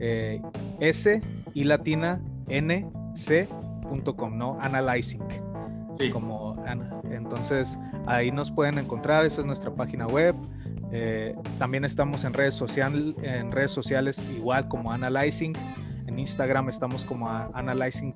eh, 0.00 0.40
S 0.80 1.20
y 1.54 1.64
latina 1.64 2.20
N 2.48 2.88
C.com, 3.14 4.38
¿no? 4.38 4.58
Analyzing. 4.60 5.22
Sí. 5.94 6.10
Como, 6.10 6.62
entonces 7.10 7.76
ahí 8.06 8.30
nos 8.30 8.50
pueden 8.50 8.78
encontrar, 8.78 9.24
esa 9.24 9.40
es 9.40 9.46
nuestra 9.46 9.74
página 9.74 10.06
web. 10.06 10.36
Eh, 10.92 11.34
también 11.58 11.84
estamos 11.84 12.24
en 12.24 12.32
redes, 12.32 12.54
social, 12.54 13.16
en 13.22 13.50
redes 13.50 13.72
sociales 13.72 14.24
igual 14.30 14.68
como 14.68 14.92
Analyzing. 14.92 15.54
Instagram 16.18 16.68
estamos 16.68 17.04
como 17.04 17.28
Analyzing 17.28 18.14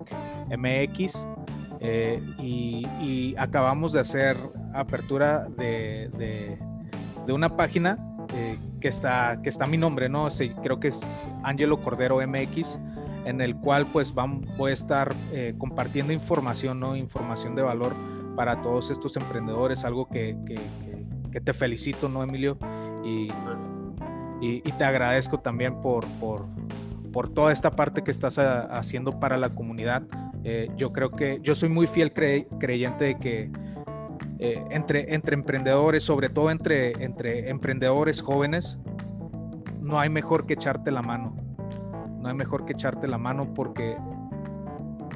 MX 0.56 1.26
eh, 1.80 2.22
y, 2.38 3.34
acabamos 3.38 3.92
de 3.92 4.00
hacer 4.00 4.36
apertura 4.74 5.48
de, 5.56 6.10
de 7.26 7.32
una 7.32 7.56
página 7.56 7.98
eh, 8.34 8.58
que, 8.80 8.88
está, 8.88 9.40
que 9.42 9.48
está 9.48 9.66
mi 9.66 9.76
nombre, 9.76 10.08
¿no? 10.08 10.30
Sí, 10.30 10.50
creo 10.62 10.80
que 10.80 10.88
es 10.88 11.00
Angelo 11.42 11.82
Cordero 11.82 12.18
MX, 12.26 12.78
en 13.24 13.40
el 13.40 13.56
cual 13.56 13.86
pues 13.86 14.12
voy 14.14 14.70
a 14.70 14.74
estar 14.74 15.14
eh, 15.32 15.54
compartiendo 15.58 16.12
información, 16.12 16.80
¿no? 16.80 16.96
Información 16.96 17.54
de 17.54 17.62
valor 17.62 17.94
para 18.36 18.62
todos 18.62 18.90
estos 18.90 19.16
emprendedores, 19.16 19.84
algo 19.84 20.08
que, 20.08 20.36
que, 20.46 20.58
que 21.30 21.40
te 21.40 21.52
felicito, 21.52 22.08
¿no, 22.08 22.22
Emilio? 22.22 22.56
Y, 23.04 23.28
y, 24.40 24.60
te 24.60 24.84
agradezco 24.84 25.38
también 25.40 25.80
por, 25.82 26.06
por, 26.20 26.46
por, 27.12 27.28
toda 27.28 27.52
esta 27.52 27.70
parte 27.70 28.02
que 28.02 28.10
estás 28.10 28.38
haciendo 28.38 29.18
para 29.18 29.36
la 29.36 29.50
comunidad. 29.50 30.02
Eh, 30.44 30.68
yo 30.76 30.92
creo 30.92 31.10
que 31.10 31.38
yo 31.42 31.54
soy 31.54 31.68
muy 31.68 31.86
fiel 31.86 32.12
creyente 32.12 33.04
de 33.04 33.18
que 33.18 33.50
eh, 34.38 34.64
entre, 34.70 35.14
entre 35.14 35.34
emprendedores, 35.34 36.02
sobre 36.02 36.28
todo 36.28 36.50
entre, 36.50 36.92
entre 37.04 37.48
emprendedores 37.48 38.22
jóvenes, 38.22 38.78
no 39.80 40.00
hay 40.00 40.08
mejor 40.08 40.46
que 40.46 40.54
echarte 40.54 40.90
la 40.90 41.02
mano. 41.02 41.36
No 42.20 42.28
hay 42.28 42.34
mejor 42.34 42.64
que 42.64 42.72
echarte 42.72 43.08
la 43.08 43.18
mano 43.18 43.52
porque, 43.54 43.96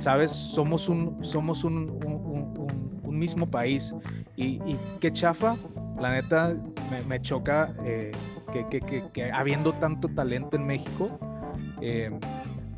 ¿sabes? 0.01 0.33
Somos 0.33 0.89
un, 0.89 1.25
somos 1.25 1.65
un, 1.65 1.99
un, 3.05 3.19
mismo 3.19 3.47
país. 3.51 3.95
Y, 4.37 4.63
y, 4.71 4.79
qué 5.01 5.11
chafa, 5.11 5.57
la 5.99 6.11
neta, 6.11 6.55
me, 7.09 7.21
choca 7.23 7.75
eh, 7.85 8.13
que, 8.53 8.81
que, 8.81 9.05
que, 9.13 9.33
habiendo 9.33 9.73
tanto 9.73 10.09
talento 10.09 10.57
en 10.57 10.67
México, 10.67 11.19
eh, 11.81 12.11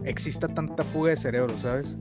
exista 0.04 0.48
tanta 0.48 0.84
fuga 0.84 1.10
de 1.10 1.16
cerebro, 1.16 1.58
¿sabes? 1.58 1.96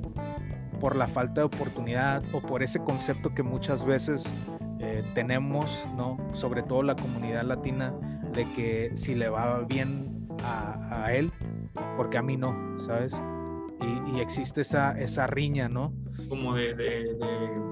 Por 0.79 0.95
la 0.95 1.07
falta 1.07 1.41
de 1.41 1.47
oportunidad 1.47 2.23
o 2.33 2.41
por 2.41 2.63
ese 2.63 2.83
concepto 2.83 3.33
que 3.33 3.43
muchas 3.43 3.85
veces 3.85 4.31
eh, 4.79 5.03
tenemos, 5.15 5.85
¿no? 5.95 6.17
Sobre 6.33 6.61
todo 6.61 6.83
la 6.83 6.95
comunidad 6.95 7.43
latina, 7.43 7.93
de 8.33 8.51
que 8.53 8.91
si 8.95 9.15
le 9.15 9.29
va 9.29 9.61
bien 9.61 10.27
a, 10.43 11.05
a 11.05 11.13
él, 11.13 11.31
porque 11.95 12.17
a 12.17 12.21
mí 12.21 12.37
no, 12.37 12.79
¿sabes? 12.79 13.13
Y, 13.81 14.17
y, 14.17 14.21
existe 14.21 14.61
esa, 14.61 14.91
esa 14.99 15.27
riña, 15.27 15.67
¿no? 15.67 15.93
Como 16.29 16.53
de, 16.55 16.73
de, 16.75 17.15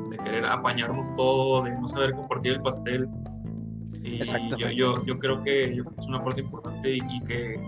de, 0.10 0.18
querer 0.24 0.46
apañarnos 0.46 1.14
todo, 1.16 1.64
de 1.64 1.78
no 1.80 1.88
saber 1.88 2.14
compartir 2.14 2.54
el 2.54 2.62
pastel. 2.62 3.10
Y 4.04 4.24
yo, 4.24 4.70
yo, 4.70 5.04
yo, 5.04 5.20
creo 5.20 5.42
que, 5.42 5.64
es 5.98 6.08
una 6.08 6.24
parte 6.24 6.42
importante 6.42 6.98
y, 6.98 7.24
que 7.24 7.60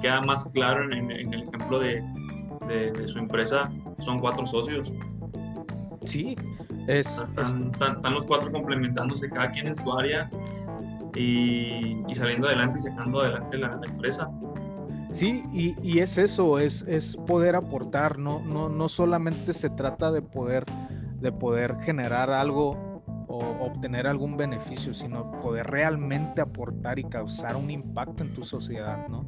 queda 0.00 0.20
más 0.22 0.46
claro 0.46 0.90
en, 0.90 1.10
en 1.10 1.32
el 1.34 1.42
ejemplo 1.42 1.78
de, 1.78 2.02
de, 2.72 3.08
su 3.08 3.18
empresa. 3.18 3.70
Son 3.98 4.20
cuatro 4.20 4.46
socios. 4.46 4.92
Sí, 6.04 6.36
es, 6.88 7.06
están, 7.18 7.70
Están, 7.70 8.14
los 8.14 8.26
cuatro 8.26 8.50
complementándose, 8.50 9.28
cada 9.30 9.50
quien 9.50 9.68
en 9.68 9.76
su 9.76 9.92
área 9.92 10.28
y, 11.14 12.02
y 12.08 12.14
saliendo 12.14 12.48
adelante 12.48 12.78
y 12.78 12.82
sacando 12.82 13.20
adelante 13.20 13.58
la, 13.58 13.80
empresa. 13.84 14.30
Sí, 15.12 15.44
y, 15.52 15.76
y, 15.82 16.00
es 16.00 16.16
eso, 16.18 16.58
es, 16.58 16.82
es 16.82 17.16
poder 17.16 17.54
aportar, 17.54 18.18
no, 18.18 18.40
no, 18.40 18.68
no 18.68 18.88
solamente 18.88 19.52
se 19.52 19.68
trata 19.68 20.10
de 20.10 20.22
poder, 20.22 20.64
de 21.20 21.30
poder 21.30 21.76
generar 21.82 22.30
algo 22.30 22.92
o 23.28 23.38
obtener 23.64 24.06
algún 24.06 24.36
beneficio, 24.36 24.92
sino 24.92 25.40
poder 25.40 25.66
realmente 25.66 26.40
aportar 26.40 26.98
y 26.98 27.04
causar 27.04 27.56
un 27.56 27.70
impacto 27.70 28.22
en 28.22 28.34
tu 28.34 28.44
sociedad, 28.44 29.06
¿no? 29.08 29.26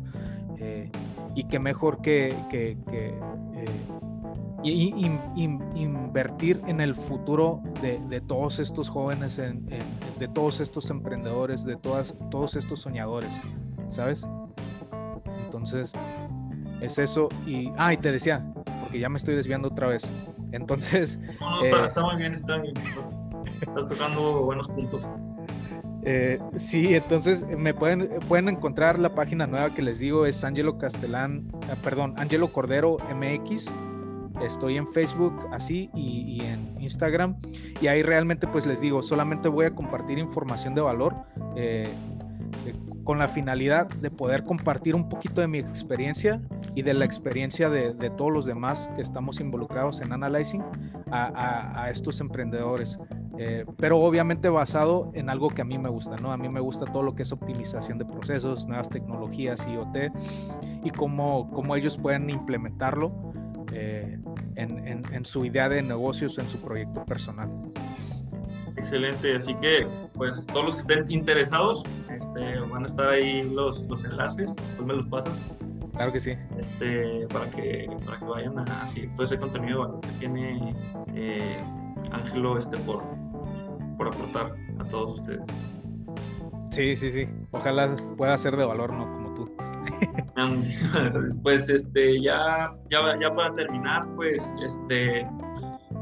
Eh, 0.59 0.91
y 1.35 1.45
qué 1.45 1.59
mejor 1.59 2.01
que, 2.01 2.35
que, 2.51 2.77
eh, 2.93 3.69
invertir 4.65 6.63
en 6.67 6.81
el 6.81 6.95
futuro 6.95 7.63
de, 7.83 8.01
de 8.09 8.21
todos 8.21 8.59
estos 8.61 8.89
jóvenes, 8.89 9.37
de 9.37 10.29
todos 10.29 10.61
estos 10.61 10.89
emprendedores, 10.91 11.65
de 11.65 11.77
todas, 11.77 12.15
todos 12.31 12.57
estos 12.57 12.81
soñadores, 12.81 13.35
¿sabes? 13.91 14.27
Entonces, 15.45 15.93
es 16.81 16.99
eso. 16.99 17.29
Y, 17.47 17.73
ah, 17.77 17.93
y 17.93 17.97
te 17.97 18.11
decía, 18.13 18.43
porque 18.81 18.99
ya 18.99 19.09
me 19.09 19.19
estoy 19.19 19.35
desviando 19.35 19.69
otra 19.69 19.89
vez. 19.89 20.09
Entonces... 20.53 21.19
No, 21.41 21.61
no, 21.63 21.85
está, 21.85 22.01
eh, 22.01 22.05
muy 22.05 22.17
bien, 22.17 22.35
está 22.35 22.57
bien. 22.59 22.75
Estás 23.61 23.87
tocando 23.87 24.43
buenos 24.43 24.69
puntos. 24.69 25.11
Eh, 26.05 26.39
sí, 26.57 26.95
entonces 26.95 27.47
me 27.47 27.73
pueden, 27.73 28.09
pueden 28.29 28.49
encontrar 28.49 28.99
la 28.99 29.15
página 29.15 29.47
nueva 29.47 29.75
que 29.75 29.83
les 29.83 29.99
digo, 29.99 30.27
es 30.27 30.45
Angelo 30.45 30.77
Castellán, 30.79 31.51
ah, 31.71 31.77
perdón, 31.83 32.15
Angelo 32.19 32.53
Cordero 32.53 32.99
MX. 33.15 33.71
Estoy 34.43 34.77
en 34.77 34.93
Facebook 34.93 35.49
así 35.53 35.91
y, 35.95 36.43
en 36.43 36.81
Instagram. 36.81 37.37
Y 37.81 37.87
ahí 37.87 38.03
realmente 38.03 38.47
pues 38.47 38.67
les 38.67 38.81
digo, 38.81 39.03
solamente 39.03 39.49
voy 39.49 39.67
a 39.67 39.75
compartir 39.75 40.19
información 40.19 40.75
de 40.75 40.81
valor. 40.81 41.15
Eh, 41.57 41.89
con 43.05 43.19
la 43.19 43.29
finalidad 43.29 43.89
de 43.89 44.11
poder 44.11 44.45
compartir 44.45 44.95
un 44.95 45.09
poquito 45.09 45.41
de 45.41 45.49
mi 45.49 45.59
experiencia 45.59 46.41
y 46.75 46.83
de 46.83 46.95
la 46.95 47.05
experiencia 47.05 47.69
de, 47.69 48.11
todos 48.17 48.33
los 48.33 48.47
demás 48.47 48.91
que 48.97 49.03
estamos 49.03 49.41
involucrados 49.41 50.01
en 50.01 50.13
Analyzing 50.13 50.63
a, 51.11 51.89
estos 51.91 52.21
emprendedores. 52.21 52.99
Eh, 53.39 53.65
pero 53.77 53.99
obviamente 54.01 54.49
basado 54.49 55.11
en 55.15 55.29
algo 55.29 55.49
que 55.49 55.63
a 55.63 55.65
mí 55.65 55.77
me 55.77 55.89
gusta, 55.89 56.17
¿no? 56.17 56.33
A 56.33 56.37
mí 56.37 56.49
me 56.49 56.61
gusta 56.61 56.85
todo 56.87 57.03
lo 57.03 57.15
que 57.15 57.25
es 57.25 57.33
optimización 57.33 57.99
de 57.99 58.05
procesos, 58.05 58.67
nuevas 58.67 58.89
tecnologías, 58.89 59.67
IoT 59.67 60.13
y 60.85 60.91
cómo, 60.91 61.51
cómo 61.51 61.75
ellos 61.75 61.99
pueden 61.99 62.31
implementarlo 62.31 63.13
eh, 63.73 64.19
en, 64.55 65.03
en 65.13 65.25
su 65.25 65.45
idea 65.45 65.69
de 65.69 65.83
negocios, 65.83 66.39
en 66.39 66.49
su 66.49 66.59
proyecto 66.59 67.05
personal. 67.05 67.51
Excelente, 68.77 69.35
así 69.37 69.55
que 69.55 69.87
pues 70.15 70.47
todos 70.47 70.65
los 70.65 70.75
que 70.75 70.81
estén 70.81 71.11
interesados 71.11 71.85
este, 72.11 72.61
van 72.61 72.85
a 72.85 72.87
estar 72.87 73.09
ahí 73.09 73.43
los, 73.51 73.89
los 73.89 74.05
enlaces, 74.05 74.55
después 74.57 74.87
me 74.87 74.95
los 74.95 75.07
pasas. 75.07 75.43
Claro 75.93 76.13
que 76.13 76.21
sí. 76.21 76.33
Este, 76.59 77.27
para, 77.29 77.49
que, 77.51 77.89
para 78.05 78.19
que 78.19 78.25
vayan 78.25 78.59
a 78.59 78.87
seguir 78.87 79.13
todo 79.15 79.25
ese 79.25 79.39
contenido 79.39 80.01
que 80.01 80.09
tiene 80.19 80.75
eh, 81.15 81.63
Ángelo 82.11 82.59
este, 82.59 82.77
por, 82.79 83.05
por 83.97 84.09
aportar 84.09 84.55
a 84.79 84.85
todos 84.85 85.21
ustedes. 85.21 85.47
Sí, 86.71 86.97
sí, 86.97 87.13
sí. 87.13 87.29
Ojalá 87.53 87.95
pueda 88.17 88.37
ser 88.37 88.57
de 88.57 88.65
valor, 88.65 88.93
¿no? 88.93 89.05
Como 89.05 89.35
tú. 89.35 89.57
pues 91.43 91.69
este, 91.69 92.21
ya, 92.21 92.75
ya, 92.91 93.19
ya 93.21 93.33
para 93.33 93.55
terminar, 93.55 94.09
pues, 94.17 94.53
este, 94.65 95.29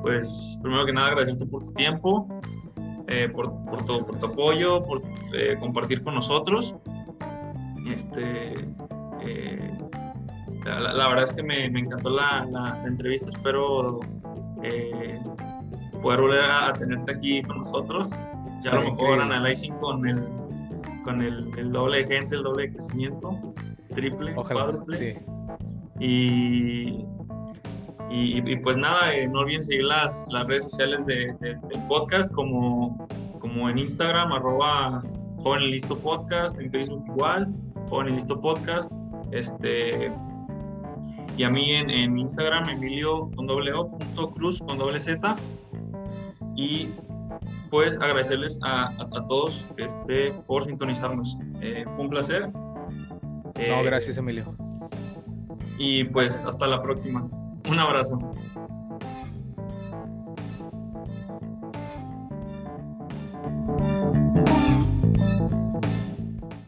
pues 0.00 0.58
primero 0.62 0.86
que 0.86 0.92
nada 0.94 1.08
agradecerte 1.08 1.44
por 1.46 1.62
tu 1.62 1.72
tiempo, 1.74 2.26
eh, 3.12 3.28
por, 3.28 3.52
por, 3.66 3.84
todo, 3.84 4.06
por 4.06 4.18
tu 4.18 4.24
apoyo, 4.24 4.82
por 4.82 5.02
eh, 5.34 5.54
compartir 5.60 6.02
con 6.02 6.14
nosotros. 6.14 6.74
Este, 7.86 8.54
eh, 9.20 9.78
la, 10.64 11.08
verdad 11.08 11.24
es 11.24 11.32
que 11.34 11.42
me, 11.42 11.68
me 11.68 11.80
encantó 11.80 12.08
la, 12.08 12.46
la, 12.50 12.82
entrevista. 12.86 13.28
Espero 13.28 14.00
poder 16.00 16.20
volver 16.20 16.40
a, 16.40 16.72
tenerte 16.72 17.12
aquí 17.12 17.42
con 17.42 17.58
nosotros. 17.58 18.12
Ya 18.62 18.70
a 18.70 18.74
lo 18.76 18.84
mejor 18.84 19.20
analyzing 19.20 19.74
con 19.74 20.08
el, 20.08 20.26
con 21.04 21.20
el, 21.20 21.50
el, 21.58 21.70
doble 21.70 21.98
de 21.98 22.14
gente, 22.16 22.36
el 22.36 22.44
doble 22.44 22.62
de 22.62 22.72
crecimiento, 22.72 23.38
triple, 23.94 24.34
cuádruple. 24.34 25.22
Y, 26.00 27.04
y, 28.14 28.56
pues 28.56 28.76
nada, 28.76 29.14
eh, 29.14 29.26
no 29.26 29.40
olviden 29.40 29.64
seguir 29.64 29.84
las, 29.84 30.26
las 30.28 30.46
redes 30.46 30.64
sociales 30.64 31.06
de, 31.06 31.34
del 31.40 31.86
podcast 31.88 32.30
como, 32.32 33.08
como 33.40 33.70
en 33.70 33.78
Instagram, 33.78 34.32
arroba 34.32 35.02
Joven 35.38 35.70
Listo 35.70 35.98
Podcast, 35.98 36.60
en 36.60 36.70
Facebook 36.70 37.04
igual, 37.08 37.48
Joven 37.88 38.14
Listo 38.14 38.38
Podcast. 38.38 38.92
Este, 39.30 40.12
y 41.38 41.42
a 41.42 41.48
mí 41.48 41.72
en, 41.72 41.88
en 41.88 42.18
Instagram, 42.18 42.68
Emilio 42.68 43.30
con 43.34 43.46
doble 43.46 43.72
O, 43.72 43.90
punto 43.90 44.30
cruz 44.32 44.58
con 44.58 44.76
doble 44.76 45.00
Z. 45.00 45.34
Y 46.54 46.90
pues 47.70 47.98
agradecerles 47.98 48.60
a, 48.62 48.88
a, 48.88 49.26
todos 49.26 49.70
este, 49.78 50.32
por 50.46 50.66
sintonizarnos. 50.66 51.38
Eh, 51.62 51.86
fue 51.92 52.04
un 52.04 52.10
placer. 52.10 52.52
no, 52.52 53.82
gracias 53.82 54.18
Emilio. 54.18 54.54
Y 55.78 56.04
pues 56.04 56.44
hasta 56.44 56.66
la 56.66 56.82
próxima. 56.82 57.26
Un 57.64 57.78
abrazo. 57.78 58.18